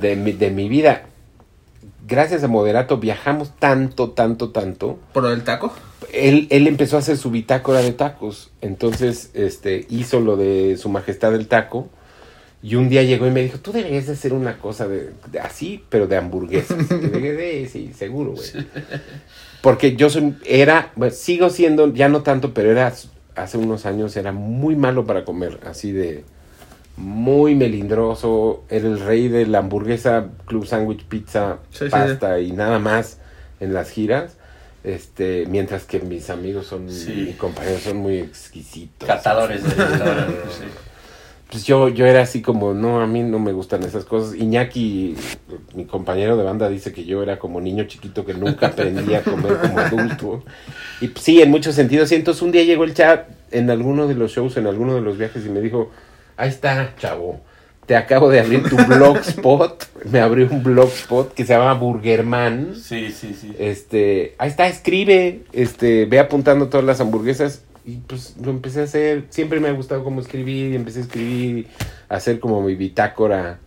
de 0.00 0.16
mi, 0.16 0.32
de 0.32 0.50
mi 0.50 0.70
vida. 0.70 1.02
Gracias 2.08 2.44
a 2.44 2.48
Moderato 2.48 2.98
viajamos 2.98 3.50
tanto, 3.58 4.10
tanto, 4.10 4.50
tanto 4.50 4.98
¿Por 5.12 5.24
lo 5.24 5.30
del 5.30 5.42
taco? 5.42 5.72
Él, 6.16 6.46
él 6.50 6.66
empezó 6.66 6.96
a 6.96 7.00
hacer 7.00 7.16
su 7.16 7.30
bitácora 7.30 7.80
de 7.80 7.92
tacos. 7.92 8.50
Entonces, 8.60 9.30
este, 9.34 9.86
hizo 9.90 10.20
lo 10.20 10.36
de 10.36 10.76
su 10.78 10.88
majestad 10.88 11.34
el 11.34 11.48
taco. 11.48 11.88
Y 12.62 12.74
un 12.74 12.88
día 12.88 13.02
llegó 13.02 13.26
y 13.26 13.30
me 13.30 13.42
dijo, 13.42 13.58
tú 13.58 13.72
deberías 13.72 14.06
de 14.06 14.14
hacer 14.14 14.32
una 14.32 14.58
cosa 14.58 14.88
de, 14.88 15.12
de 15.30 15.40
así, 15.40 15.84
pero 15.88 16.06
de 16.06 16.16
hamburguesas. 16.16 16.78
Y 16.90 17.06
le 17.20 17.32
dije, 17.32 17.68
sí, 17.68 17.92
seguro, 17.96 18.32
güey. 18.32 18.66
Porque 19.60 19.96
yo 19.96 20.10
soy, 20.10 20.36
era, 20.44 20.92
bueno, 20.96 21.14
sigo 21.14 21.50
siendo, 21.50 21.92
ya 21.92 22.08
no 22.08 22.22
tanto, 22.22 22.54
pero 22.54 22.70
era, 22.70 22.92
hace 23.34 23.58
unos 23.58 23.86
años 23.86 24.16
era 24.16 24.32
muy 24.32 24.74
malo 24.74 25.04
para 25.04 25.24
comer. 25.24 25.60
Así 25.64 25.92
de, 25.92 26.24
muy 26.96 27.54
melindroso. 27.54 28.64
Era 28.68 28.88
el 28.88 29.00
rey 29.00 29.28
de 29.28 29.46
la 29.46 29.58
hamburguesa, 29.58 30.28
club 30.46 30.66
sandwich, 30.66 31.04
pizza, 31.04 31.58
Sí, 31.70 31.84
sí, 31.84 31.90
pasta 31.90 32.40
y 32.40 32.52
nada 32.52 32.78
más 32.78 33.18
en 33.60 33.74
las 33.74 33.90
giras. 33.90 34.36
Este, 34.86 35.46
mientras 35.48 35.82
que 35.84 35.98
mis 35.98 36.30
amigos 36.30 36.68
son, 36.68 36.88
Sí. 36.92 37.10
mis 37.26 37.36
compañeros 37.36 37.82
son 37.82 37.96
muy 37.96 38.18
exquisitos. 38.18 39.06
Catadores 39.06 39.64
de 39.64 39.70
sí. 39.74 40.64
Pues 41.50 41.64
yo, 41.64 41.88
yo 41.88 42.06
era 42.06 42.22
así 42.22 42.40
como, 42.40 42.72
no, 42.72 43.00
a 43.00 43.06
mí 43.08 43.22
no 43.24 43.40
me 43.40 43.52
gustan 43.52 43.82
esas 43.82 44.04
cosas. 44.04 44.36
Iñaki, 44.36 45.16
mi 45.74 45.86
compañero 45.86 46.36
de 46.36 46.44
banda, 46.44 46.68
dice 46.68 46.92
que 46.92 47.04
yo 47.04 47.20
era 47.22 47.38
como 47.40 47.60
niño 47.60 47.84
chiquito 47.84 48.24
que 48.24 48.34
nunca 48.34 48.68
aprendía 48.68 49.18
a 49.18 49.22
comer 49.22 49.56
como 49.60 49.78
adulto. 49.80 50.44
Y 51.00 51.08
pues, 51.08 51.24
sí, 51.24 51.42
en 51.42 51.50
muchos 51.50 51.74
sentidos. 51.74 52.10
Y 52.12 52.14
entonces 52.14 52.42
un 52.42 52.52
día 52.52 52.62
llegó 52.62 52.84
el 52.84 52.94
chat 52.94 53.28
en 53.50 53.68
alguno 53.70 54.06
de 54.06 54.14
los 54.14 54.32
shows, 54.32 54.56
en 54.56 54.68
alguno 54.68 54.94
de 54.94 55.00
los 55.00 55.18
viajes 55.18 55.44
y 55.44 55.48
me 55.48 55.60
dijo, 55.60 55.90
ahí 56.36 56.48
está, 56.48 56.94
chavo, 56.96 57.40
te 57.86 57.96
acabo 57.96 58.28
de 58.28 58.40
abrir 58.40 58.68
tu 58.68 58.76
blogspot. 58.76 59.86
me 60.10 60.20
abrió 60.20 60.48
un 60.50 60.62
blogspot 60.62 61.32
que 61.34 61.44
se 61.44 61.52
llama 61.54 61.74
Burgerman. 61.74 62.74
Sí, 62.74 63.10
sí, 63.12 63.34
sí. 63.40 63.52
Este, 63.58 64.34
ahí 64.38 64.48
está, 64.50 64.66
escribe, 64.66 65.42
este, 65.52 66.04
ve 66.06 66.18
apuntando 66.18 66.68
todas 66.68 66.84
las 66.84 67.00
hamburguesas 67.00 67.62
y 67.84 67.96
pues 67.98 68.36
lo 68.42 68.50
empecé 68.50 68.80
a 68.80 68.84
hacer. 68.84 69.24
Siempre 69.30 69.60
me 69.60 69.68
ha 69.68 69.72
gustado 69.72 70.02
como 70.02 70.20
escribir 70.20 70.72
y 70.72 70.76
empecé 70.76 70.98
a 70.98 71.02
escribir, 71.02 71.68
a 72.08 72.16
hacer 72.16 72.40
como 72.40 72.60
mi 72.62 72.74
bitácora 72.74 73.60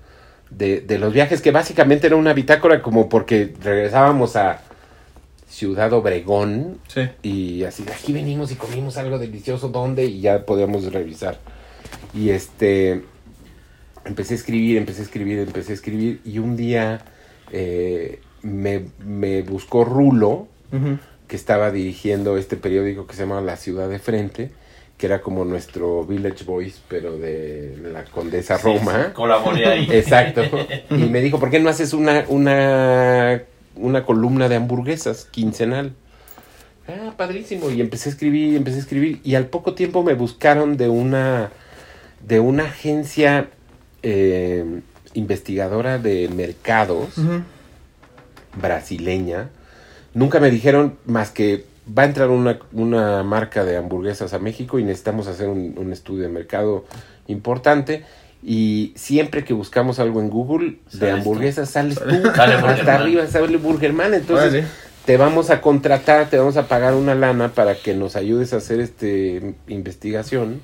de, 0.50 0.82
de 0.82 1.00
los 1.00 1.14
viajes, 1.14 1.42
que 1.42 1.52
básicamente 1.52 2.08
era 2.08 2.16
una 2.18 2.34
bitácora 2.34 2.82
como 2.82 3.08
porque 3.08 3.54
regresábamos 3.62 4.36
a 4.36 4.62
Ciudad 5.48 5.92
Obregón 5.94 6.78
Sí. 6.88 7.02
y 7.24 7.64
así, 7.64 7.84
aquí 7.92 8.14
venimos 8.14 8.52
y 8.52 8.56
comimos 8.56 8.98
algo 8.98 9.18
delicioso, 9.18 9.70
¿dónde? 9.70 10.06
Y 10.06 10.22
ya 10.22 10.46
podíamos 10.46 10.92
revisar. 10.92 11.38
Y 12.14 12.30
este, 12.30 13.04
empecé 14.10 14.34
a 14.34 14.38
escribir, 14.38 14.78
empecé 14.78 15.02
a 15.02 15.06
escribir, 15.06 15.40
empecé 15.40 15.72
a 15.72 15.76
escribir 15.76 16.20
y 16.26 16.40
un 16.40 16.58
día 16.58 17.00
eh, 17.52 18.20
me, 18.42 18.86
me 19.06 19.42
buscó 19.44 19.86
Rulo, 19.86 20.48
que 21.28 21.36
estaba 21.36 21.72
dirigiendo 21.72 22.38
este 22.38 22.58
periódico 22.58 23.08
que 23.08 23.14
se 23.16 23.22
llama 23.24 23.42
La 23.42 23.56
Ciudad 23.56 23.88
de 23.90 24.00
Frente, 24.00 24.52
que 24.98 25.06
era 25.08 25.22
como 25.22 25.46
nuestro 25.46 26.06
Village 26.06 26.44
Voice, 26.44 26.80
pero 26.88 27.18
de 27.18 27.78
la 27.94 28.04
Condesa 28.04 28.58
Sí, 28.58 28.64
Roma. 28.66 29.06
sí, 29.08 29.14
colaboré 29.14 29.66
ahí. 29.66 29.88
Exacto. 29.92 30.42
Y 30.92 30.96
me 31.06 31.22
dijo, 31.22 31.40
¿por 31.40 31.50
qué 31.50 31.60
no 31.60 31.70
haces 31.70 31.94
una, 31.94 32.26
una, 32.28 33.42
una 33.76 34.06
columna 34.06 34.50
de 34.50 34.56
hamburguesas 34.58 35.26
quincenal? 35.32 35.94
Ah, 36.88 37.14
padrísimo. 37.16 37.70
Y 37.70 37.82
empecé 37.82 38.10
a 38.10 38.12
escribir, 38.12 38.56
empecé 38.56 38.78
a 38.78 38.82
escribir. 38.82 39.22
Y 39.24 39.36
al 39.36 39.46
poco 39.48 39.74
tiempo 39.74 40.04
me 40.04 40.16
buscaron 40.16 40.76
de 40.78 40.90
una, 40.90 41.52
de 42.28 42.40
una 42.40 42.66
agencia 42.66 43.50
eh, 44.04 44.82
investigadora 45.14 45.98
de 45.98 46.30
mercados 46.30 47.10
brasileña. 48.60 49.50
Nunca 50.14 50.40
me 50.40 50.50
dijeron 50.50 50.96
más 51.06 51.32
que 51.32 51.66
va 51.98 52.04
a 52.04 52.06
entrar 52.06 52.30
una, 52.30 52.60
una 52.72 53.24
marca 53.24 53.64
de 53.64 53.78
hamburguesas 53.78 54.34
a 54.34 54.40
México 54.40 54.80
y 54.80 54.84
necesitamos 54.84 55.28
hacer 55.28 55.48
un, 55.48 55.76
un 55.78 55.92
estudio 55.92 56.24
de 56.24 56.30
mercado 56.30 56.86
importante. 57.28 58.06
Y 58.42 58.94
siempre 58.96 59.44
que 59.44 59.54
buscamos 59.54 60.00
algo 60.00 60.22
en 60.22 60.30
Google 60.30 60.78
de 60.94 61.12
hamburguesas, 61.12 61.70
sales 61.70 62.00
tú. 62.00 62.10
Sale 62.36 62.54
hasta 62.54 62.96
arriba 62.96 63.28
sale 63.28 63.58
Burgerman. 63.58 64.14
Entonces, 64.14 64.66
te 65.06 65.18
vamos 65.18 65.50
a 65.50 65.60
contratar, 65.60 66.30
te 66.30 66.38
vamos 66.38 66.56
a 66.56 66.68
pagar 66.68 66.94
una 66.94 67.16
lana 67.16 67.50
para 67.50 67.76
que 67.76 67.94
nos 67.96 68.16
ayudes 68.16 68.54
a 68.54 68.58
hacer 68.58 68.80
este 68.80 69.56
investigación. 69.68 70.62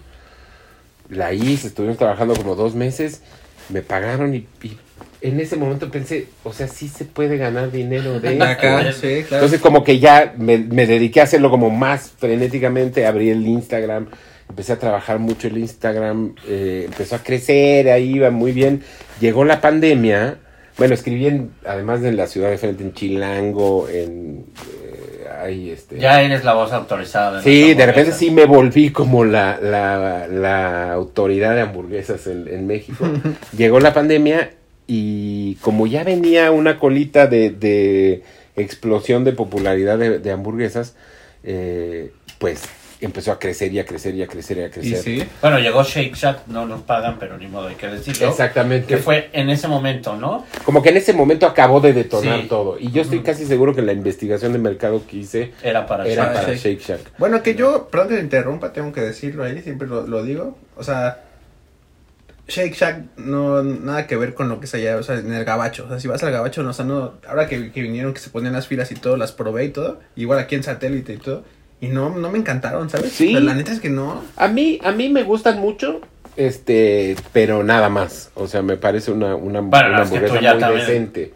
La 1.10 1.34
hice, 1.34 1.68
estuvimos 1.68 1.98
trabajando 1.98 2.34
como 2.36 2.56
dos 2.56 2.76
meses, 2.76 3.22
me 3.70 3.82
pagaron 3.82 4.34
y, 4.36 4.48
y 4.64 4.78
en 5.22 5.40
ese 5.40 5.56
momento 5.56 5.90
pensé, 5.90 6.28
o 6.44 6.54
sea, 6.54 6.68
sí 6.68 6.88
se 6.88 7.06
puede 7.06 7.38
ganar 7.38 7.72
dinero 7.72 8.20
de 8.20 8.34
esto. 8.34 8.44
Acá, 8.44 8.92
sí, 8.94 9.24
claro. 9.28 9.46
Entonces 9.46 9.62
como 9.62 9.84
que 9.84 10.00
ya 10.00 10.34
me, 10.38 10.58
me 10.58 10.86
dediqué 10.88 11.22
a 11.22 11.24
hacerlo 11.24 11.50
como 11.50 11.70
más 11.70 12.12
frenéticamente, 12.18 13.06
abrí 13.06 13.30
el 13.30 13.46
Instagram, 13.46 14.08
empecé 14.50 14.74
a 14.74 14.80
trabajar 14.80 15.20
mucho 15.20 15.48
el 15.48 15.58
Instagram, 15.58 16.36
eh, 16.48 16.84
empezó 16.86 17.16
a 17.16 17.24
crecer, 17.24 17.90
ahí 17.90 18.16
iba 18.16 18.30
muy 18.30 18.52
bien. 18.52 18.84
Llegó 19.20 19.46
la 19.46 19.62
pandemia, 19.62 20.38
bueno, 20.78 20.94
escribí 20.94 21.28
en, 21.28 21.52
además 21.66 22.02
de 22.02 22.10
en 22.10 22.18
la 22.18 22.28
ciudad 22.28 22.50
de 22.50 22.58
frente, 22.58 22.84
en 22.84 22.94
Chilango, 22.94 23.90
en... 23.90 24.46
este... 25.44 26.00
Ya 26.00 26.22
eres 26.22 26.44
la 26.44 26.54
voz 26.54 26.72
autorizada. 26.74 27.42
Sí, 27.42 27.74
de 27.74 27.86
repente 27.86 28.12
sí 28.12 28.32
me 28.32 28.46
volví 28.46 28.92
como 28.92 29.26
la, 29.26 29.60
la, 29.62 30.28
la 30.28 30.94
autoridad 30.94 31.56
de 31.56 31.62
hamburguesas 31.62 32.28
en, 32.28 32.48
en 32.48 32.68
México. 32.68 33.08
Llegó 33.58 33.80
la 33.80 33.94
pandemia 33.94 34.52
y 34.88 35.56
como 35.56 35.88
ya 35.88 36.04
venía 36.04 36.52
una 36.52 36.78
colita 36.80 37.28
de, 37.28 37.50
de 37.50 38.24
explosión 38.56 39.24
de 39.24 39.34
popularidad 39.34 39.98
de, 39.98 40.20
de 40.20 40.32
hamburguesas, 40.32 40.96
eh, 41.44 42.12
pues 42.40 42.64
empezó 43.02 43.32
a 43.32 43.40
crecer 43.40 43.72
y 43.74 43.80
a 43.80 43.86
crecer 43.86 44.16
y 44.16 44.24
a 44.24 44.28
crecer 44.28 44.58
y 44.58 44.62
a 44.62 44.68
Y 44.68 44.70
crecer. 44.70 44.98
sí. 45.00 45.24
Bueno, 45.42 45.60
llegó 45.60 45.84
Shake 45.84 46.16
Shack, 46.16 46.48
no 46.48 46.66
nos 46.66 46.82
pagan, 46.82 47.18
pero 47.20 47.38
ni 47.38 47.48
modo 47.48 47.68
hay 47.68 47.76
que 47.76 47.88
decirlo. 47.88 48.30
Exactamente. 48.30 48.88
Que 48.88 48.98
fue 48.98 49.30
en 49.34 49.50
ese 49.50 49.68
momento, 49.68 50.16
¿no? 50.16 50.46
Como 50.64 50.82
que 50.82 50.90
en 50.90 50.98
ese 50.98 51.14
momento 51.14 51.46
acabó 51.46 51.82
de 51.82 51.94
detonar 51.94 52.42
Sí. 52.42 52.48
todo. 52.48 52.78
Y 52.80 52.92
yo 52.92 53.02
estoy 53.02 53.20
casi 53.22 53.46
seguro 53.46 53.76
que 53.76 53.82
la 53.82 53.94
investigación 53.94 54.54
de 54.54 54.60
mercado 54.60 55.02
que 55.08 55.18
hice 55.18 55.52
Era 55.62 55.86
para 55.86 56.08
era 56.08 56.24
Shake 56.26 56.34
para 56.36 56.48
Shack. 56.54 56.58
Shake 56.64 56.80
Shack. 56.82 57.00
Bueno, 57.18 57.44
que 57.44 57.56
yo, 57.56 57.88
perdón 57.90 58.10
que 58.10 58.16
te 58.16 58.22
interrumpa, 58.22 58.72
tengo 58.74 58.92
que 58.94 59.02
decirlo 59.02 59.44
ahí, 59.44 59.62
siempre 59.62 59.88
lo, 59.88 60.08
lo 60.08 60.24
digo. 60.24 60.58
O 60.78 60.84
sea, 60.84 61.22
Shake 62.48 62.76
Shack 62.76 63.18
no 63.18 63.64
nada 63.64 64.06
que 64.06 64.16
ver 64.16 64.36
con 64.36 64.50
lo 64.50 64.60
que 64.60 64.68
es 64.68 64.76
allá, 64.76 64.98
o 64.98 65.04
sea, 65.04 65.16
en 65.18 65.34
el 65.34 65.44
gabacho. 65.46 65.86
O 65.86 65.90
sea, 65.90 66.00
si 66.00 66.08
vas 66.08 66.22
al 66.24 66.32
gabacho, 66.32 66.62
no, 66.62 66.70
o 66.70 66.74
sea, 66.74 66.86
no, 66.86 67.14
ahora 67.28 67.48
que, 67.48 67.72
que 67.72 67.82
vinieron, 67.82 68.14
que 68.14 68.20
se 68.20 68.30
ponían 68.30 68.54
las 68.54 68.68
filas 68.68 68.92
y 68.92 68.96
todo, 68.96 69.18
las 69.18 69.32
probé 69.32 69.66
y 69.66 69.70
todo, 69.70 70.00
igual 70.16 70.38
aquí 70.40 70.54
en 70.54 70.62
satélite 70.64 71.14
y 71.14 71.18
todo, 71.18 71.44
y 71.82 71.88
no, 71.88 72.10
no 72.10 72.30
me 72.32 72.38
encantaron, 72.38 72.90
¿sabes? 72.90 73.12
Sí. 73.12 73.32
Pero 73.34 73.46
la 73.46 73.54
neta 73.54 73.72
es 73.72 73.80
que 73.80 73.90
no. 73.90 74.24
A 74.38 74.48
mí, 74.48 74.80
a 74.84 74.92
mí 74.92 75.10
me 75.10 75.24
gustan 75.24 75.60
mucho, 75.60 76.02
este, 76.38 77.16
pero 77.34 77.64
nada 77.64 77.90
más. 77.90 78.32
O 78.36 78.48
sea, 78.48 78.62
me 78.62 78.78
parece 78.78 79.12
una, 79.12 79.36
una, 79.36 79.60
hamburguesa 79.60 80.04
muy 80.52 80.60
también 80.60 80.76
decente. 80.86 81.34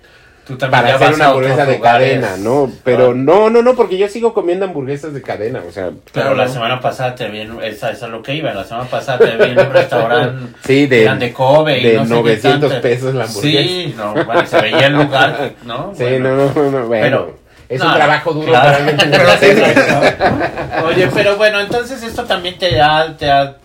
Tú 0.48 0.58
Para 0.58 0.96
hacer 0.96 1.00
vas 1.10 1.16
una 1.16 1.26
a 1.26 1.28
hamburguesa 1.30 1.66
de 1.68 1.76
lugares. 1.78 2.10
cadena, 2.22 2.38
¿no? 2.38 2.72
Pero 2.84 3.12
Ah. 3.12 3.14
no, 3.16 3.52
no, 3.52 3.62
no, 3.62 3.76
porque 3.76 4.00
yo 4.00 4.08
sigo 4.08 4.34
comiendo 4.34 4.66
hamburguesas 4.66 5.14
de 5.14 5.22
cadena, 5.22 5.62
o 5.68 5.72
sea, 5.72 5.90
Pero 5.90 6.02
Claro. 6.12 6.36
la 6.36 6.48
semana 6.48 6.80
pasada 6.82 7.14
te 7.14 7.28
vi, 7.30 7.42
en- 7.42 7.62
esa, 7.62 7.92
esa 7.92 8.08
es 8.08 8.12
lo 8.12 8.24
que 8.24 8.34
iba, 8.34 8.52
la 8.52 8.64
semana 8.64 8.90
pasada 8.90 9.20
te 9.20 9.38
vi 9.38 9.52
en 9.52 9.60
un 9.60 9.72
restaurante 9.72 10.56
sí, 10.66 10.88
de, 10.88 11.08
de 11.08 11.34
Kobe 11.34 11.80
y 11.80 11.96
no 11.98 12.02
sé 12.04 12.10
qué 12.10 12.16
900 12.16 12.70
tanto. 12.72 12.82
pesos 12.82 13.14
la 13.14 13.26
hamburguesa. 13.26 13.62
Sí, 13.64 13.94
no, 13.96 14.26
bueno, 14.26 14.46
se 14.48 14.60
veía 14.62 14.88
el 14.88 14.94
lugar, 14.94 15.52
¿no? 15.66 15.94
Sí, 15.96 16.04
Bueno. 16.04 16.36
no, 16.36 16.52
no, 16.56 16.72
no, 16.72 16.88
bueno. 16.88 17.04
Pero- 17.04 17.39
es 17.70 17.80
no, 17.80 17.88
un 17.88 17.94
trabajo 17.94 18.34
duro 18.34 18.48
claro. 18.48 18.70
realmente. 18.72 19.06
Pero 19.10 19.30
sí. 19.40 20.84
Oye, 20.86 21.08
pero 21.14 21.38
bueno, 21.38 21.60
entonces 21.60 22.02
esto 22.04 22.26
también 22.26 22.58
te 22.58 22.82
ha, 22.82 23.16
te 23.16 23.30
ha 23.30 23.56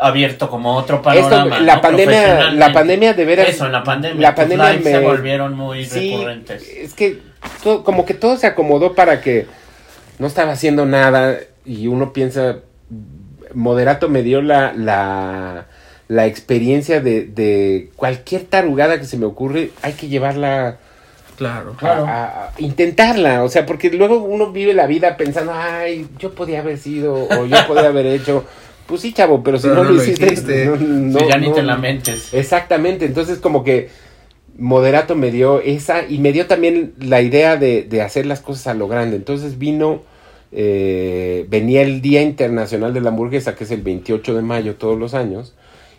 abierto 0.00 0.48
como 0.50 0.74
otro 0.76 0.96
Esto, 0.96 1.02
panorama. 1.30 1.60
la 1.60 1.76
¿no? 1.76 1.80
pandemia, 1.82 2.50
la 2.52 2.72
pandemia 2.72 3.14
de 3.14 3.24
veras. 3.24 3.48
Eso, 3.50 3.66
en 3.66 3.72
la 3.72 3.84
pandemia. 3.84 4.20
la 4.20 4.34
pandemia 4.34 4.72
me- 4.72 4.82
se 4.82 4.98
volvieron 4.98 5.54
muy 5.54 5.84
Sí, 5.84 6.12
recurrentes. 6.12 6.68
es 6.68 6.94
que 6.94 7.18
todo- 7.62 7.84
como 7.84 8.04
que 8.04 8.14
todo 8.14 8.36
se 8.36 8.46
acomodó 8.46 8.94
para 8.94 9.20
que 9.20 9.46
no 10.18 10.26
estaba 10.26 10.52
haciendo 10.52 10.86
nada 10.86 11.36
y 11.64 11.86
uno 11.86 12.12
piensa, 12.12 12.56
Moderato 13.52 14.08
me 14.08 14.22
dio 14.22 14.42
la, 14.42 14.72
la, 14.74 15.66
la 16.08 16.26
experiencia 16.26 17.00
de, 17.00 17.24
de 17.26 17.90
cualquier 17.94 18.42
tarugada 18.44 18.98
que 18.98 19.04
se 19.06 19.16
me 19.16 19.26
ocurre, 19.26 19.70
hay 19.82 19.92
que 19.92 20.08
llevarla 20.08 20.78
Claro, 21.36 21.74
a, 22.06 22.46
a 22.48 22.52
intentarla, 22.58 23.42
o 23.42 23.48
sea, 23.48 23.66
porque 23.66 23.90
luego 23.90 24.18
uno 24.22 24.52
vive 24.52 24.72
la 24.74 24.86
vida 24.86 25.16
pensando, 25.16 25.52
ay, 25.54 26.06
yo 26.18 26.32
podía 26.34 26.60
haber 26.60 26.78
sido 26.78 27.14
o 27.14 27.46
yo 27.46 27.56
podía 27.66 27.88
haber 27.88 28.06
hecho. 28.06 28.44
Pues 28.86 29.00
sí, 29.00 29.12
chavo, 29.12 29.42
pero 29.42 29.58
si 29.58 29.66
no, 29.68 29.76
no 29.76 29.84
lo 29.84 29.94
hiciste, 29.94 30.26
hiciste. 30.26 30.66
no, 30.66 30.76
no- 30.76 31.18
Sí, 31.18 31.24
ya 31.28 31.38
ni 31.38 31.48
no- 31.48 31.54
te 31.54 31.62
lamentes. 31.62 32.34
Exactamente, 32.34 33.06
entonces 33.06 33.38
como 33.38 33.64
que 33.64 33.88
Moderato 34.58 35.16
me 35.16 35.30
dio 35.32 35.60
esa 35.60 36.06
y 36.08 36.18
me 36.18 36.32
dio 36.32 36.46
también 36.46 36.92
la 37.00 37.20
idea 37.22 37.56
de, 37.56 37.82
de 37.82 38.02
hacer 38.02 38.26
las 38.26 38.40
cosas 38.40 38.68
a 38.68 38.74
lo 38.74 38.86
grande. 38.86 39.16
Entonces 39.16 39.58
vino, 39.58 40.02
eh, 40.52 41.46
venía 41.48 41.82
el 41.82 42.00
Día 42.00 42.22
Internacional 42.22 42.94
de 42.94 43.00
la 43.00 43.08
Hamburguesa, 43.08 43.56
que 43.56 43.64
es 43.64 43.70
el 43.72 43.82
28 43.82 44.34
de 44.34 44.42
mayo 44.42 44.76
todos 44.76 44.98
los 44.98 45.14
años, 45.14 45.54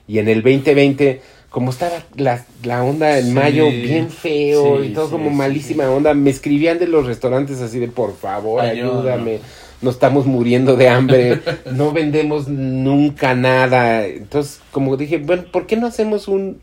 y 0.07 0.19
en 0.19 0.29
el 0.29 0.41
2020, 0.43 1.21
como 1.55 1.69
estaba 1.69 2.03
la, 2.17 2.43
la 2.63 2.83
onda 2.83 3.17
en 3.17 3.27
Sí. 3.27 3.31
mayo 3.31 3.69
bien 3.69 4.09
feo 4.09 4.81
Sí, 4.81 4.87
y 4.87 4.93
todo 4.93 5.05
sí, 5.05 5.11
como 5.13 5.29
malísima 5.29 5.89
onda, 5.89 6.13
me 6.13 6.29
escribían 6.29 6.79
de 6.79 6.87
los 6.87 7.05
restaurantes 7.05 7.61
así 7.61 7.79
de 7.79 7.87
por 7.87 8.13
favor, 8.13 8.59
Ayúdame. 8.61 8.99
ayúdame. 8.99 9.39
Nos 9.81 9.93
estamos 9.93 10.25
muriendo 10.25 10.75
de 10.75 10.89
hambre, 10.89 11.39
no 11.71 11.93
vendemos 11.93 12.49
nunca 12.49 13.35
nada. 13.35 14.05
Entonces, 14.05 14.59
como 14.71 14.97
dije, 14.97 15.17
bueno, 15.19 15.45
¿por 15.49 15.65
qué 15.65 15.77
no 15.77 15.87
hacemos 15.87 16.27
un, 16.27 16.59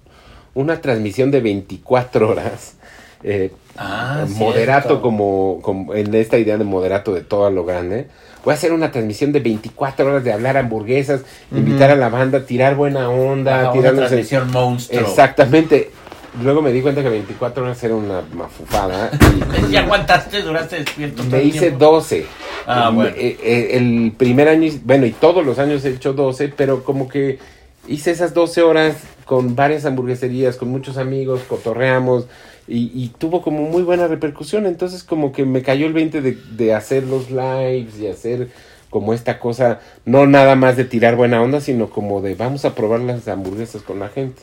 una 0.53 0.82
transmisión 0.82 1.30
de 1.30 1.40
24 1.40 2.28
horas? 2.28 2.74
Eh, 3.24 3.51
Ah, 3.78 4.26
moderato 4.28 5.01
como, 5.01 5.61
como 5.62 5.95
en 5.95 6.14
esta 6.14 6.36
idea 6.38 6.59
de 6.59 6.64
moderato 6.64 7.14
de 7.14 7.22
todo 7.22 7.47
a 7.47 7.51
lo 7.51 7.64
grande. 7.64 8.09
Voy 8.45 8.53
a 8.53 8.55
hacer 8.55 8.72
una 8.72 8.90
transmisión 8.90 9.30
de 9.32 9.40
24 9.40 10.07
horas 10.07 10.24
de 10.24 10.32
hablar 10.32 10.57
hamburguesas, 10.57 11.22
invitar 11.53 11.90
a 11.90 11.97
la 11.97 12.09
banda, 12.09 12.45
tirar 12.45 12.74
buena 12.74 13.09
onda, 13.09 13.61
Ajá, 13.68 13.72
una 13.72 13.93
transmisión 13.93 14.51
monstruo. 14.51 15.01
Exactamente. 15.01 15.90
Luego 16.43 16.62
me 16.62 16.72
di 16.72 16.80
cuenta 16.80 17.03
que 17.03 17.09
24 17.11 17.62
horas 17.62 17.84
era 17.84 17.95
una 17.95 18.22
mafufada. 18.32 19.11
y- 19.68 19.72
¿Y 19.72 19.76
aguantaste? 19.76 20.43
¿Duraste 20.43 20.76
despierto 20.76 21.22
me 21.24 21.43
hice 21.45 21.59
tiempo? 21.61 21.78
12. 21.93 22.26
Ah, 22.66 22.90
bueno. 22.93 23.11
eh, 23.16 23.36
eh, 23.43 23.68
el 23.72 24.12
primer 24.16 24.49
año, 24.49 24.72
bueno, 24.84 25.05
y 25.07 25.11
todos 25.12 25.45
los 25.45 25.59
años 25.59 25.84
he 25.84 25.90
hecho 25.90 26.12
12, 26.14 26.49
pero 26.57 26.82
como 26.84 27.07
que 27.09 27.38
hice 27.89 28.11
esas 28.11 28.35
12 28.35 28.62
horas 28.62 28.97
con 29.24 29.55
varias 29.55 29.85
hamburgueserías, 29.85 30.57
con 30.57 30.68
muchos 30.68 30.99
amigos, 30.99 31.43
cotorreamos, 31.49 32.26
y, 32.68 32.91
y 32.95 33.09
tuvo 33.18 33.43
como 33.43 33.62
muy 33.62 33.83
buena 33.83 34.07
repercusión. 34.07 34.66
Entonces, 34.66 35.05
como 35.05 35.33
que 35.33 35.45
me 35.45 35.62
cayó 35.62 35.87
el 35.87 35.93
20 35.93 36.20
de, 36.20 36.39
de 36.53 36.74
hacer 36.74 37.05
los 37.05 37.30
lives 37.30 37.99
y 37.99 38.09
hacer 38.09 38.49
como 38.91 39.14
esta 39.14 39.39
cosa, 39.39 39.80
no 40.05 40.26
nada 40.26 40.55
más 40.55 40.76
de 40.76 40.85
tirar 40.85 41.16
buena 41.16 41.41
onda, 41.41 41.61
sino 41.61 41.89
como 41.89 42.20
de 42.20 42.35
vamos 42.35 42.64
a 42.66 42.74
probar 42.74 43.01
las 43.01 43.26
hamburguesas 43.26 43.83
con 43.83 43.99
la 44.01 44.09
gente. 44.09 44.43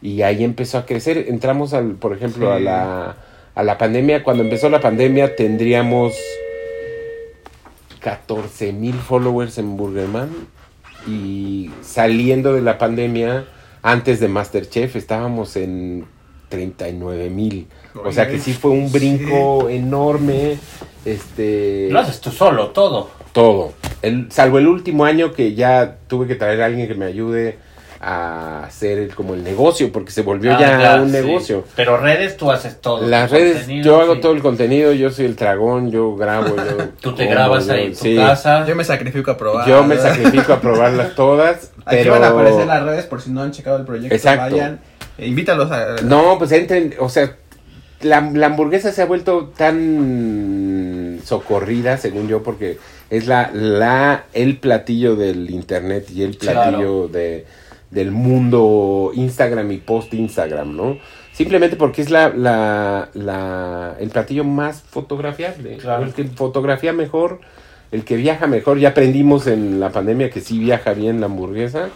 Y 0.00 0.22
ahí 0.22 0.42
empezó 0.42 0.78
a 0.78 0.86
crecer. 0.86 1.26
Entramos, 1.28 1.74
al, 1.74 1.92
por 1.92 2.16
ejemplo, 2.16 2.52
a 2.52 2.58
la 2.58 3.16
a 3.54 3.62
la 3.62 3.78
pandemia. 3.78 4.22
Cuando 4.22 4.42
empezó 4.42 4.68
la 4.68 4.80
pandemia 4.80 5.36
tendríamos 5.36 6.14
14 8.00 8.72
mil 8.72 8.94
followers 8.94 9.58
en 9.58 9.76
Burgerman. 9.76 10.30
Y 11.06 11.70
saliendo 11.82 12.54
de 12.54 12.62
la 12.62 12.78
pandemia, 12.78 13.46
antes 13.82 14.20
de 14.20 14.28
Masterchef, 14.28 14.96
estábamos 14.96 15.56
en 15.56 16.06
39 16.48 17.30
mil. 17.30 17.66
O 18.04 18.12
sea 18.12 18.28
que 18.28 18.38
sí 18.38 18.52
fue 18.52 18.70
un 18.70 18.92
brinco 18.92 19.68
enorme. 19.68 20.58
Este. 21.04 21.88
Lo 21.90 21.98
haces 21.98 22.20
tú 22.20 22.30
solo, 22.30 22.68
todo. 22.68 23.10
Todo. 23.32 23.72
El, 24.02 24.30
salvo 24.30 24.58
el 24.58 24.66
último 24.66 25.04
año 25.04 25.32
que 25.32 25.54
ya 25.54 25.98
tuve 26.06 26.26
que 26.26 26.34
traer 26.34 26.62
a 26.62 26.66
alguien 26.66 26.86
que 26.86 26.94
me 26.94 27.06
ayude 27.06 27.58
a 28.04 28.64
hacer 28.64 28.98
el- 28.98 29.14
como 29.14 29.34
el 29.34 29.44
negocio, 29.44 29.92
porque 29.92 30.10
se 30.10 30.22
volvió 30.22 30.52
Ah, 30.54 30.58
ya 30.60 31.00
un 31.00 31.06
sí. 31.10 31.12
negocio. 31.22 31.64
Pero 31.76 31.96
redes 31.98 32.36
tú 32.36 32.50
haces 32.50 32.80
todo. 32.80 33.06
Las 33.06 33.30
redes, 33.30 33.68
yo 33.68 34.00
hago 34.00 34.16
sí. 34.16 34.20
todo 34.20 34.32
el 34.32 34.42
contenido, 34.42 34.92
yo 34.92 35.10
soy 35.10 35.26
el 35.26 35.36
dragón, 35.36 35.90
yo 35.92 36.16
grabo, 36.16 36.56
yo... 36.56 36.62
Tú 37.00 37.14
te 37.14 37.24
como, 37.24 37.30
grabas 37.36 37.66
yo- 37.66 37.74
ahí 37.74 37.86
en 37.86 37.92
tu 37.94 37.98
sí. 38.00 38.16
casa. 38.16 38.66
Yo 38.66 38.74
me 38.74 38.82
sacrifico 38.84 39.30
a 39.30 39.36
probar. 39.36 39.68
Yo 39.68 39.84
me 39.84 39.96
sacrifico 39.96 40.52
a 40.52 40.60
probarlas 40.60 41.14
todas, 41.16 41.70
Aquí 41.86 41.96
pero... 41.96 42.12
van 42.12 42.24
a 42.24 42.28
aparecer 42.30 42.66
las 42.66 42.82
redes 42.82 43.06
por 43.06 43.20
si 43.22 43.30
no 43.30 43.40
han 43.42 43.52
checado 43.52 43.76
el 43.76 43.84
proyecto. 43.84 44.14
Exacto. 44.14 44.56
Vayan, 44.56 44.80
e 45.16 45.28
invítalos 45.28 45.70
a. 45.70 45.96
No, 46.02 46.38
pues 46.38 46.50
entren, 46.50 46.94
o 46.98 47.08
sea, 47.08 47.36
la, 48.00 48.20
la 48.34 48.46
hamburguesa 48.46 48.90
se 48.90 49.02
ha 49.02 49.06
vuelto 49.06 49.52
tan 49.56 51.20
socorrida, 51.24 51.96
según 51.98 52.26
yo, 52.28 52.42
porque 52.42 52.78
es 53.10 53.26
la, 53.26 53.50
la, 53.52 54.24
el 54.32 54.56
platillo 54.56 55.14
del 55.16 55.50
internet 55.50 56.10
y 56.10 56.22
el 56.24 56.36
platillo 56.36 57.06
de, 57.08 57.46
del 57.92 58.10
mundo 58.10 59.12
Instagram 59.14 59.70
y 59.70 59.76
post 59.78 60.12
Instagram, 60.14 60.74
¿no? 60.76 60.98
Simplemente 61.32 61.76
porque 61.76 62.02
es 62.02 62.10
la, 62.10 62.30
la, 62.30 63.08
la, 63.14 63.96
el 64.00 64.10
platillo 64.10 64.44
más 64.44 64.82
fotografiable, 64.82 65.76
Claro. 65.76 66.04
el 66.04 66.12
que 66.12 66.24
fotografía 66.24 66.92
mejor, 66.92 67.40
el 67.90 68.04
que 68.04 68.16
viaja 68.16 68.46
mejor. 68.46 68.78
Ya 68.78 68.90
aprendimos 68.90 69.46
en 69.46 69.78
la 69.78 69.90
pandemia 69.90 70.30
que 70.30 70.40
sí 70.40 70.58
viaja 70.58 70.92
bien 70.94 71.20
la 71.20 71.26
hamburguesa. 71.26 71.88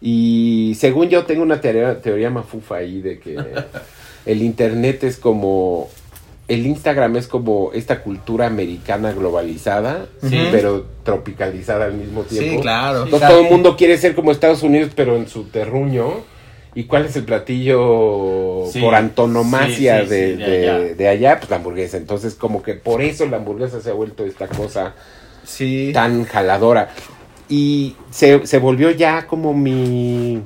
Y 0.00 0.76
según 0.78 1.08
yo 1.08 1.24
tengo 1.24 1.42
una 1.42 1.60
teoría, 1.60 2.00
teoría 2.00 2.28
mafufa 2.30 2.76
ahí 2.76 3.00
de 3.00 3.18
que 3.18 3.38
el 4.26 4.42
internet 4.42 5.04
es 5.04 5.16
como 5.16 5.88
el 6.48 6.66
Instagram 6.66 7.16
es 7.16 7.26
como 7.26 7.70
esta 7.72 8.02
cultura 8.02 8.46
americana 8.46 9.12
globalizada, 9.12 10.06
Sí. 10.22 10.38
pero 10.52 10.86
tropicalizada 11.02 11.86
al 11.86 11.94
mismo 11.94 12.22
tiempo. 12.22 12.50
Sí, 12.56 12.58
claro. 12.60 12.98
Sí. 12.98 13.04
Entonces, 13.06 13.28
todo 13.28 13.40
el 13.40 13.50
mundo 13.50 13.76
quiere 13.76 13.98
ser 13.98 14.14
como 14.14 14.30
Estados 14.30 14.62
Unidos, 14.62 14.92
pero 14.94 15.16
en 15.16 15.28
su 15.28 15.44
terruño. 15.44 16.36
¿Y 16.74 16.84
cuál 16.84 17.06
es 17.06 17.16
el 17.16 17.24
platillo 17.24 18.64
Sí, 18.70 18.80
por 18.82 18.94
antonomasia 18.94 20.02
sí, 20.02 20.08
de, 20.10 20.44
allá. 20.70 20.78
de 20.94 21.08
allá? 21.08 21.38
Pues 21.38 21.48
la 21.50 21.56
hamburguesa. 21.56 21.96
Entonces, 21.96 22.34
como 22.34 22.62
que 22.62 22.74
por 22.74 23.00
eso 23.00 23.24
la 23.26 23.38
hamburguesa 23.38 23.80
se 23.80 23.88
ha 23.90 23.94
vuelto 23.94 24.24
esta 24.26 24.46
cosa 24.46 24.94
tan 25.94 26.24
jaladora. 26.24 26.90
Y 27.48 27.96
se, 28.10 28.46
se 28.46 28.58
volvió 28.58 28.90
ya 28.90 29.26
como 29.26 29.54
mi, 29.54 30.42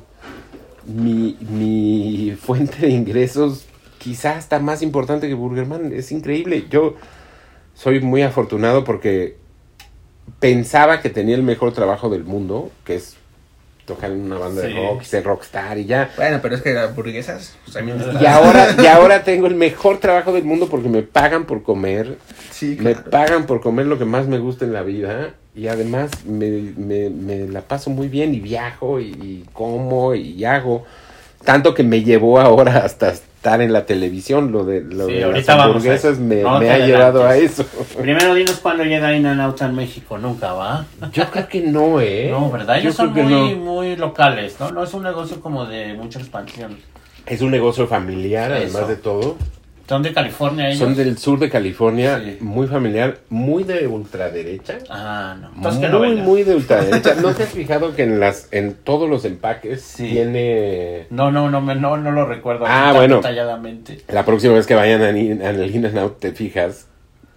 mi, 0.86 1.36
mi 1.50 2.36
fuente 2.40 2.86
de 2.86 2.90
ingresos, 2.90 3.64
quizás 4.00 4.38
hasta 4.38 4.58
más 4.58 4.80
importante 4.82 5.28
que 5.28 5.34
Burgerman. 5.34 5.92
Es 5.92 6.10
increíble. 6.10 6.64
Yo 6.70 6.94
soy 7.74 8.00
muy 8.00 8.22
afortunado 8.22 8.82
porque 8.82 9.36
pensaba 10.38 11.00
que 11.00 11.10
tenía 11.10 11.34
el 11.36 11.42
mejor 11.42 11.72
trabajo 11.72 12.08
del 12.08 12.24
mundo, 12.24 12.70
que 12.84 12.94
es 12.96 13.16
tocar 13.84 14.10
en 14.12 14.20
una 14.22 14.38
banda 14.38 14.62
Sí. 14.62 14.68
de 14.72 14.74
rock, 14.88 15.02
ser 15.02 15.24
rockstar 15.24 15.76
y 15.78 15.84
ya. 15.84 16.10
Bueno, 16.16 16.38
pero 16.40 16.54
es 16.54 16.62
que 16.62 16.72
las 16.72 16.90
hamburguesas 16.90 17.56
pues, 17.64 17.74
también 17.74 17.98
están- 18.00 18.22
Y 18.22 18.26
ahora, 18.26 18.68
y 18.80 18.86
ahora 18.86 19.24
tengo 19.24 19.46
el 19.48 19.54
mejor 19.56 19.98
trabajo 19.98 20.32
del 20.32 20.44
mundo 20.44 20.68
porque 20.68 20.88
me 20.88 21.02
pagan 21.02 21.44
por 21.44 21.62
comer. 21.62 22.16
Sí, 22.50 22.76
Me 22.80 22.92
claro. 22.94 23.10
pagan 23.10 23.46
por 23.46 23.60
comer 23.60 23.86
lo 23.86 23.98
que 23.98 24.04
más 24.04 24.26
me 24.28 24.38
gusta 24.38 24.64
en 24.64 24.72
la 24.72 24.82
vida 24.82 25.34
y 25.56 25.66
además 25.66 26.10
me, 26.24 26.72
me- 26.76 27.10
me 27.10 27.48
la 27.48 27.62
paso 27.62 27.90
muy 27.90 28.08
bien 28.08 28.32
y 28.34 28.40
viajo 28.40 29.00
y, 29.00 29.06
y 29.08 29.44
como 29.52 30.14
y 30.14 30.44
hago. 30.44 30.84
Tanto 31.44 31.74
que 31.74 31.82
me 31.82 32.02
llevó 32.04 32.38
ahora 32.38 32.84
hasta 32.84 33.14
estar 33.40 33.62
en 33.62 33.72
la 33.72 33.86
televisión. 33.86 34.52
Lo 34.52 34.64
de, 34.66 34.82
lo 34.82 35.06
Sí, 35.06 35.14
de 35.14 35.32
las 35.32 35.48
hamburguesas 35.48 36.18
me, 36.18 36.42
ha 36.44 36.78
llevado 36.78 37.26
a 37.26 37.36
eso. 37.36 37.64
Primero 37.98 38.34
dinos 38.34 38.58
cuándo 38.60 38.84
llega 38.84 39.16
In 39.16 39.24
and 39.24 39.40
Out 39.40 39.62
en 39.62 39.74
México, 39.74 40.18
nunca 40.18 40.52
va. 40.52 40.84
Yo 41.12 41.24
creo 41.30 41.48
que 41.48 41.62
no, 41.62 42.00
¿eh? 42.02 42.28
No, 42.30 42.50
¿verdad? 42.50 42.74
Yo 42.76 42.80
Ellos 42.82 42.96
son 42.96 43.14
muy, 43.14 43.54
no. 43.54 43.56
muy 43.56 43.96
locales, 43.96 44.56
¿no? 44.60 44.70
No 44.70 44.84
es 44.84 44.92
un 44.92 45.02
negocio 45.04 45.40
como 45.40 45.64
de 45.64 45.94
mucha 45.94 46.18
expansión. 46.18 46.76
Es 47.24 47.40
un 47.40 47.50
negocio 47.50 47.86
familiar, 47.86 48.52
Eso. 48.52 48.60
además 48.76 48.88
de 48.88 48.96
todo. 48.96 49.36
Son 49.90 50.04
de 50.04 50.12
California 50.12 50.68
ellos. 50.68 50.78
Son 50.78 50.94
del 50.94 51.18
sur 51.18 51.40
de 51.40 51.50
California, 51.50 52.22
Sí. 52.24 52.36
muy 52.38 52.68
familiar, 52.68 53.18
muy 53.28 53.64
de 53.64 53.88
ultraderecha. 53.88 54.78
Ah, 54.88 55.36
no. 55.40 55.50
Entonces 55.56 55.80
que 55.80 55.88
no 55.88 55.98
muy, 55.98 56.14
muy 56.14 56.42
de 56.44 56.54
ultraderecha. 56.54 57.16
¿No 57.16 57.34
te 57.34 57.42
has 57.42 57.48
fijado 57.48 57.96
que 57.96 58.04
en 58.04 58.20
las 58.20 58.46
en 58.52 58.74
todos 58.74 59.10
los 59.10 59.24
empaques 59.24 59.82
Sí. 59.82 60.08
tiene 60.10 61.08
No, 61.10 61.32
no, 61.32 61.50
no, 61.50 61.60
me- 61.60 61.74
no, 61.74 61.96
no 61.96 62.12
lo 62.12 62.24
recuerdo 62.24 62.66
Ah, 62.68 62.92
bueno. 62.94 63.16
detalladamente. 63.16 63.98
la 64.06 64.24
próxima 64.24 64.54
vez 64.54 64.68
que 64.68 64.76
vayan 64.76 65.02
a, 65.02 65.06
a 65.06 65.10
el 65.50 65.74
In 65.74 65.98
Out 65.98 66.20
te 66.20 66.30
fijas 66.30 66.86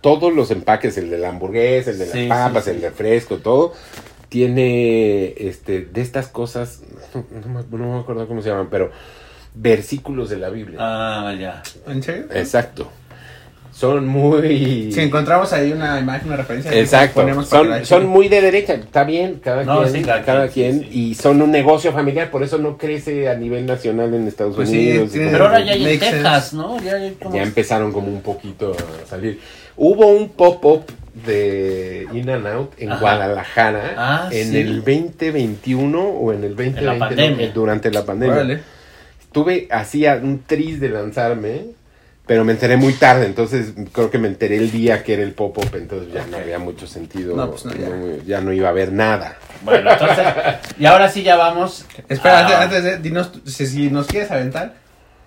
todos 0.01 0.31
los 0.31 0.51
empaques, 0.51 0.95
el 0.99 1.09
de 1.09 1.17
la 1.17 1.29
hamburguesa, 1.29 1.89
el 1.89 1.97
de 1.97 2.05
las 2.05 2.27
papas, 2.27 2.65
sí, 2.65 2.69
el 2.69 2.83
refresco, 2.83 3.37
todo 3.37 3.73
tiene 4.29 5.33
este 5.37 5.81
de 5.81 6.01
estas 6.01 6.27
cosas 6.27 6.81
no 7.15 7.87
me 7.93 7.99
acuerdo 7.99 8.27
cómo 8.27 8.41
se 8.43 8.49
llaman, 8.49 8.67
pero 8.69 8.91
versículos 9.55 10.29
de 10.29 10.37
la 10.37 10.49
Biblia. 10.49 10.77
Ah, 10.81 11.33
ya. 11.39 11.61
¿En 11.87 12.01
serio? 12.03 12.25
Exacto. 12.33 12.89
Son 13.71 14.07
muy 14.07 14.91
Si 14.91 14.99
encontramos 14.99 15.51
ahí 15.51 15.71
una 15.71 15.99
imagen, 15.99 16.27
una 16.27 16.37
referencia, 16.37 16.71
Exacto, 16.71 17.21
ponemos 17.21 17.47
para 17.47 17.63
que 17.63 17.69
la 17.69 17.75
son, 17.85 18.01
son 18.03 18.05
muy 18.07 18.27
de 18.27 18.39
derecha, 18.39 18.75
está 18.75 19.03
bien, 19.03 19.39
cada 19.43 19.63
No, 19.63 19.81
quien, 19.81 19.93
sí, 19.93 20.01
cada 20.03 20.21
cada, 20.21 20.47
quien, 20.47 20.77
quien, 20.77 20.83
sí, 20.83 20.93
sí. 20.93 20.99
y 21.09 21.15
son 21.15 21.41
un 21.41 21.49
negocio 21.49 21.91
familiar, 21.91 22.29
por 22.29 22.43
eso 22.43 22.59
no 22.59 22.77
crece 22.77 23.27
a 23.29 23.33
nivel 23.35 23.65
nacional 23.65 24.13
en 24.13 24.27
Estados 24.27 24.55
Pues 24.55 24.69
sí, 24.69 24.89
Unidos. 24.91 25.11
tiene- 25.11 25.31
Pero 25.31 25.45
ahora 25.45 25.59
ya 25.61 25.71
hay 25.73 25.83
en 25.85 25.99
sense. 25.99 26.11
Texas, 26.17 26.53
¿no? 26.53 26.79
Ya, 26.83 26.93
hay 26.97 27.17
como... 27.21 27.35
ya 27.35 27.41
empezaron 27.41 27.91
como 27.91 28.09
un 28.09 28.21
poquito 28.21 28.73
a 29.03 29.09
salir. 29.09 29.39
Hubo 29.75 30.05
un 30.05 30.29
pop-up 30.29 30.83
de 31.25 32.07
In 32.13 32.29
and 32.29 32.45
Out 32.45 32.73
en 32.77 32.91
Ajá. 32.91 33.01
Guadalajara 33.01 33.93
Ah, 33.97 34.29
en 34.31 34.51
sí. 34.51 34.57
el 34.57 34.83
2021 34.83 35.99
o 35.99 36.31
en 36.31 36.43
el 36.43 36.55
2020, 36.55 36.81
no, 36.81 36.99
pandemia. 36.99 37.51
durante 37.51 37.89
la 37.91 38.05
pandemia. 38.05 38.61
Tuve 39.33 39.67
hacía 39.71 40.15
un 40.21 40.43
tris 40.45 40.79
de 40.79 40.89
lanzarme, 40.89 41.65
pero 42.25 42.45
me 42.45 42.53
enteré 42.53 42.77
muy 42.77 42.93
tarde, 42.93 43.25
entonces 43.25 43.73
creo 43.91 44.09
que 44.09 44.17
me 44.19 44.27
enteré 44.29 44.55
el 44.57 44.71
día 44.71 45.03
que 45.03 45.13
era 45.15 45.23
el 45.23 45.33
pop-up, 45.33 45.69
entonces 45.75 46.13
ya 46.13 46.25
no 46.27 46.37
había 46.37 46.59
mucho 46.59 46.87
sentido, 46.87 47.35
No, 47.35 47.49
pues 47.51 47.65
no, 47.65 47.73
ya. 47.73 48.23
ya 48.25 48.41
no 48.41 48.53
iba 48.53 48.67
a 48.67 48.71
haber 48.71 48.93
nada. 48.93 49.35
Bueno, 49.63 49.91
entonces... 49.91 50.25
y 50.79 50.85
ahora 50.85 51.09
sí 51.09 51.23
ya 51.23 51.35
vamos... 51.35 51.85
Espera, 52.07 52.39
antes, 52.39 52.55
a- 52.55 52.61
antes 52.63 52.83
de, 52.83 52.97
dinos, 52.99 53.31
si, 53.45 53.65
si 53.65 53.89
nos 53.89 54.07
quieres 54.07 54.31
aventar, 54.31 54.75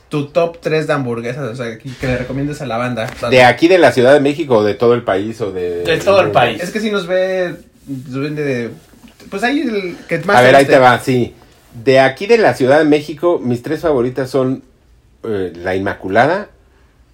tu 0.09 0.29
top 0.29 0.59
3 0.61 0.87
de 0.87 0.93
hamburguesas, 0.93 1.43
o 1.51 1.57
sea, 1.57 1.77
que, 1.79 1.91
que 2.01 2.07
le 2.07 2.19
recomiendes 2.19 2.63
a 2.63 2.67
la 2.67 2.77
banda. 2.79 3.11
¿De 3.29 3.43
aquí 3.43 3.67
de 3.69 3.79
la 3.79 3.93
Ciudad 3.93 4.15
de 4.15 4.21
México 4.21 4.59
o 4.59 4.65
de 4.65 4.75
todo 4.75 4.95
el 4.95 5.03
país 5.03 5.41
o 5.41 5.51
de... 5.51 5.83
De 5.83 5.99
todo 5.99 6.21
el 6.21 6.31
país. 6.31 6.63
Es 6.63 6.71
que 6.71 6.81
si 6.81 6.91
nos 6.91 7.07
ve, 7.07 7.57
nos 7.87 8.21
ven 8.21 8.37
de, 8.37 8.71
pues 9.29 9.43
ahí 9.43 9.61
el 9.63 9.97
que 10.09 10.19
más 10.21 10.37
A 10.37 10.41
ver, 10.43 10.55
ahí 10.55 10.65
te 10.65 10.79
va, 10.79 10.99
sí. 11.01 11.35
De 11.85 12.01
aquí 12.01 12.27
de 12.27 12.39
la 12.39 12.55
Ciudad 12.55 12.79
de 12.79 12.85
México, 12.85 13.39
mis 13.43 13.63
tres 13.63 13.81
favoritas 13.81 14.31
son 14.31 14.63
eh, 15.25 15.53
La 15.57 15.75
Inmaculada, 15.77 16.49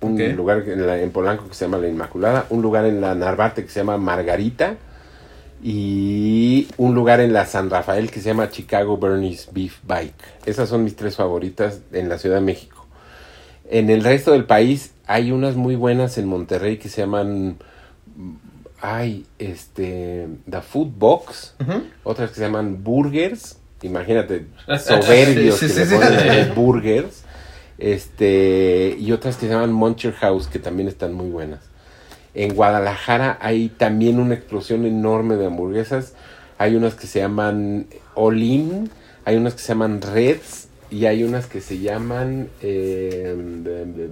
un 0.00 0.16
lugar 0.36 0.62
en, 0.68 0.86
la- 0.86 1.00
en 1.00 1.10
Polanco 1.10 1.48
que 1.48 1.54
se 1.54 1.64
llama 1.64 1.78
La 1.78 1.88
Inmaculada, 1.88 2.46
un 2.50 2.62
lugar 2.62 2.84
en 2.86 3.00
la 3.00 3.14
Narvarte 3.14 3.62
que 3.64 3.70
se 3.70 3.80
llama 3.80 3.98
Margarita 3.98 4.76
y 5.62 6.68
un 6.76 6.94
lugar 6.94 7.20
en 7.20 7.32
la 7.32 7.46
San 7.46 7.70
Rafael 7.70 8.10
que 8.10 8.20
se 8.20 8.26
llama 8.30 8.50
Chicago 8.50 8.98
Bernie's 8.98 9.48
Beef 9.52 9.78
Bike. 9.86 10.14
Esas 10.44 10.68
son 10.68 10.82
mis 10.84 10.96
tres 10.96 11.16
favoritas 11.16 11.80
en 11.92 12.08
la 12.08 12.18
Ciudad 12.18 12.36
de 12.36 12.42
México. 12.42 12.86
En 13.70 13.88
el 13.90 14.02
resto 14.02 14.32
del 14.32 14.44
país 14.44 14.92
hay 15.06 15.30
unas 15.32 15.54
muy 15.56 15.76
buenas 15.76 16.18
en 16.18 16.26
Monterrey 16.26 16.78
que 16.78 16.88
se 16.88 17.00
llaman... 17.02 17.56
Ay, 18.80 19.24
este... 19.38 20.26
The 20.50 20.60
Food 20.62 20.88
Box 20.98 21.54
otras 22.02 22.30
que 22.30 22.36
se 22.36 22.42
llaman 22.42 22.82
burgers, 22.82 23.58
imagínate, 23.82 24.46
soberbios 24.78 25.58
Sí, 25.58 25.68
sí, 25.68 25.74
que 25.74 25.84
sí, 25.86 25.94
le 25.94 25.96
ponen 25.98 26.54
burgers, 26.54 27.22
este, 27.78 28.96
y 28.98 29.12
otras 29.12 29.36
que 29.36 29.46
se 29.46 29.52
llaman 29.52 29.72
Muncher 29.72 30.12
House, 30.14 30.46
que 30.46 30.58
también 30.58 30.88
están 30.88 31.12
muy 31.14 31.28
buenas. 31.30 31.60
En 32.34 32.54
Guadalajara 32.54 33.38
hay 33.40 33.68
también 33.68 34.18
una 34.18 34.34
explosión 34.34 34.86
enorme 34.86 35.36
de 35.36 35.46
hamburguesas, 35.46 36.14
hay 36.58 36.76
unas 36.76 36.94
que 36.94 37.06
se 37.06 37.18
llaman 37.20 37.86
All 38.14 38.42
In, 38.42 38.90
hay 39.24 39.36
unas 39.36 39.54
que 39.54 39.60
se 39.60 39.68
llaman 39.68 40.00
Reds, 40.00 40.68
y 40.90 41.06
hay 41.06 41.24
unas 41.24 41.46
que 41.46 41.60
se 41.60 41.78
llaman, 41.78 42.48
eh, 42.62 43.34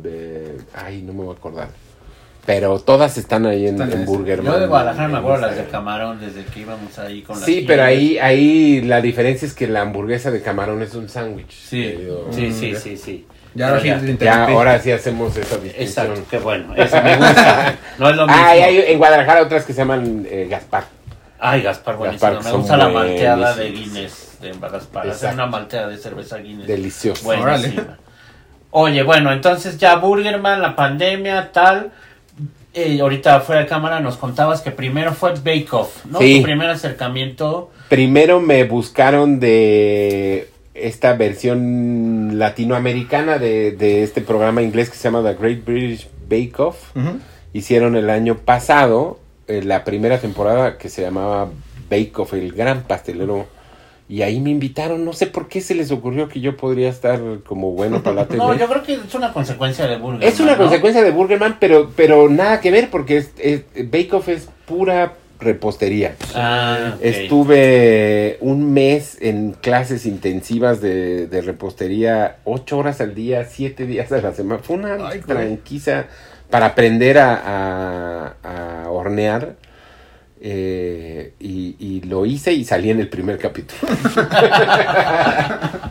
be- 0.03 0.57
ay, 0.75 1.03
no 1.03 1.13
me 1.13 1.25
voy 1.25 1.35
a 1.35 1.39
acordar. 1.39 1.69
Pero 2.51 2.81
todas 2.81 3.17
están 3.17 3.47
ahí 3.47 3.69
en, 3.69 3.81
en. 3.81 4.05
Burger 4.05 4.43
Yo 4.43 4.59
de 4.59 4.67
Guadalajara 4.67 5.07
me 5.07 5.19
acuerdo 5.19 5.47
las 5.47 5.57
de 5.57 5.67
camarón 5.67 6.19
desde 6.19 6.43
que 6.45 6.59
íbamos 6.59 6.99
ahí 6.99 7.23
con 7.23 7.37
las 7.37 7.45
Sí, 7.45 7.65
pero 7.65 7.85
ahí, 7.85 8.19
ahí 8.19 8.81
la 8.81 9.01
diferencia 9.01 9.47
es 9.47 9.55
que 9.55 9.69
la 9.69 9.83
hamburguesa 9.83 10.33
de 10.33 10.43
camarón 10.43 10.83
es 10.83 10.97
un 10.97 11.09
sándwich. 11.09 11.53
Sí, 11.53 11.97
sí, 12.33 12.51
sí, 12.53 12.75
sí, 12.75 12.97
sí. 12.97 13.27
Ya 13.55 13.69
ahora 13.69 13.81
sí, 13.81 13.87
Ya. 13.87 14.01
te 14.01 14.05
Ya, 14.07 14.11
interrumpí. 14.11 14.53
ahora 14.53 14.81
sí 14.81 14.91
hacemos 14.91 15.37
esa 15.37 15.59
distinción. 15.59 16.07
Exacto, 16.09 16.23
qué 16.29 16.39
bueno, 16.39 16.75
eso 16.75 17.01
me 17.01 17.17
gusta. 17.19 17.75
No 18.01 18.11
es 18.11 18.17
lo 18.17 18.27
mismo. 18.27 18.43
Ah, 18.45 18.57
y 18.57 18.61
hay 18.63 18.79
en 18.93 18.99
Guadalajara 18.99 19.43
otras 19.43 19.65
que 19.65 19.73
se 19.73 19.79
llaman 19.79 20.27
eh, 20.29 20.49
Gaspar. 20.51 20.85
Ay, 21.39 21.63
Gaspar, 21.63 21.97
buenísimo. 21.99 22.33
Gaspar, 22.33 22.53
me 22.53 22.59
gusta 22.59 22.77
la 22.77 22.89
malteada 22.89 23.55
de. 23.55 23.71
Guinness 23.71 24.39
de 24.41 24.53
Gaspar. 24.59 25.09
Hacer 25.09 25.35
una 25.35 25.47
malteada 25.47 25.87
de 25.87 25.99
cerveza 25.99 26.39
Guinness. 26.39 26.67
Delicioso. 26.67 27.23
Buenísima. 27.23 27.97
Oye, 28.73 29.05
bueno, 29.05 29.33
entonces 29.33 29.79
ya 29.79 29.95
Burgerman, 29.97 30.61
la 30.61 30.75
pandemia, 30.75 31.53
tal. 31.53 31.93
Eh, 32.73 33.01
ahorita 33.01 33.41
fuera 33.41 33.63
de 33.63 33.67
cámara 33.67 34.01
nos 34.01 34.17
contabas 34.17 34.61
que 34.61 34.71
primero 34.71 35.13
fue 35.13 35.35
Bake 35.35 35.69
Off, 35.73 36.05
¿no? 36.07 36.19
Sí. 36.21 36.37
Tu 36.37 36.43
primer 36.43 36.69
acercamiento. 36.71 37.71
Primero 37.89 38.41
me 38.41 38.63
buscaron 38.65 39.41
de 39.41 40.49
esta 40.75 41.15
versión 41.15 42.39
latinoamericana 42.39 43.39
de, 43.39 43.73
de 43.73 44.03
este 44.03 44.21
programa 44.21 44.63
inglés 44.63 44.89
que 44.89 44.97
se 44.97 45.05
llama 45.05 45.23
The 45.23 45.35
Great 45.35 45.65
British 45.65 46.09
Bake 46.29 46.55
Off. 46.59 46.93
Hicieron 47.53 47.97
el 47.97 48.09
año 48.09 48.37
pasado 48.39 49.19
eh, 49.49 49.63
la 49.65 49.83
primera 49.85 50.19
temporada 50.19 50.79
que 50.79 50.89
se 50.89 51.03
llamaba 51.03 51.51
Bake 51.91 52.13
Off, 52.17 52.35
el 52.35 52.53
gran 52.53 52.85
pastelero. 52.85 53.49
Y 54.11 54.23
ahí 54.23 54.41
me 54.41 54.51
invitaron, 54.51 55.05
no 55.05 55.13
sé 55.13 55.29
por 55.29 55.47
qué 55.47 55.61
se 55.61 55.77
les 55.77 55.93
ocurrió 55.93 56.29
que 56.29 56.41
yo 56.41 56.57
podría 56.57 56.89
estar 56.89 57.21
como 57.47 57.71
bueno 57.71 58.03
para 58.03 58.17
la 58.17 58.25
tele. 58.29 58.39
No, 58.39 58.53
yo 58.59 58.67
creo 58.69 58.83
que 58.83 58.95
es 58.95 59.15
una 59.15 59.33
consecuencia 59.33 59.87
de 59.87 59.99
Burgerman. 59.99 60.27
Es 60.29 60.41
una 60.41 60.53
¿no? 60.53 60.59
consecuencia 60.59 61.03
de 61.05 61.13
Burgerman, 61.13 61.59
pero, 61.61 61.91
pero 61.95 62.29
nada 62.29 62.61
que 62.61 62.73
ver 62.73 62.91
porque 62.91 63.19
es, 63.19 63.31
es- 63.39 63.63
Bake 63.89 64.13
Off 64.13 64.29
es 64.29 64.49
pura 64.67 65.13
repostería. 65.39 66.17
Ah. 66.35 66.97
Estuve 67.01 68.37
un 68.41 68.73
mes 68.73 69.17
en 69.21 69.53
clases 69.53 70.05
intensivas 70.07 70.81
de, 70.81 71.29
de 71.29 71.41
repostería, 71.41 72.39
ocho 72.45 72.79
horas 72.79 73.01
al 73.01 73.15
día, 73.15 73.45
siete 73.45 73.87
días 73.87 74.11
a 74.13 74.21
la 74.21 74.33
semana. 74.35 74.61
Fue 74.63 74.77
una 74.77 75.09
Ay, 75.09 75.21
tranquiza 75.21 76.07
para 76.51 76.67
aprender 76.67 77.17
a, 77.19 78.35
a- 78.43 78.83
a 78.85 78.91
hornear. 78.91 79.55
Eh, 80.43 81.33
y, 81.39 81.77
y 81.79 82.01
lo 82.09 82.25
hice 82.25 82.53
y 82.53 82.65
salí 82.65 82.91
en 82.91 83.01
el 83.01 83.09
primer 83.09 83.37
capítulo. 83.39 83.93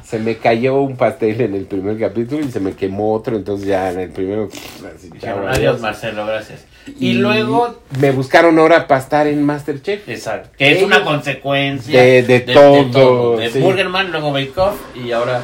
se 0.03 0.19
me 0.19 0.37
cayó 0.37 0.81
un 0.81 0.95
pastel 0.95 1.39
en 1.41 1.53
el 1.55 1.65
primer 1.65 1.99
capítulo 1.99 2.43
y 2.43 2.51
se 2.51 2.59
me 2.59 2.73
quemó 2.73 3.13
otro, 3.13 3.35
entonces 3.35 3.67
ya 3.67 3.91
en 3.91 3.99
el 3.99 4.09
primero... 4.09 4.47
así, 4.47 5.09
chao, 5.09 5.13
Dijeron, 5.13 5.39
adiós. 5.43 5.57
Adiós, 5.57 5.81
Marcelo, 5.81 6.25
gracias. 6.25 6.65
Y, 6.99 7.13
luego, 7.13 7.79
Me 7.99 8.09
buscaron 8.11 8.57
ahora 8.57 8.87
para 8.87 9.01
estar 9.01 9.27
en 9.27 9.43
Masterchef. 9.43 10.07
exacto, 10.09 10.49
que 10.57 10.71
es 10.71 10.81
una 10.83 11.03
consecuencia 11.03 12.01
De- 12.01 12.23
de 12.23 12.39
todo, 12.39 13.37
De 13.37 13.51
sí. 13.51 13.59
Burgerman, 13.59 14.11
luego 14.11 14.31
Bake 14.31 14.57
Off 14.57 14.79
y 14.95 15.11
ahora 15.11 15.41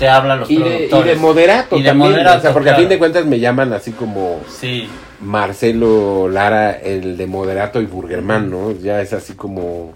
te 0.00 0.08
hablan 0.08 0.40
los 0.40 0.50
Y 0.50 0.56
de, 0.56 0.60
y 0.60 0.64
productores. 0.88 1.14
de 1.14 1.20
moderato 1.20 1.78
Y 1.78 1.84
también, 1.84 2.10
moderato, 2.10 2.38
o 2.38 2.42
sea, 2.42 2.52
porque 2.52 2.70
a 2.70 2.76
fin 2.76 2.88
de 2.88 2.98
cuentas 2.98 3.24
me 3.24 3.38
llaman 3.38 3.72
así 3.72 3.92
como 3.92 4.40
Sí, 4.48 4.88
Marcelo 5.20 6.28
Lara, 6.28 6.72
el 6.72 7.16
de 7.16 7.26
moderato 7.26 7.80
y 7.80 7.86
Burgerman, 7.86 8.50
¿no? 8.50 8.72
Ya 8.72 9.00
es 9.00 9.12
así 9.12 9.34
como 9.34 9.94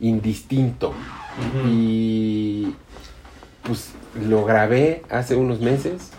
indistinto. 0.00 0.92
Y 1.68 2.74
pues 3.62 3.92
lo 4.28 4.44
grabé 4.44 5.02
hace 5.10 5.36
unos 5.36 5.60
meses, 5.60 6.10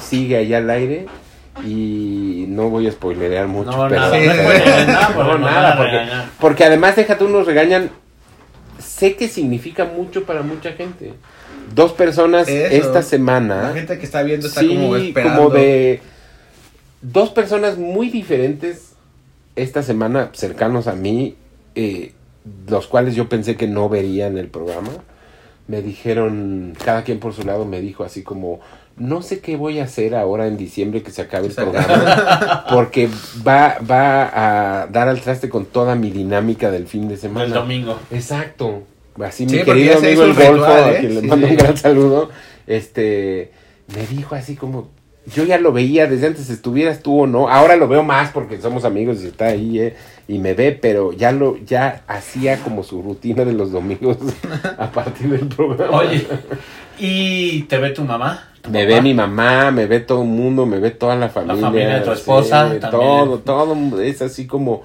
sigue 0.00 0.36
allá 0.36 0.58
al 0.58 0.70
aire 0.70 1.06
y 1.64 2.46
no 2.48 2.68
voy 2.70 2.86
a 2.88 2.92
spoilerear 2.92 3.46
mucho. 3.46 3.70
no, 3.70 3.88
pero- 3.88 4.00
nada, 4.00 4.18
Sí. 4.18 4.26
no 4.26 4.34
nada, 4.92 5.08
porque 5.14 5.32
No, 5.32 5.38
nos 5.38 5.50
nada, 5.52 5.76
porque-. 5.76 6.08
Porque 6.40 6.64
además, 6.64 6.96
déjate, 6.96 7.24
unos 7.24 7.46
regañan. 7.46 7.90
Sé 8.78 9.16
que 9.16 9.28
significa 9.28 9.84
mucho 9.84 10.24
para 10.24 10.42
mucha 10.42 10.72
gente. 10.72 11.14
Dos 11.74 11.92
personas 11.92 12.48
Eso. 12.48 12.74
esta 12.86 13.02
semana. 13.02 13.62
La 13.68 13.72
gente 13.74 13.98
que 13.98 14.04
está 14.04 14.22
viendo 14.22 14.46
está 14.48 14.60
sí, 14.60 14.68
como 14.68 14.96
esperando. 14.96 15.44
como 15.44 15.54
de 15.54 16.00
dos 17.12 17.30
personas 17.30 17.78
muy 17.78 18.08
diferentes 18.08 18.92
esta 19.56 19.82
semana 19.82 20.30
cercanos 20.32 20.86
a 20.88 20.94
mí, 20.94 21.36
eh, 21.74 22.12
los 22.66 22.86
cuales 22.86 23.14
yo 23.14 23.28
pensé 23.28 23.56
que 23.56 23.66
no 23.68 23.88
verían 23.88 24.38
el 24.38 24.48
programa. 24.48 24.90
Me 25.68 25.80
dijeron, 25.80 26.74
cada 26.84 27.04
quien 27.04 27.20
por 27.20 27.32
su 27.32 27.42
lado 27.44 27.64
me 27.64 27.80
dijo 27.80 28.04
así 28.04 28.22
como, 28.22 28.60
no 28.96 29.22
sé 29.22 29.40
qué 29.40 29.56
voy 29.56 29.78
a 29.78 29.84
hacer 29.84 30.14
ahora 30.14 30.46
en 30.46 30.56
diciembre 30.56 31.02
que 31.02 31.10
se 31.10 31.22
acabe 31.22 31.46
el 31.48 31.54
programa, 31.54 32.64
porque 32.70 33.08
va, 33.46 33.78
va 33.88 34.82
a 34.82 34.86
dar 34.88 35.08
al 35.08 35.20
traste 35.20 35.48
con 35.48 35.66
toda 35.66 35.94
mi 35.94 36.10
dinámica 36.10 36.70
del 36.70 36.86
fin 36.86 37.08
de 37.08 37.16
semana. 37.16 37.46
El 37.46 37.52
domingo. 37.52 37.98
Exacto. 38.10 38.82
Así 39.22 39.48
Sí, 39.48 39.56
mi 39.56 39.62
querido 39.62 39.98
amigo 39.98 40.24
el 40.24 40.34
Golfo, 40.34 40.64
a 40.64 40.92
¿eh? 40.92 40.96
quien 41.00 41.14
le 41.14 41.20
Sí, 41.20 41.26
mando 41.28 41.46
sí. 41.46 41.52
un 41.52 41.58
gran 41.58 41.76
saludo, 41.76 42.30
este, 42.66 43.52
me 43.94 44.06
dijo 44.06 44.34
así 44.34 44.56
como, 44.56 44.90
yo 45.26 45.44
ya 45.44 45.58
lo 45.58 45.72
veía 45.72 46.06
desde 46.06 46.26
antes, 46.26 46.50
estuvieras 46.50 47.00
tú 47.02 47.22
o 47.22 47.26
no, 47.26 47.48
ahora 47.48 47.76
lo 47.76 47.88
veo 47.88 48.02
más 48.02 48.30
porque 48.30 48.60
somos 48.60 48.84
amigos 48.84 49.22
y 49.22 49.26
está 49.28 49.46
ahí, 49.46 49.78
eh, 49.80 49.96
y 50.28 50.38
me 50.38 50.54
ve, 50.54 50.72
pero 50.72 51.12
ya 51.12 51.32
lo, 51.32 51.56
ya 51.58 52.02
hacía 52.06 52.58
como 52.62 52.82
su 52.82 53.02
rutina 53.02 53.44
de 53.44 53.52
los 53.52 53.72
domingos 53.72 54.18
a 54.78 54.90
partir 54.90 55.28
del 55.28 55.48
programa. 55.48 55.98
Oye, 55.98 56.26
¿y 56.98 57.62
te 57.62 57.78
ve 57.78 57.90
tu 57.90 58.04
mamá? 58.04 58.48
¿Tu 58.62 58.70
Me 58.70 58.84
papá? 58.84 58.94
ve 58.94 59.02
mi 59.02 59.14
mamá, 59.14 59.70
me 59.70 59.86
ve 59.86 60.00
todo 60.00 60.22
el 60.22 60.28
mundo, 60.28 60.66
me 60.66 60.78
ve 60.78 60.90
toda 60.90 61.16
la 61.16 61.28
familia. 61.28 61.62
familia 61.62 61.98
de 61.98 62.00
tu 62.00 62.12
esposa 62.12 62.72
sí, 62.72 62.80
también. 62.80 63.02
Todo, 63.02 63.38
todo 63.40 64.00
es 64.00 64.22
así 64.22 64.46
como... 64.46 64.82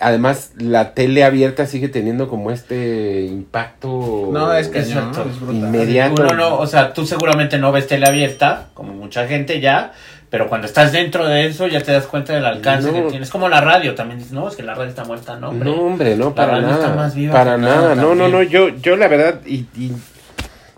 Además, 0.00 0.52
la 0.58 0.94
tele 0.94 1.24
abierta 1.24 1.66
sigue 1.66 1.88
teniendo 1.88 2.28
como 2.28 2.50
este 2.50 3.22
impacto... 3.26 4.30
No, 4.32 4.52
es. 4.54 4.68
Exacto. 4.72 5.26
Es 5.28 5.40
brutal. 5.40 5.56
Inmediato. 5.56 6.22
Uno 6.22 6.34
no, 6.34 6.58
o 6.58 6.66
sea, 6.66 6.92
tú 6.92 7.04
seguramente 7.06 7.58
no 7.58 7.72
ves 7.72 7.86
tele 7.88 8.06
abierta, 8.06 8.68
como 8.74 8.92
mucha 8.92 9.26
gente 9.26 9.60
ya, 9.60 9.92
pero 10.30 10.48
cuando 10.48 10.66
estás 10.66 10.92
dentro 10.92 11.26
de 11.26 11.46
eso 11.46 11.66
ya 11.66 11.80
te 11.82 11.90
das 11.90 12.06
cuenta 12.06 12.32
del 12.34 12.44
alcance 12.44 12.92
No. 12.92 12.94
que 12.94 13.10
tienes. 13.10 13.30
Como 13.30 13.48
la 13.48 13.60
radio, 13.60 13.94
también 13.94 14.18
dices, 14.18 14.32
no, 14.32 14.48
es 14.48 14.54
que 14.56 14.62
la 14.62 14.74
radio 14.74 14.90
está 14.90 15.04
muerta, 15.04 15.36
no, 15.36 15.48
hombre. 15.48 15.70
No, 15.70 15.76
hombre, 15.82 16.16
no, 16.16 16.34
para 16.34 16.58
está 16.58 16.70
nada. 16.70 16.94
más 16.94 17.14
viva 17.14 17.32
para 17.32 17.56
que 17.56 17.62
nada. 17.62 17.94
No, 17.94 18.14
no, 18.14 18.28
no. 18.28 18.42
Yo, 18.42 18.68
yo 18.68 18.96
la 18.96 19.08
verdad, 19.08 19.40
y, 19.46 19.66
y 19.76 19.92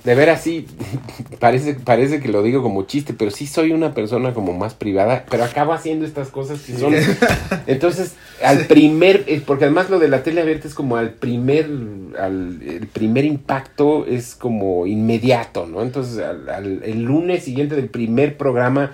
de 0.05 0.15
ver 0.15 0.31
así, 0.31 0.67
parece, 1.39 1.75
parece 1.75 2.21
que 2.21 2.29
lo 2.29 2.43
digo 2.43 2.63
como 2.63 2.85
chiste, 2.85 3.13
pero 3.13 3.31
sí 3.31 3.47
soy 3.47 3.73
una 3.73 3.93
persona 3.93 4.33
como 4.33 4.53
más 4.53 4.75
privada, 4.75 5.25
pero 5.31 5.45
acabo 5.45 5.73
haciendo 5.73 6.07
estas 6.07 6.29
cosas 6.29 6.61
que 6.63 6.75
son. 6.75 6.95
Entonces, 7.67 8.15
al 8.45 8.67
primer, 8.67 9.25
eh, 9.27 9.43
porque 9.45 9.65
además 9.65 9.91
lo 9.91 9.99
de 9.99 10.09
la 10.09 10.23
tele 10.23 10.41
abierta 10.41 10.67
es 10.69 10.75
como 10.75 10.97
al 10.97 11.11
primer, 11.11 11.69
al, 12.19 12.61
el 12.63 12.87
primer 12.87 13.25
impacto 13.27 14.07
es 14.07 14.35
como 14.35 14.87
inmediato, 14.87 15.67
¿no? 15.67 15.83
Entonces, 15.83 16.19
al, 16.25 16.49
al- 16.49 16.83
el 16.85 17.03
lunes 17.03 17.45
siguiente 17.45 17.77
del 17.77 17.89
primer 17.91 18.37
programa, 18.39 18.93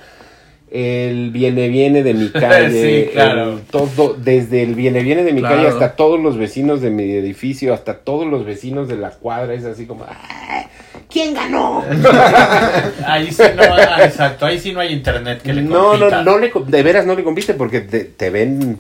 el 0.68 1.30
viene 1.30 1.68
viene 1.68 2.02
de 2.02 2.14
mi 2.14 2.28
calle, 2.30 3.04
Sí, 3.06 3.10
claro. 3.12 3.52
el 3.52 3.60
todo, 3.60 4.14
desde 4.14 4.64
el 4.64 4.74
viene 4.74 5.02
viene 5.04 5.22
de 5.22 5.32
mi 5.32 5.40
Claro. 5.40 5.54
calle 5.56 5.68
hasta 5.68 5.94
todos 5.94 6.18
los 6.20 6.36
vecinos 6.36 6.80
de 6.80 6.90
mi 6.90 7.04
edificio, 7.12 7.72
hasta 7.72 7.98
todos 7.98 8.26
los 8.26 8.44
vecinos 8.44 8.88
de 8.88 8.96
la 8.96 9.10
cuadra, 9.10 9.54
es 9.54 9.64
así 9.64 9.86
como, 9.86 10.04
"¡Ah! 10.08 10.66
¿Quién 11.16 11.32
ganó? 11.32 11.82
Ahí 13.06 13.32
sí 13.32 13.42
no, 13.56 13.62
ah, 13.62 14.04
exacto, 14.04 14.44
ahí 14.44 14.58
sí 14.60 14.72
no 14.72 14.80
hay 14.80 14.92
internet 14.92 15.40
que 15.40 15.54
le 15.54 15.62
No, 15.62 15.92
compita. 15.92 16.22
no, 16.22 16.32
no 16.32 16.38
le, 16.38 16.52
de 16.66 16.82
veras 16.82 17.06
no 17.06 17.14
le 17.14 17.24
compite 17.24 17.54
porque 17.54 17.80
te, 17.80 18.04
te 18.04 18.28
ven 18.28 18.78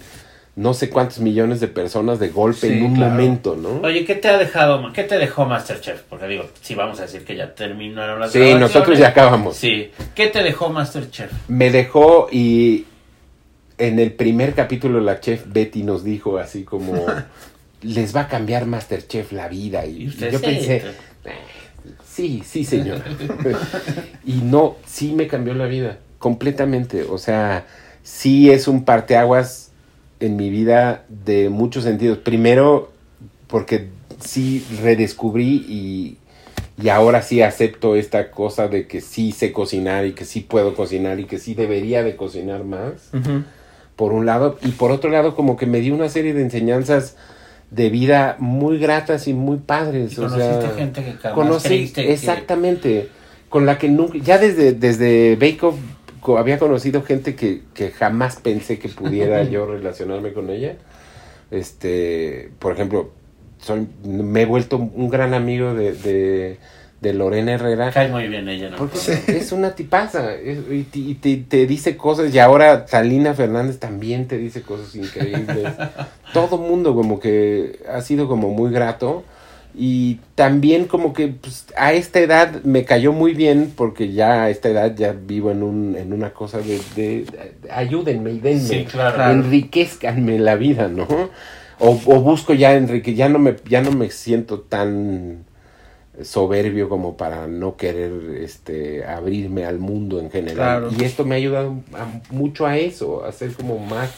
no 0.54 0.74
sé 0.74 0.90
cuántos 0.90 1.20
millones 1.20 1.60
de 1.60 1.68
personas 1.68 2.18
de 2.18 2.28
golpe 2.28 2.68
Sí, 2.68 2.74
en 2.74 2.84
un 2.84 2.94
claro. 2.96 3.12
momento, 3.12 3.56
¿no? 3.56 3.80
Oye, 3.86 4.04
¿qué 4.04 4.16
te 4.16 4.28
ha 4.28 4.36
dejado, 4.36 4.92
qué 4.92 5.04
te 5.04 5.16
dejó 5.16 5.46
Masterchef? 5.46 6.02
Porque 6.10 6.26
digo, 6.26 6.44
sí 6.60 6.74
vamos 6.74 6.98
a 7.00 7.02
decir 7.04 7.24
que 7.24 7.36
ya 7.36 7.54
terminaron 7.54 8.20
las 8.20 8.32
sí, 8.32 8.54
nosotros 8.54 8.98
ya 8.98 9.08
acabamos. 9.08 9.56
Sí. 9.56 9.90
¿Qué 10.14 10.26
te 10.26 10.42
dejó 10.42 10.68
Masterchef? 10.68 11.32
Me 11.48 11.70
dejó 11.70 12.28
y 12.30 12.84
en 13.78 13.98
el 13.98 14.12
primer 14.12 14.52
capítulo 14.52 15.00
la 15.00 15.20
chef 15.20 15.44
Betty 15.46 15.82
nos 15.84 16.04
dijo 16.04 16.36
así 16.36 16.64
como 16.64 17.06
les 17.80 18.14
va 18.14 18.22
a 18.22 18.28
cambiar 18.28 18.66
Masterchef 18.66 19.32
la 19.32 19.48
vida 19.48 19.86
y, 19.86 20.08
yo 20.08 20.38
sí, 20.38 20.44
pensé 20.44 20.76
"Eh, 21.24 21.32
sí, 22.16 22.42
sí 22.44 22.64
señor. 22.64 23.02
Y 24.24 24.34
no, 24.42 24.76
sí 24.86 25.12
me 25.12 25.26
cambió 25.26 25.54
la 25.54 25.66
vida 25.66 25.98
completamente, 26.18 27.02
o 27.04 27.18
sea, 27.18 27.66
sí 28.02 28.50
es 28.50 28.68
un 28.68 28.84
parteaguas 28.84 29.70
en 30.18 30.36
mi 30.36 30.50
vida 30.50 31.04
de 31.08 31.50
muchos 31.50 31.84
sentidos. 31.84 32.18
Primero 32.18 32.90
porque 33.48 33.88
sí 34.18 34.64
redescubrí 34.82 35.64
y 35.68 36.18
y 36.82 36.90
ahora 36.90 37.22
sí 37.22 37.40
acepto 37.40 37.96
esta 37.96 38.30
cosa 38.30 38.68
de 38.68 38.86
que 38.86 39.00
sí 39.00 39.32
sé 39.32 39.50
cocinar 39.50 40.04
y 40.04 40.12
que 40.12 40.26
sí 40.26 40.40
puedo 40.40 40.74
cocinar 40.74 41.18
y 41.20 41.24
que 41.24 41.38
sí 41.38 41.54
debería 41.54 42.02
de 42.02 42.16
cocinar 42.16 42.64
más, 42.64 43.10
por 43.96 44.12
un 44.12 44.26
lado, 44.26 44.58
y 44.62 44.72
por 44.72 44.90
otro 44.90 45.08
lado 45.08 45.34
como 45.34 45.56
que 45.56 45.64
me 45.64 45.80
dio 45.80 45.94
una 45.94 46.10
serie 46.10 46.34
de 46.34 46.42
enseñanzas 46.42 47.16
de 47.70 47.90
vida 47.90 48.36
muy 48.38 48.78
gratas 48.78 49.26
y 49.28 49.34
muy 49.34 49.58
padres. 49.58 50.12
Y 50.12 50.20
o 50.20 50.24
conociste 50.28 50.60
sea, 50.60 50.70
gente 50.70 51.04
que 51.04 51.12
jamás 51.12 51.34
conocí 51.34 51.92
que- 51.92 52.12
exactamente, 52.12 53.08
con 53.48 53.66
la 53.66 53.78
que 53.78 53.88
nunca, 53.88 54.18
ya 54.18 54.38
desde, 54.38 54.72
desde 54.72 55.36
Bake 55.36 55.62
Off 55.64 55.76
había 56.38 56.58
conocido 56.58 57.02
gente 57.02 57.36
que, 57.36 57.62
que 57.74 57.90
jamás 57.90 58.36
pensé 58.36 58.78
que 58.78 58.88
pudiera 58.88 59.42
yo 59.50 59.66
relacionarme 59.66 60.32
con 60.32 60.50
ella. 60.50 60.76
Este, 61.50 62.50
por 62.58 62.72
ejemplo, 62.72 63.10
soy, 63.58 63.86
me 64.04 64.42
he 64.42 64.46
vuelto 64.46 64.76
un 64.78 65.08
gran 65.08 65.34
amigo 65.34 65.74
de, 65.74 65.92
de, 65.92 66.58
de 67.00 67.12
Lorena 67.12 67.52
Herrera. 67.52 67.90
Cae 67.92 68.08
muy 68.08 68.26
bien 68.28 68.48
ella, 68.48 68.70
¿no? 68.70 68.76
Porque 68.78 68.98
es 69.28 69.52
una 69.52 69.74
tipaza 69.74 70.34
es- 70.34 70.58
y, 70.70 70.82
te, 70.84 70.98
y 70.98 71.14
te- 71.14 71.36
te 71.36 71.66
dice 71.66 71.96
cosas 71.96 72.34
y 72.34 72.38
ahora 72.38 72.86
Talina 72.86 73.34
Fernández 73.34 73.78
también 73.78 74.26
te 74.28 74.38
dice 74.38 74.62
cosas 74.62 74.94
increíbles. 74.96 75.72
Todo 76.32 76.56
mundo 76.58 76.94
como 76.94 77.20
que 77.20 77.80
ha 77.92 78.00
sido 78.00 78.28
como 78.28 78.48
muy 78.50 78.72
grato 78.72 79.24
y 79.78 80.20
también 80.34 80.86
como 80.86 81.12
que 81.12 81.28
pues, 81.28 81.66
a 81.76 81.92
esta 81.92 82.18
edad 82.20 82.62
me 82.64 82.84
cayó 82.86 83.12
muy 83.12 83.34
bien 83.34 83.72
porque 83.76 84.10
ya 84.12 84.44
a 84.44 84.50
esta 84.50 84.70
edad 84.70 84.94
ya 84.96 85.12
vivo 85.12 85.50
en, 85.50 85.62
un, 85.62 85.96
en 85.98 86.14
una 86.14 86.30
cosa 86.30 86.58
de, 86.58 86.80
de- 86.96 87.24
de- 87.26 87.70
ayúdenme 87.70 88.32
y 88.32 88.40
denme 88.40 88.60
Sí, 88.60 88.86
claro. 88.90 89.16
Claro. 89.16 89.32
enriquezcanme 89.32 90.38
la 90.38 90.54
vida, 90.56 90.88
¿no? 90.88 91.06
O, 91.78 91.90
o 92.06 92.20
busco 92.22 92.54
ya 92.54 92.72
enrique, 92.74 93.14
ya 93.14 93.28
no 93.28 93.38
me, 93.38 93.54
ya 93.68 93.82
no 93.82 93.92
me 93.92 94.08
siento 94.10 94.60
tan 94.60 95.44
soberbio 96.22 96.88
como 96.88 97.16
para 97.16 97.46
no 97.46 97.76
querer 97.76 98.12
este 98.40 99.04
abrirme 99.04 99.64
al 99.64 99.78
mundo 99.78 100.18
en 100.20 100.30
general. 100.30 100.54
Claro. 100.56 100.90
Y 100.98 101.04
esto 101.04 101.24
me 101.24 101.34
ha 101.34 101.38
ayudado 101.38 101.76
a- 101.94 102.20
mucho 102.32 102.66
a 102.66 102.76
eso, 102.78 103.24
a 103.24 103.32
ser 103.32 103.52
como 103.54 103.78
más 103.78 104.10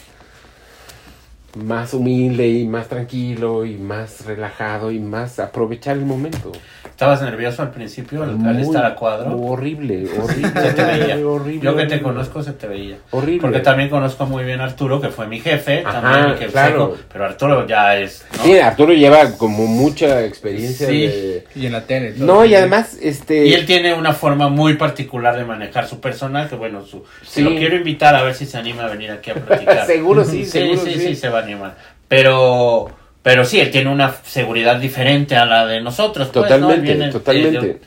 más 1.57 1.95
humilde 1.95 2.47
y 2.49 2.67
más 2.67 2.89
tranquilo 2.89 3.65
y 3.65 3.77
más 3.77 4.25
relajado 4.27 4.93
y 4.93 5.01
más 5.01 5.39
aprovechar 5.39 5.97
el 5.97 6.05
momento. 6.05 6.53
¿Estabas 6.99 7.23
nervioso 7.23 7.63
al 7.63 7.71
principio 7.71 8.25
al, 8.25 8.59
estar 8.61 8.85
a 8.85 8.97
cuadro? 8.97 9.39
Horrible, 9.41 10.05
horrible. 10.21 10.51
Se 10.61 10.73
te 10.73 10.83
veía. 10.83 11.17
horrible, 11.25 11.61
Yo 11.65 11.77
que 11.77 11.87
te 11.87 12.03
conozco 12.03 12.43
se 12.43 12.55
te 12.55 12.67
veía. 12.67 12.97
Horrible. 13.13 13.41
Porque 13.41 13.61
también 13.61 13.89
conozco 13.89 14.27
muy 14.27 14.43
bien 14.43 14.61
a 14.61 14.65
Arturo, 14.65 15.01
que 15.01 15.11
fue 15.11 15.29
mi 15.29 15.39
jefe, 15.39 15.85
Ajá, 15.87 16.01
también, 16.01 16.37
que 16.41 16.47
claro. 16.47 16.97
seco, 16.97 16.99
pero 17.13 17.25
Arturo 17.27 17.65
ya 17.69 17.97
es, 17.97 18.27
¿no? 18.39 18.43
Sí, 18.43 18.59
Arturo 18.59 18.93
lleva 18.95 19.31
como 19.39 19.69
mucha 19.69 20.25
experiencia 20.25 20.89
Sí. 20.89 21.07
de... 21.07 21.45
Y 21.55 21.67
en 21.67 21.73
la 21.75 21.83
tele. 21.83 22.15
todo. 22.15 22.27
No, 22.27 22.45
y 22.45 22.57
además, 22.57 22.99
este... 23.01 23.47
Y 23.47 23.55
él 23.55 23.65
tiene 23.65 23.95
una 23.95 24.13
forma 24.13 24.49
muy 24.49 24.75
particular 24.75 25.37
de 25.37 25.45
manejar 25.45 25.87
su 25.87 26.01
personal, 26.01 26.49
que 26.49 26.57
bueno, 26.57 26.85
su, 26.85 27.05
si 27.25 27.43
lo 27.43 27.51
quiero 27.51 27.77
invitar 27.77 28.17
a 28.17 28.25
ver 28.25 28.35
si 28.35 28.45
se 28.45 28.59
anima 28.59 28.87
a 28.87 28.89
venir 28.89 29.13
aquí 29.13 29.31
a 29.31 29.35
platicar. 29.47 29.87
Seguro 29.87 30.25
sí, 30.25 30.45
sí, 30.45 30.51
seguro 30.51 30.81
sí, 30.85 30.95
sí. 30.95 31.01
sí, 31.01 31.15
se 31.15 31.29
va 31.29 31.39
a 31.39 31.43
animar. 31.45 31.77
Pero, 32.09 32.91
pero 33.23 33.45
sí, 33.45 33.61
él 33.61 33.71
tiene 33.71 33.91
una 33.91 34.15
seguridad 34.25 34.81
diferente 34.81 35.37
a 35.37 35.45
la 35.47 35.67
de 35.67 35.81
nosotros. 35.81 36.29
pues, 36.33 36.37
¿no? 36.37 36.43
Totalmente, 36.59 36.81
viene 36.83 37.07
de- 37.07 37.13
totalmente. 37.13 37.79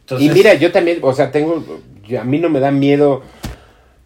entonces- 0.00 0.26
y 0.26 0.30
mira, 0.30 0.54
yo 0.54 0.72
también, 0.72 0.98
o 1.02 1.12
sea, 1.12 1.30
tengo, 1.30 1.64
yo- 2.06 2.20
a 2.20 2.24
mí 2.24 2.38
no 2.38 2.48
me 2.48 2.60
da 2.60 2.70
miedo 2.70 3.22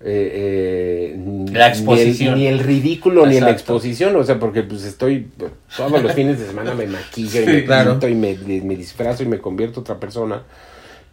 eh, 0.02 1.12
eh, 1.14 1.48
La 1.52 1.68
exposición. 1.68 2.36
Ni 2.38 2.46
el, 2.46 2.54
ni 2.56 2.60
el 2.60 2.66
ridículo 2.66 3.26
ni 3.26 3.34
la 3.34 3.50
Exacto. 3.50 3.74
exposición, 3.74 4.16
o 4.16 4.24
sea, 4.24 4.38
porque 4.38 4.62
pues 4.62 4.82
estoy, 4.84 5.28
todos 5.76 6.02
los 6.02 6.12
fines 6.14 6.40
de 6.40 6.46
semana 6.46 6.72
me 6.74 6.86
maquillo 6.86 7.42
y 7.42 7.46
me 7.46 7.64
claro. 7.66 7.90
pinto 7.92 8.08
y 8.08 8.14
me, 8.14 8.34
me 8.62 8.76
disfrazo 8.76 9.22
y 9.22 9.26
me 9.26 9.38
convierto 9.38 9.80
en 9.80 9.82
otra 9.82 10.00
persona. 10.00 10.42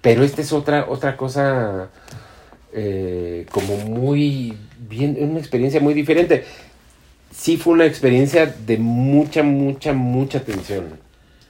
Pero 0.01 0.23
esta 0.23 0.41
es 0.41 0.53
otra, 0.53 0.85
otra 0.87 1.17
cosa 1.17 1.89
eh, 2.71 3.45
como 3.51 3.75
muy 3.77 4.53
bien, 4.87 5.17
una 5.19 5.39
experiencia 5.39 5.81
muy 5.81 5.93
diferente. 5.93 6.45
Sí 7.37 7.57
fue 7.57 7.73
una 7.73 7.85
experiencia 7.85 8.47
de 8.47 8.77
mucha, 8.77 9.43
mucha, 9.43 9.93
mucha 9.93 10.39
tensión. 10.39 10.99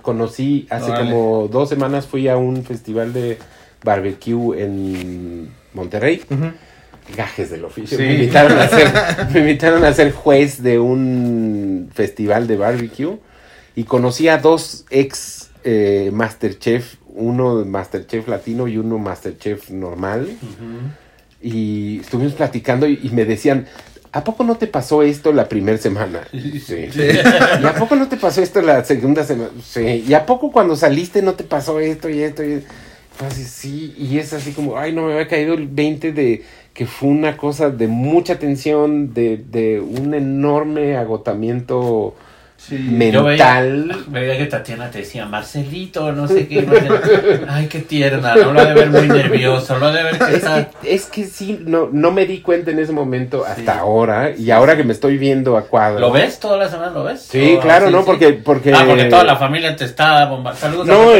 Conocí 0.02 0.68
hace 0.70 0.92
Órale. 0.92 1.10
como 1.10 1.48
dos 1.48 1.70
semanas 1.70 2.06
fui 2.06 2.28
a 2.28 2.36
un 2.36 2.66
festival 2.66 3.14
de 3.14 3.38
barbecue 3.84 4.62
en 4.62 5.50
Monterrey. 5.74 6.22
Gajes 7.16 7.50
del 7.50 7.64
oficio. 7.64 7.98
Sí. 7.98 8.04
Me, 8.04 8.14
invitaron 8.16 8.60
a 8.60 8.68
ser, 8.68 8.92
me 9.34 9.40
invitaron 9.40 9.86
a 9.86 9.94
ser 9.94 10.12
juez 10.12 10.62
de 10.62 10.78
un 10.78 11.90
festival 11.94 12.48
de 12.48 12.58
barbecue 12.58 13.18
y 13.74 13.86
conocí 13.86 14.28
a 14.28 14.40
dos 14.40 14.86
ex 14.90 15.52
eh, 15.64 16.10
Masterchef, 16.12 16.96
uno 17.08 17.64
Masterchef 17.64 18.28
latino 18.28 18.68
y 18.68 18.78
uno 18.78 18.98
Masterchef 18.98 19.70
normal. 19.70 20.28
Y 21.42 22.02
estuvimos 22.02 22.34
platicando 22.34 22.88
y, 22.88 23.00
y 23.04 23.10
me 23.12 23.24
decían, 23.24 23.68
¿a 24.18 24.24
poco 24.24 24.44
no 24.44 24.56
te 24.56 24.66
pasó 24.66 25.04
esto 25.04 25.32
la 25.32 25.48
primera 25.48 25.78
semana? 25.78 26.28
Sí. 26.32 26.90
¿Y 27.62 27.66
a 27.66 27.76
poco 27.78 27.96
no 27.96 28.08
te 28.08 28.18
pasó 28.18 28.42
esto 28.42 28.62
la 28.64 28.84
segunda 28.84 29.24
semana? 29.24 29.52
Sí. 29.64 30.06
¿Y 30.08 30.14
a 30.16 30.26
poco 30.26 30.52
cuando 30.52 30.76
saliste 30.76 31.22
no 31.22 31.34
te 31.34 31.44
pasó 31.44 31.80
esto 31.80 32.10
y 32.10 32.22
esto? 32.22 32.44
Y... 32.44 32.64
Pues, 33.20 33.34
sí, 33.36 33.96
y 33.98 34.18
es 34.18 34.34
así 34.34 34.54
como, 34.54 34.78
ay, 34.78 34.92
no 34.92 35.04
me 35.04 35.14
había 35.14 35.28
caído 35.28 35.54
el 35.54 35.68
20 35.68 36.14
de 36.14 36.44
que 36.74 36.88
fue 36.88 37.10
una 37.10 37.38
cosa 37.38 37.70
de 37.70 37.88
mucha 37.88 38.40
tensión, 38.40 39.14
de, 39.14 39.38
de 39.38 39.80
un 39.80 40.14
enorme 40.16 40.98
agotamiento 40.98 42.16
Sí. 42.58 42.76
Yo 43.12 43.24
veía, 43.24 43.62
mental. 43.62 44.06
veía 44.08 44.38
que 44.38 44.46
Tatiana 44.48 44.90
te 44.90 44.98
decía, 45.00 45.26
Marcelito, 45.26 46.12
no 46.12 46.28
sé 46.28 46.48
qué. 46.48 46.64
Marcelito". 46.64 47.46
Ay, 47.48 47.68
qué 47.68 47.80
tierna, 47.80 48.36
no 48.36 48.52
lo 48.52 48.60
ha 48.60 48.66
de 48.66 48.74
ver 48.74 48.90
muy 48.90 49.08
nervioso, 49.08 49.78
lo 49.78 49.86
ha 49.86 49.92
de 49.92 50.04
ver 50.04 50.18
que 50.18 50.24
Es 50.26 50.34
está... 50.34 50.70
que, 50.82 50.94
es 50.96 51.06
que 51.06 51.26
sí, 51.26 51.60
no, 51.66 51.88
no 51.92 52.12
me 52.12 52.26
di 52.26 52.40
cuenta 52.42 52.72
en 52.72 52.80
ese 52.80 52.92
momento 52.92 53.46
hasta 53.46 53.74
Sí. 53.74 53.80
ahora, 53.80 54.32
y 54.36 54.50
ahora 54.52 54.76
que 54.76 54.84
me 54.84 54.92
estoy 54.94 55.18
viendo 55.18 55.56
a 55.56 55.66
cuadro. 55.68 56.00
¿Lo 56.00 56.12
ves 56.12 56.40
toda 56.40 56.58
la 56.58 56.68
semana? 56.70 56.92
¿Lo 56.92 57.04
ves? 57.04 57.22
Sí, 57.22 57.56
Oh, 57.58 57.62
claro, 57.62 57.88
sí, 57.88 57.94
¿no? 57.94 58.00
sí. 58.00 58.06
Porque, 58.08 58.34
porque... 58.34 58.74
Ah, 58.74 58.86
porque 58.88 59.06
toda 59.06 59.24
la 59.24 59.36
familia 59.38 59.76
te 59.76 59.86
está 59.86 60.24
a 60.24 60.26
No, 60.26 60.38
no, 60.42 60.44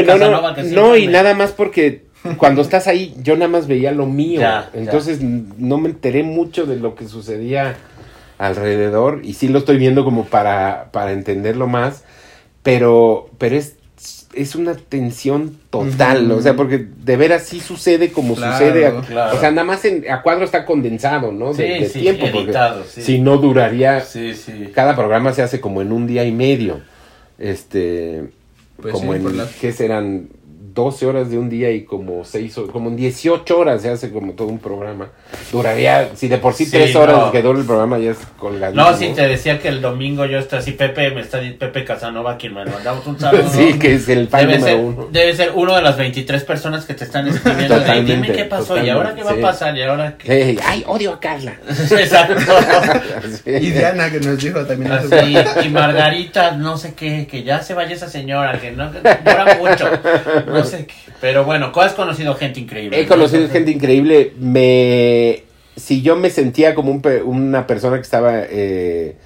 Casanova, 0.04 0.48
no, 0.50 0.54
que 0.56 0.62
no, 0.64 0.96
y 0.96 1.06
me- 1.06 1.12
nada 1.12 1.34
más 1.34 1.52
porque 1.52 2.08
cuando 2.36 2.62
estás 2.62 2.88
ahí 2.88 3.14
yo 3.22 3.34
nada 3.36 3.48
más 3.48 3.68
veía 3.68 3.92
lo 3.92 4.06
mío, 4.06 4.40
Ya, 4.40 4.68
entonces 4.74 5.20
no 5.22 5.78
me 5.78 5.88
enteré 5.88 6.24
mucho 6.24 6.66
de 6.66 6.76
lo 6.76 6.94
que 6.96 7.06
sucedía 7.06 7.76
alrededor 8.38 9.20
y 9.24 9.34
sí 9.34 9.48
lo 9.48 9.58
estoy 9.58 9.76
viendo 9.78 10.04
como 10.04 10.24
para, 10.26 10.88
para 10.92 11.12
entenderlo 11.12 11.66
más, 11.66 12.04
pero, 12.62 13.28
pero 13.38 13.56
es, 13.56 13.74
es 14.34 14.54
una 14.54 14.74
tensión 14.74 15.58
total, 15.70 16.30
o 16.30 16.40
sea, 16.40 16.54
porque 16.54 16.78
de 17.04 17.16
veras 17.16 17.42
sí 17.44 17.60
sucede 17.60 18.12
como 18.12 18.34
Claro, 18.36 18.52
sucede, 18.52 18.86
a- 18.86 19.00
claro. 19.00 19.36
o 19.36 19.40
sea, 19.40 19.50
nada 19.50 19.64
más 19.64 19.84
en, 19.84 20.08
a 20.10 20.22
cuadro 20.22 20.44
está 20.44 20.64
condensado, 20.64 21.32
¿no? 21.32 21.52
De, 21.52 21.64
Sí, 21.78 21.82
de 21.84 21.88
sí, 21.88 22.00
tiempo, 22.00 22.26
porque 22.32 22.54
sí. 22.88 23.02
si 23.02 23.18
no 23.20 23.38
duraría, 23.38 24.00
Sí, 24.02 24.34
sí. 24.34 24.70
cada 24.74 24.94
programa 24.94 25.32
se 25.32 25.42
hace 25.42 25.60
como 25.60 25.82
en 25.82 25.90
un 25.92 26.06
día 26.06 26.24
y 26.24 26.32
medio. 26.32 26.80
Este, 27.38 28.24
Pues 28.80 28.92
como 28.92 29.14
en, 29.14 29.26
¿qué 29.60 29.72
serán? 29.72 30.28
12 30.78 31.06
horas 31.06 31.28
de 31.28 31.36
un 31.38 31.48
día 31.50 31.72
y 31.72 31.82
como 31.82 32.24
6 32.24 32.56
horas, 32.58 32.70
como 32.70 32.88
en 32.88 32.94
18 32.96 33.58
horas 33.58 33.82
se 33.82 33.90
hace 33.90 34.12
como 34.12 34.34
todo 34.34 34.46
un 34.46 34.60
programa. 34.60 35.08
Duraría, 35.50 36.10
si 36.14 36.28
de 36.28 36.38
por 36.38 36.54
sí 36.54 36.66
Sí, 36.66 36.70
3 36.70 36.94
horas 36.94 37.16
no. 37.16 37.32
que 37.32 37.42
dura 37.42 37.58
el 37.58 37.64
programa 37.64 37.98
ya 37.98 38.12
es 38.12 38.18
colgadísimo. 38.38 38.88
No, 38.88 38.96
si 38.96 39.08
te 39.08 39.26
decía 39.26 39.58
que 39.58 39.66
el 39.66 39.80
domingo 39.82 40.24
yo 40.24 40.38
estoy 40.38 40.60
así, 40.60 40.72
Pepe, 40.72 41.10
me 41.10 41.22
está 41.22 41.40
Pepe 41.58 41.84
Casanova, 41.84 42.36
quien 42.36 42.54
me 42.54 42.64
mandamos 42.64 43.04
un 43.08 43.18
saludo. 43.18 43.42
Sí, 43.50 43.76
que 43.76 43.94
es 43.94 44.08
el 44.08 44.28
fan 44.28 44.42
Debe 44.46 44.58
número 44.58 44.76
ser, 44.76 44.84
uno. 44.84 45.08
debe 45.10 45.34
ser 45.34 45.52
uno 45.56 45.74
de 45.74 45.82
las 45.82 45.96
23 45.96 46.44
personas 46.44 46.84
que 46.84 46.94
te 46.94 47.02
están 47.04 47.26
escribiendo. 47.26 47.80
Dime 48.04 48.30
qué 48.30 48.44
pasó 48.44 48.80
y 48.82 48.88
ahora 48.88 49.16
qué 49.16 49.24
va 49.24 49.32
a 49.32 49.36
pasar 49.40 49.76
y 49.76 49.82
ahora 49.82 50.16
qué. 50.16 50.52
Sí, 50.54 50.58
ay, 50.64 50.84
odio 50.86 51.14
a 51.14 51.18
Carla. 51.18 51.54
Exacto. 51.68 52.36
Sí. 53.44 53.50
Y 53.68 53.70
Diana 53.72 54.10
que 54.12 54.20
nos 54.20 54.38
dijo 54.38 54.64
también. 54.64 54.92
Así, 54.92 55.36
y 55.64 55.68
Margarita, 55.70 56.52
no 56.52 56.78
sé 56.78 56.94
qué, 56.94 57.26
que 57.26 57.42
ya 57.42 57.62
se 57.62 57.74
vaya 57.74 57.94
esa 57.96 58.08
señora, 58.08 58.60
que 58.60 58.70
no 58.70 58.92
que 58.92 59.00
llora 59.02 59.56
mucho, 59.56 59.90
no 60.46 60.64
sé 60.68 60.86
qué. 60.86 60.94
Pero 61.20 61.44
bueno, 61.44 61.72
¿cuál 61.72 61.88
has 61.88 61.94
conocido 61.94 62.34
gente 62.34 62.60
increíble? 62.60 62.98
He 62.98 63.02
no? 63.04 63.08
conocido 63.08 63.48
gente 63.48 63.70
increíble. 63.70 64.32
Me, 64.38 65.42
si 65.76 66.02
yo 66.02 66.16
me 66.16 66.30
sentía 66.30 66.74
como 66.74 66.90
un 66.90 67.00
pe- 67.02 67.22
una 67.22 67.66
persona 67.66 67.96
que 67.96 68.02
estaba 68.02 68.32
eh, 68.48 69.16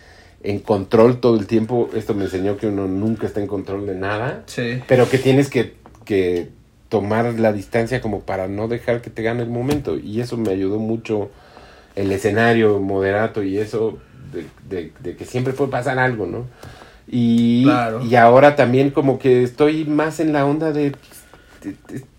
en 0.42 0.58
control 0.60 1.20
todo 1.20 1.38
el 1.38 1.46
tiempo, 1.46 1.88
esto 1.94 2.14
me 2.14 2.24
enseñó 2.24 2.56
que 2.56 2.66
uno 2.66 2.86
nunca 2.88 3.26
está 3.26 3.40
en 3.40 3.46
control 3.46 3.86
de 3.86 3.94
nada. 3.94 4.42
Sí. 4.46 4.80
pero 4.88 5.08
que 5.08 5.18
tienes 5.18 5.48
que, 5.50 5.74
que 6.04 6.48
tomar 6.88 7.24
la 7.38 7.52
distancia 7.52 8.00
como 8.00 8.20
para 8.20 8.48
no 8.48 8.68
dejar 8.68 9.00
que 9.02 9.08
te 9.10 9.22
gane 9.22 9.42
el 9.42 9.48
momento 9.50 9.96
y 9.98 10.20
eso 10.20 10.36
me 10.36 10.50
ayudó 10.50 10.78
mucho 10.78 11.30
el 11.96 12.10
escenario 12.12 12.80
moderato 12.80 13.42
y 13.42 13.58
eso 13.58 13.98
de, 14.32 14.44
de- 14.68 14.92
de 15.00 15.16
que 15.16 15.24
siempre 15.24 15.52
puede 15.52 15.70
pasar 15.70 15.98
algo, 15.98 16.26
¿no? 16.26 16.46
Y, 17.08 17.64
Claro. 17.64 18.02
y 18.04 18.14
ahora 18.16 18.56
también 18.56 18.90
como 18.90 19.18
que 19.18 19.42
estoy 19.42 19.84
más 19.84 20.20
en 20.20 20.32
la 20.32 20.44
onda 20.46 20.72
de- 20.72 20.92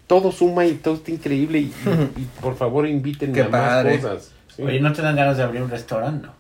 todo 0.08 0.32
suma 0.32 0.66
y 0.66 0.74
todo 0.74 0.96
está 0.96 1.12
increíble 1.12 1.60
y, 1.60 1.64
y- 1.64 2.22
y 2.22 2.28
por 2.42 2.56
favor 2.56 2.88
invítenme 2.88 3.34
Qué 3.34 3.42
a 3.42 3.50
más 3.50 3.62
padre. 3.70 4.00
cosas. 4.00 4.32
Sí. 4.56 4.62
Oye, 4.64 4.80
¿no 4.80 4.94
te 4.94 5.02
dan 5.02 5.16
ganas 5.16 5.38
de 5.38 5.44
abrir 5.44 5.62
un 5.62 5.70
restaurante? 5.70 6.28
No. 6.28 6.34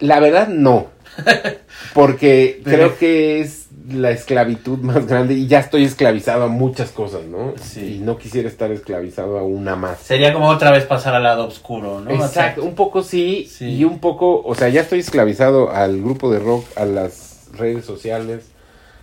La 0.00 0.18
verdad 0.20 0.48
no. 0.48 0.86
Porque 1.94 2.60
creo 2.64 2.96
que 2.98 3.40
es 3.40 3.66
la 3.90 4.10
esclavitud 4.10 4.78
más 4.78 5.06
grande 5.06 5.34
y 5.34 5.46
ya 5.46 5.58
estoy 5.58 5.84
esclavizado 5.84 6.44
a 6.44 6.48
muchas 6.48 6.90
cosas, 6.90 7.24
¿no? 7.24 7.54
Sí. 7.60 7.96
Y 7.96 7.98
no 7.98 8.16
quisiera 8.16 8.48
estar 8.48 8.70
esclavizado 8.70 9.38
a 9.38 9.42
una 9.42 9.76
más. 9.76 9.98
Sería 9.98 10.32
como 10.32 10.48
otra 10.48 10.70
vez 10.70 10.84
pasar 10.84 11.14
al 11.14 11.24
lado 11.24 11.46
oscuro, 11.46 12.00
¿no? 12.00 12.10
Exacto, 12.10 12.62
un 12.62 12.74
poco 12.74 13.02
sí, 13.02 13.46
Sí. 13.50 13.66
y 13.66 13.84
un 13.84 13.98
poco, 13.98 14.42
o 14.42 14.54
sea, 14.54 14.68
ya 14.68 14.80
estoy 14.82 15.00
esclavizado 15.00 15.70
al 15.70 16.00
grupo 16.00 16.30
de 16.32 16.38
rock, 16.38 16.64
a 16.76 16.84
las 16.84 17.48
redes 17.56 17.84
sociales, 17.84 18.44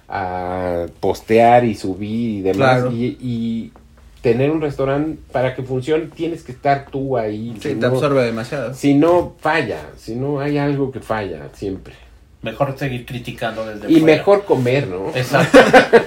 a 0.09 0.85
postear 0.99 1.65
y 1.65 1.75
subir 1.75 2.29
y 2.39 2.41
demás. 2.41 2.81
Claro. 2.81 2.91
Y, 2.91 3.17
y 3.21 3.71
tener 4.21 4.51
un 4.51 4.59
restaurante 4.61 5.19
para 5.31 5.55
que 5.55 5.63
funcione 5.63 6.05
tienes 6.13 6.43
que 6.43 6.51
estar 6.51 6.87
tú 6.91 7.17
ahí. 7.17 7.53
Sí, 7.61 7.69
si 7.69 7.75
te 7.75 7.87
no- 7.87 7.87
absorbe 7.87 8.23
demasiado. 8.23 8.73
Si 8.73 8.93
no 8.93 9.35
falla, 9.39 9.81
si 9.97 10.15
no 10.15 10.39
hay 10.39 10.57
algo 10.57 10.91
que 10.91 10.99
falla 10.99 11.49
siempre. 11.53 11.93
Mejor 12.41 12.73
seguir 12.79 13.05
criticando 13.05 13.65
desde 13.65 13.91
Y 13.91 13.99
fuera. 13.99 14.15
mejor 14.17 14.45
comer, 14.45 14.87
¿no? 14.87 15.09
Exacto. 15.13 15.59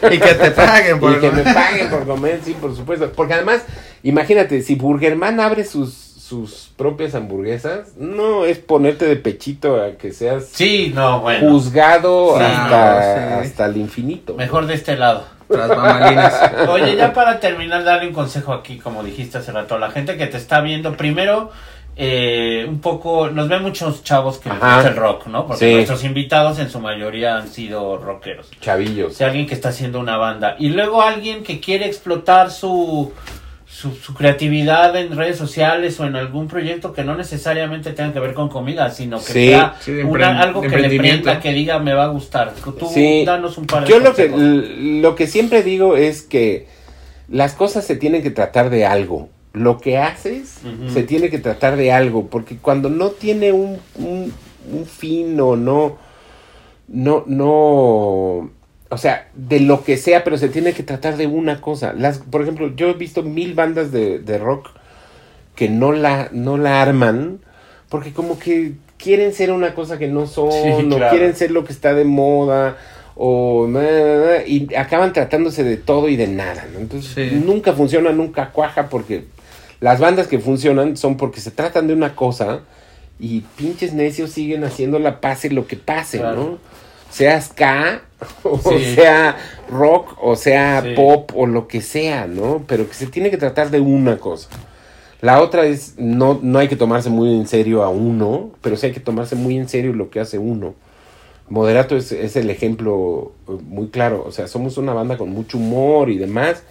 Y 0.11 0.19
que 0.19 0.35
te 0.35 0.51
paguen 0.51 0.99
por 0.99 1.13
Y 1.13 1.21
que 1.21 1.31
me 1.31 1.43
paguen 1.43 1.91
por 1.91 2.07
comer, 2.07 2.41
sí, 2.43 2.57
por 2.59 2.75
supuesto. 2.75 3.13
Porque 3.15 3.35
además, 3.35 3.63
imagínate, 4.03 4.63
si 4.63 4.75
Burgerman 4.75 5.41
abre 5.41 5.65
sus, 5.65 5.93
sus 6.23 6.71
propias 6.77 7.15
hamburguesas, 7.17 7.97
no 7.97 8.45
es 8.45 8.59
ponerte 8.59 9.07
de 9.07 9.17
pechito 9.17 9.83
a 9.83 9.93
que 9.99 10.13
seas 10.13 10.47
Sí, 10.53 10.93
no, 10.95 11.21
bueno. 11.21 11.51
juzgado 11.51 12.37
Sí, 12.39 12.45
hasta, 12.45 13.31
no, 13.31 13.43
sí. 13.43 13.49
hasta 13.49 13.67
el 13.67 13.77
infinito. 13.79 14.35
Mejor 14.35 14.67
de 14.67 14.75
este 14.75 14.97
lado. 14.97 15.25
Bambalinas. 15.49 16.69
Oye, 16.69 16.97
ya 16.97 17.13
para 17.13 17.41
terminar, 17.41 17.83
darle 17.85 18.09
un 18.09 18.15
consejo 18.15 18.53
aquí, 18.53 18.79
como 18.79 19.03
dijiste 19.03 19.39
hace 19.39 19.51
rato, 19.53 19.75
a 19.75 19.79
la 19.79 19.91
gente 19.91 20.17
que 20.17 20.27
te 20.29 20.37
está 20.37 20.61
viendo. 20.61 20.97
Primero, 20.97 21.51
eh, 21.97 22.65
un 22.69 22.81
poco, 22.81 23.29
nos 23.29 23.49
ven 23.49 23.61
muchos 23.63 24.03
chavos 24.05 24.39
que 24.39 24.49
les 24.49 24.59
gusta 24.59 24.89
el 24.89 24.97
rock, 24.97 25.27
¿no? 25.27 25.47
Porque 25.47 25.69
Sí. 25.69 25.75
nuestros 25.75 26.05
invitados 26.05 26.59
en 26.61 26.71
su 26.71 26.79
mayoría 26.81 27.37
han 27.37 27.49
sido 27.49 27.99
rockeros. 27.99 28.49
O 28.51 28.61
Chavillos. 28.61 29.15
sea, 29.15 29.27
alguien 29.27 29.47
que 29.47 29.55
está 29.55 29.71
haciendo 29.71 29.99
una 30.01 30.17
banda. 30.17 30.55
Y 30.59 30.69
luego 30.71 31.03
alguien 31.03 31.43
que 31.43 31.61
quiere 31.61 31.87
explotar 31.87 32.51
su, 32.51 33.13
su, 33.73 33.93
su 33.97 34.13
creatividad 34.13 34.95
en 34.97 35.17
redes 35.17 35.39
sociales 35.39 35.99
o 35.99 36.05
en 36.07 36.15
algún 36.15 36.47
proyecto 36.47 36.93
que 36.93 37.05
no 37.05 37.17
necesariamente 37.17 37.93
tenga 37.93 38.13
que 38.13 38.21
ver 38.21 38.35
con 38.35 38.51
comida, 38.51 38.91
sino 38.91 39.17
que 39.19 39.25
Sí. 39.33 39.49
sea 39.49 39.77
Sí, 39.81 39.93
una- 39.93 40.41
algo 40.43 40.61
que 40.61 40.77
le 40.77 40.99
prenda, 40.99 41.41
que 41.41 41.53
diga 41.53 41.79
me 41.79 41.95
va 41.95 42.05
a 42.05 42.09
gustar. 42.09 42.53
Tú 42.79 42.87
Sí. 42.93 43.25
danos 43.25 43.57
un 43.57 43.67
par 43.67 43.85
de 43.85 43.89
Yo 43.91 43.99
lo 43.99 44.15
que, 44.15 44.29
lo 44.29 45.15
que 45.15 45.27
siempre 45.27 45.63
digo 45.63 45.97
es 45.97 46.21
que 46.23 46.67
las 47.29 47.55
cosas 47.55 47.87
se 47.87 47.97
tienen 47.97 48.23
que 48.23 48.31
tratar 48.31 48.69
de 48.69 48.85
algo. 48.85 49.31
Lo 49.55 49.79
que 49.81 49.97
haces 49.99 50.61
se 50.93 51.03
tiene 51.03 51.31
que 51.31 51.39
tratar 51.39 51.77
de 51.77 51.93
algo, 51.93 52.27
porque 52.27 52.59
cuando 52.59 52.91
no 52.91 53.09
tiene 53.11 53.53
un, 53.53 53.79
un, 53.97 54.33
un 54.71 54.87
fin 54.87 55.41
o 55.41 55.57
no, 55.57 55.97
no, 56.89 57.25
no, 57.27 58.51
o 58.93 58.99
sea, 58.99 59.29
de 59.35 59.59
lo 59.59 59.85
que 59.85 59.97
sea, 59.97 60.23
pero 60.23 60.37
se 60.37 60.51
tiene 60.51 60.75
que 60.75 60.83
tratar 60.83 61.17
de 61.17 61.27
una 61.27 61.63
cosa. 61.63 61.95
Las, 61.95 62.19
por 62.19 62.43
ejemplo, 62.43 62.75
yo 62.77 62.91
he 62.91 62.93
visto 62.93 63.23
mil 63.23 63.55
bandas 63.55 63.91
de, 63.91 64.19
de 64.19 64.37
rock 64.37 64.69
que 65.57 65.71
no 65.71 65.93
la, 65.93 66.29
no 66.33 66.59
la 66.59 66.83
arman, 66.83 67.41
porque 67.89 68.13
como 68.13 68.39
que 68.39 68.73
quieren 68.99 69.33
ser 69.33 69.51
una 69.51 69.75
cosa 69.75 69.99
que 69.99 70.09
no 70.09 70.27
son, 70.27 70.53
Sí, 70.53 70.89
o 70.95 71.11
quieren 71.11 71.35
ser 71.35 71.51
lo 71.53 71.65
que 71.65 71.73
está 71.73 71.95
de 71.95 72.05
moda, 72.05 72.77
o 73.17 73.67
y 74.47 74.75
acaban 74.75 75.15
tratándose 75.15 75.65
de 75.65 75.79
todo 75.79 76.11
y 76.11 76.17
de 76.17 76.29
nada, 76.29 76.67
¿no? 76.73 76.79
Entonces 76.79 77.13
Sí. 77.15 77.43
nunca 77.45 77.73
funciona, 77.73 78.13
nunca 78.13 78.51
cuaja, 78.51 78.89
porque 78.91 79.25
las 79.81 80.01
bandas 80.01 80.27
que 80.29 80.39
funcionan 80.39 80.99
son 80.99 81.17
porque 81.17 81.41
se 81.41 81.51
tratan 81.51 81.87
de 81.87 81.95
una 81.95 82.15
cosa 82.15 82.61
y 83.19 83.41
pinches 83.57 83.95
necios 83.95 84.31
siguen 84.33 84.65
haciéndola 84.65 85.21
pase 85.21 85.49
lo 85.51 85.67
que 85.67 85.77
pase, 85.77 86.19
Claro. 86.19 86.37
¿no? 86.37 86.59
Sea 87.13 87.41
ska, 87.41 88.03
o 88.43 88.59
Sí. 88.59 88.95
sea 88.97 89.37
rock, 89.71 90.17
o 90.21 90.35
sea 90.35 90.83
Sí. 90.83 90.95
pop, 90.97 91.31
o 91.37 91.47
lo 91.47 91.69
que 91.69 91.81
sea, 91.83 92.27
¿no? 92.27 92.65
Pero 92.67 92.89
que 92.89 92.95
se 92.95 93.07
tiene 93.07 93.31
que 93.31 93.37
tratar 93.37 93.71
de 93.71 93.81
una 93.81 94.19
cosa. 94.19 94.49
La 95.21 95.41
otra 95.41 95.67
es, 95.67 95.95
no, 95.99 96.41
no 96.43 96.59
hay 96.59 96.67
que 96.67 96.75
tomarse 96.75 97.09
muy 97.11 97.33
en 97.35 97.47
serio 97.47 97.85
a 97.85 97.89
uno, 97.91 98.51
pero 98.61 98.77
sí 98.77 98.87
hay 98.87 98.93
que 98.93 98.99
tomarse 99.01 99.37
muy 99.37 99.57
en 99.57 99.69
serio 99.69 99.93
lo 99.93 100.11
que 100.11 100.19
hace 100.19 100.39
uno. 100.39 100.75
Moderato 101.49 101.97
es, 101.97 102.11
es 102.13 102.35
el 102.37 102.51
ejemplo 102.51 103.33
eh, 103.49 103.53
muy 103.69 103.89
claro. 103.89 104.25
O 104.27 104.33
sea, 104.33 104.49
somos 104.49 104.79
una 104.79 104.95
banda 104.95 105.19
con 105.19 105.31
mucho 105.31 105.59
humor 105.59 106.11
y 106.11 106.19
demás, 106.19 106.63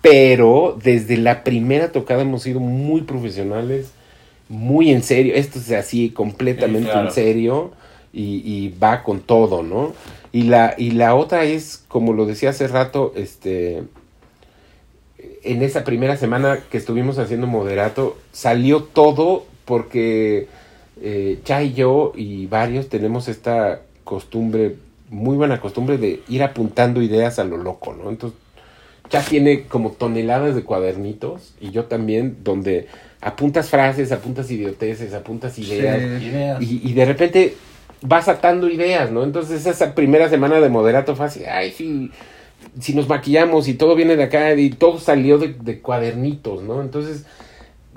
pero 0.00 0.78
desde 0.82 1.16
la 1.16 1.42
primera 1.44 1.90
tocada 1.92 2.22
hemos 2.22 2.42
sido 2.42 2.60
muy 2.60 3.02
profesionales, 3.02 3.90
muy 4.48 4.90
en 4.92 5.02
serio. 5.02 5.34
Esto 5.34 5.58
es 5.58 5.70
así, 5.72 6.10
completamente 6.10 6.88
Sí, 6.88 6.92
claro. 6.92 7.08
en 7.08 7.14
serio 7.14 7.70
y, 8.12 8.42
y 8.44 8.74
va 8.82 9.02
con 9.02 9.20
todo, 9.20 9.62
¿no? 9.62 9.92
Y 10.32 10.44
la, 10.44 10.74
y 10.76 10.90
la 10.92 11.14
otra 11.14 11.44
es, 11.44 11.84
como 11.88 12.12
lo 12.12 12.26
decía 12.26 12.50
hace 12.50 12.68
rato, 12.68 13.12
este, 13.16 13.82
en 15.42 15.62
esa 15.62 15.84
primera 15.84 16.16
semana 16.16 16.58
que 16.70 16.78
estuvimos 16.78 17.18
haciendo 17.18 17.46
moderato, 17.46 18.16
salió 18.32 18.82
todo 18.82 19.44
porque 19.64 20.48
eh, 21.00 21.38
Cha 21.44 21.62
y 21.62 21.74
yo 21.74 22.12
y 22.16 22.46
varios 22.46 22.88
tenemos 22.88 23.28
esta 23.28 23.82
costumbre, 24.04 24.76
muy 25.10 25.36
buena 25.36 25.60
costumbre 25.60 25.98
de 25.98 26.22
ir 26.28 26.42
apuntando 26.42 27.02
ideas 27.02 27.38
a 27.38 27.44
lo 27.44 27.56
loco, 27.56 27.94
¿no? 27.94 28.10
Entonces, 28.10 28.38
Cha 29.08 29.22
tiene 29.22 29.62
como 29.62 29.92
toneladas 29.92 30.54
de 30.54 30.64
cuadernitos 30.64 31.54
y 31.60 31.70
yo 31.70 31.84
también, 31.86 32.38
donde 32.44 32.88
apuntas 33.22 33.70
frases, 33.70 34.12
apuntas 34.12 34.50
idioteces, 34.50 35.14
apuntas 35.14 35.58
ideas 35.58 36.20
Sí. 36.20 36.26
Ideas. 36.26 36.62
y, 36.62 36.80
y 36.84 36.92
de 36.92 37.04
repente 37.06 37.56
vas 38.02 38.28
atando 38.28 38.68
ideas, 38.68 39.10
¿no? 39.10 39.22
Entonces 39.24 39.66
esa 39.66 39.94
primera 39.94 40.28
semana 40.28 40.60
de 40.60 40.68
moderato 40.68 41.16
fue 41.16 41.26
así, 41.26 41.44
ay, 41.44 41.72
sí, 41.72 42.10
si 42.80 42.94
nos 42.94 43.08
maquillamos 43.08 43.68
y 43.68 43.74
todo 43.74 43.94
viene 43.94 44.16
de 44.16 44.24
acá 44.24 44.54
y 44.54 44.70
todo 44.70 44.98
salió 44.98 45.38
de, 45.38 45.54
de 45.60 45.80
cuadernitos, 45.80 46.62
¿no? 46.62 46.80
Entonces 46.80 47.24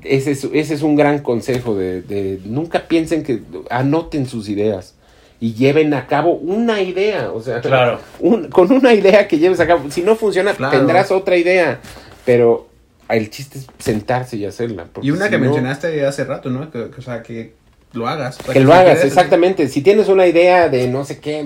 ese 0.03 0.31
es, 0.31 0.43
ese 0.53 0.73
es 0.73 0.81
un 0.81 0.95
gran 0.95 1.19
consejo 1.19 1.75
de, 1.75 2.01
de 2.01 2.39
nunca 2.45 2.87
piensen 2.87 3.23
que 3.23 3.41
anoten 3.69 4.25
sus 4.27 4.49
ideas 4.49 4.95
y 5.39 5.53
lleven 5.53 5.93
a 5.93 6.07
cabo 6.07 6.33
una 6.33 6.81
idea, 6.81 7.31
o 7.31 7.41
sea, 7.41 7.61
Claro. 7.61 7.99
un- 8.19 8.47
con 8.49 8.71
una 8.71 8.93
idea 8.93 9.27
que 9.27 9.37
lleves 9.39 9.59
a 9.59 9.67
cabo, 9.67 9.89
si 9.91 10.01
no 10.01 10.15
funciona 10.15 10.53
Claro. 10.53 10.75
tendrás 10.77 11.11
otra 11.11 11.35
idea, 11.37 11.79
pero 12.25 12.67
el 13.09 13.29
chiste 13.29 13.59
es 13.59 13.67
sentarse 13.77 14.37
y 14.37 14.45
hacerla. 14.45 14.85
Y 15.01 15.11
una 15.11 15.25
si 15.25 15.31
que 15.31 15.37
no- 15.37 15.45
mencionaste 15.45 16.05
hace 16.05 16.23
rato, 16.23 16.49
¿no? 16.49 16.71
Que, 16.71 16.89
que, 16.89 16.99
o 16.99 17.01
sea, 17.03 17.21
que 17.23 17.53
lo 17.93 18.07
hagas. 18.07 18.35
Sea, 18.35 18.53
que 18.53 18.59
lo 18.59 18.73
hagas, 18.73 19.03
exactamente. 19.03 19.67
Si 19.67 19.81
tienes 19.81 20.07
una 20.07 20.27
idea 20.27 20.69
de 20.69 20.87
no 20.87 21.05
sé 21.05 21.19
qué, 21.19 21.45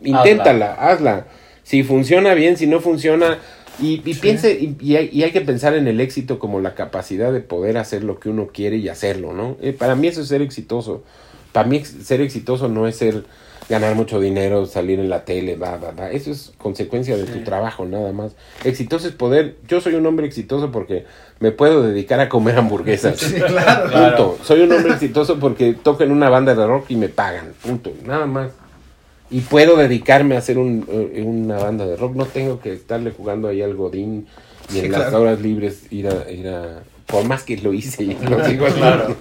inténtala, 0.00 0.74
hazla. 0.74 1.26
Si 1.62 1.82
funciona 1.82 2.34
bien, 2.34 2.56
si 2.56 2.66
no 2.66 2.80
funciona. 2.80 3.38
Y, 3.78 4.02
y 4.08 4.14
piense, 4.14 4.52
y, 4.52 4.76
y 4.80 4.96
hay, 4.96 5.10
y 5.12 5.22
hay 5.22 5.32
que 5.32 5.42
pensar 5.42 5.74
en 5.74 5.86
el 5.86 6.00
éxito 6.00 6.38
como 6.38 6.60
la 6.60 6.74
capacidad 6.74 7.30
de 7.30 7.40
poder 7.40 7.76
hacer 7.76 8.04
lo 8.04 8.18
que 8.18 8.30
uno 8.30 8.46
quiere 8.46 8.76
y 8.76 8.88
hacerlo, 8.88 9.34
¿no? 9.34 9.58
Eh, 9.60 9.74
para 9.74 9.94
mí 9.94 10.06
eso 10.06 10.22
es 10.22 10.28
ser 10.28 10.40
exitoso. 10.40 11.02
Para 11.52 11.68
mí 11.68 11.84
ser 11.84 12.22
exitoso 12.22 12.68
no 12.68 12.86
es 12.86 12.96
ser 12.96 13.24
ganar 13.68 13.94
mucho 13.94 14.20
dinero, 14.20 14.66
salir 14.66 15.00
en 15.00 15.08
la 15.08 15.24
tele, 15.24 15.56
va, 15.56 15.76
va, 15.76 15.90
va. 15.90 16.10
Eso 16.10 16.30
es 16.30 16.52
consecuencia 16.58 17.16
de 17.16 17.24
tu 17.24 17.42
trabajo, 17.42 17.84
nada 17.84 18.12
más. 18.12 18.32
Exitoso 18.64 19.08
es 19.08 19.14
poder. 19.14 19.56
Yo 19.66 19.80
soy 19.80 19.94
un 19.94 20.06
hombre 20.06 20.26
exitoso 20.26 20.70
porque 20.70 21.04
me 21.40 21.50
puedo 21.52 21.82
dedicar 21.82 22.20
a 22.20 22.28
comer 22.28 22.56
hamburguesas. 22.58 23.18
Sí, 23.18 23.34
claro. 23.40 23.90
Claro. 23.90 24.16
Punto. 24.28 24.44
Soy 24.44 24.60
un 24.60 24.72
hombre 24.72 24.92
exitoso 24.92 25.38
porque 25.40 25.74
toco 25.74 26.04
en 26.04 26.12
una 26.12 26.28
banda 26.28 26.54
de 26.54 26.66
rock 26.66 26.86
y 26.90 26.96
me 26.96 27.08
pagan. 27.08 27.52
Punto. 27.62 27.92
Nada 28.04 28.26
más. 28.26 28.50
Y 29.30 29.40
puedo 29.40 29.76
dedicarme 29.76 30.36
a 30.36 30.38
hacer 30.38 30.56
un, 30.58 30.86
eh, 30.88 31.22
una 31.26 31.58
banda 31.58 31.84
de 31.86 31.96
rock. 31.96 32.14
No 32.14 32.26
tengo 32.26 32.60
que 32.60 32.72
estarle 32.72 33.10
jugando 33.10 33.48
ahí 33.48 33.60
al 33.62 33.74
Godín 33.74 34.28
y 34.72 34.78
en 34.78 34.84
Sí, 34.84 34.88
las 34.88 35.02
claro. 35.08 35.22
horas 35.22 35.40
libres 35.40 35.90
ir 35.90 36.06
a, 36.08 36.30
ir 36.30 36.48
a... 36.48 36.82
Por 37.06 37.24
más 37.24 37.42
que 37.42 37.56
lo 37.56 37.72
hice 37.72 38.04
y 38.04 38.14
lo 38.28 38.36
digo 38.48 38.66
así. 38.66 38.76
Claro. 38.78 39.16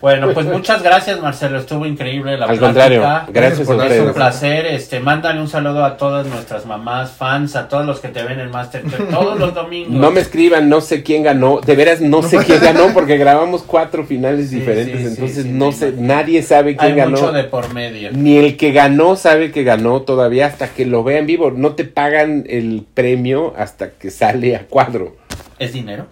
Bueno, 0.00 0.32
pues 0.32 0.46
muchas 0.46 0.82
gracias, 0.82 1.20
Marcelo. 1.20 1.58
Estuvo 1.58 1.84
increíble 1.84 2.38
la 2.38 2.46
Al 2.46 2.58
plática. 2.58 2.66
contrario, 2.66 3.32
gracias 3.32 3.66
por 3.66 3.84
Es 3.86 4.00
un 4.00 4.14
placer. 4.14 4.66
Este, 4.66 4.98
mándale 4.98 5.40
un 5.40 5.48
saludo 5.48 5.84
a 5.84 5.96
todas 5.98 6.26
nuestras 6.26 6.64
mamás, 6.64 7.10
fans, 7.12 7.54
a 7.54 7.68
todos 7.68 7.84
los 7.84 8.00
que 8.00 8.08
te 8.08 8.22
ven 8.22 8.40
en 8.40 8.50
Masterchef 8.50 9.10
todos 9.10 9.38
los 9.38 9.52
domingos. 9.52 9.92
No 9.92 10.10
me 10.10 10.20
escriban, 10.20 10.70
no 10.70 10.80
sé 10.80 11.02
quién 11.02 11.22
ganó. 11.22 11.60
De 11.60 11.76
veras, 11.76 12.00
no 12.00 12.22
sé 12.22 12.38
quién 12.38 12.60
ganó 12.62 12.94
porque 12.94 13.18
grabamos 13.18 13.62
cuatro 13.62 14.04
finales 14.04 14.48
Sí, 14.48 14.56
diferentes. 14.60 15.00
sí, 15.00 15.06
entonces, 15.08 15.42
sí, 15.44 15.50
no 15.52 15.70
sé, 15.72 15.92
nadie 15.98 16.42
sabe 16.42 16.76
quién 16.76 16.92
Hay 16.92 16.96
ganó. 16.98 17.10
mucho 17.12 17.32
de 17.32 17.44
por 17.44 17.74
medio. 17.74 18.10
Ni 18.12 18.38
el 18.38 18.56
que 18.56 18.72
ganó 18.72 19.16
sabe 19.16 19.50
que 19.52 19.64
ganó 19.64 20.00
todavía 20.02 20.46
hasta 20.46 20.68
que 20.68 20.86
lo 20.86 21.04
vea 21.04 21.18
en 21.18 21.26
vivo. 21.26 21.50
No 21.50 21.74
te 21.74 21.84
pagan 21.84 22.44
el 22.48 22.86
premio 22.94 23.52
hasta 23.58 23.90
que 23.90 24.10
sale 24.10 24.56
a 24.56 24.66
cuadro. 24.66 25.16
¿Es 25.58 25.74
dinero? 25.74 26.06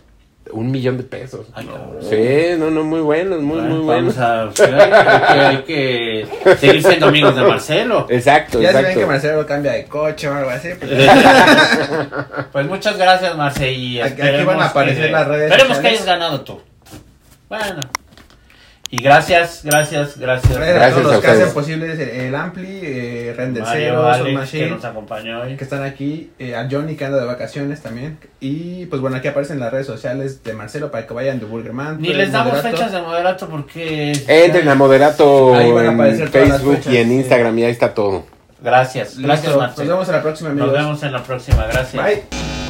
Un 0.52 0.70
millón 0.70 0.96
de 0.96 1.02
pesos. 1.02 1.46
Ay. 1.52 1.68
Sí, 2.00 2.58
no, 2.58 2.70
no, 2.70 2.82
muy 2.84 3.00
buenos, 3.00 3.40
muy, 3.42 3.58
Bueno, 3.60 3.74
muy 3.76 3.84
buenos. 3.84 4.16
vamos 4.16 4.52
a, 4.54 4.54
sí, 4.54 4.62
hay, 4.72 5.56
que, 5.58 6.26
hay 6.44 6.52
que 6.54 6.56
seguir 6.56 6.82
siendo 6.82 7.06
amigos 7.06 7.36
de 7.36 7.42
Marcelo. 7.42 8.06
Exacto, 8.08 8.60
Ya 8.60 8.68
se 8.68 8.74
ven 8.76 8.84
exacto. 8.86 9.00
que 9.00 9.06
Marcelo 9.06 9.46
cambia 9.46 9.72
de 9.72 9.84
coche 9.84 10.28
o 10.28 10.34
algo 10.34 10.50
así. 10.50 10.70
pues, 10.78 10.90
Pues 12.52 12.66
muchas 12.66 12.96
gracias, 12.96 13.36
Marce. 13.36 13.72
Y 13.72 14.00
Aquí- 14.00 14.22
van 14.44 14.60
a 14.60 14.66
aparecer 14.66 15.06
que, 15.06 15.12
las 15.12 15.26
redes 15.28 15.50
Esperemos 15.50 15.78
que 15.78 15.88
hayas 15.88 16.04
ganado 16.06 16.40
tú. 16.40 16.60
Bueno. 17.48 17.80
Y 18.90 19.02
gracias, 19.02 19.60
gracias, 19.64 20.18
gracias. 20.18 20.56
Gracias, 20.56 20.56
a 20.56 20.72
Gracias 20.72 21.02
todos 21.02 21.12
a 21.12 21.14
los 21.16 21.24
que 21.24 21.30
hacen 21.30 21.52
posible 21.52 22.26
el, 22.26 22.34
Ampli, 22.34 22.80
eh, 22.82 23.34
Render 23.36 23.62
Mario, 23.62 23.82
Zero, 23.82 24.08
Alex, 24.08 24.26
que 24.26 24.32
Machine, 24.32 24.70
nos 24.70 24.84
acompañó 24.84 25.40
hoy. 25.42 25.56
que 25.56 25.64
están 25.64 25.82
aquí, 25.82 26.30
eh, 26.38 26.56
a 26.56 26.66
Johnny 26.70 26.96
que 26.96 27.04
anda 27.04 27.18
de 27.18 27.26
vacaciones 27.26 27.82
también. 27.82 28.18
Y 28.40 28.86
pues 28.86 29.02
bueno, 29.02 29.18
aquí 29.18 29.28
aparecen 29.28 29.60
las 29.60 29.70
redes 29.70 29.86
sociales 29.86 30.42
de 30.42 30.54
Marcelo 30.54 30.90
para 30.90 31.06
que 31.06 31.12
vayan 31.12 31.38
de 31.38 31.44
Burgerman. 31.44 32.00
Ni 32.00 32.14
les 32.14 32.32
damos 32.32 32.54
moderato. 32.54 32.76
fechas 32.76 32.92
de 32.92 33.02
moderato 33.02 33.48
porque... 33.48 34.12
Entren 34.26 34.68
a 34.68 34.74
Moderato 34.74 35.54
Ahí 35.54 35.70
van 35.70 36.00
a 36.00 36.08
en 36.08 36.28
Facebook 36.28 36.76
fechas, 36.76 36.92
y 36.92 36.96
en 36.96 37.08
sí. 37.08 37.14
Instagram 37.16 37.58
y 37.58 37.64
ahí 37.64 37.72
está 37.72 37.92
todo. 37.92 38.24
Gracias, 38.62 39.18
gracias 39.18 39.46
Listo, 39.48 39.60
Marce. 39.60 39.80
Nos 39.82 39.88
vemos 39.88 40.08
en 40.08 40.14
la 40.14 40.22
próxima, 40.22 40.50
amigos. 40.50 40.72
Nos 40.72 40.78
vemos 40.78 41.02
en 41.02 41.12
la 41.12 41.22
próxima, 41.22 41.66
gracias. 41.66 42.02
Bye. 42.02 42.67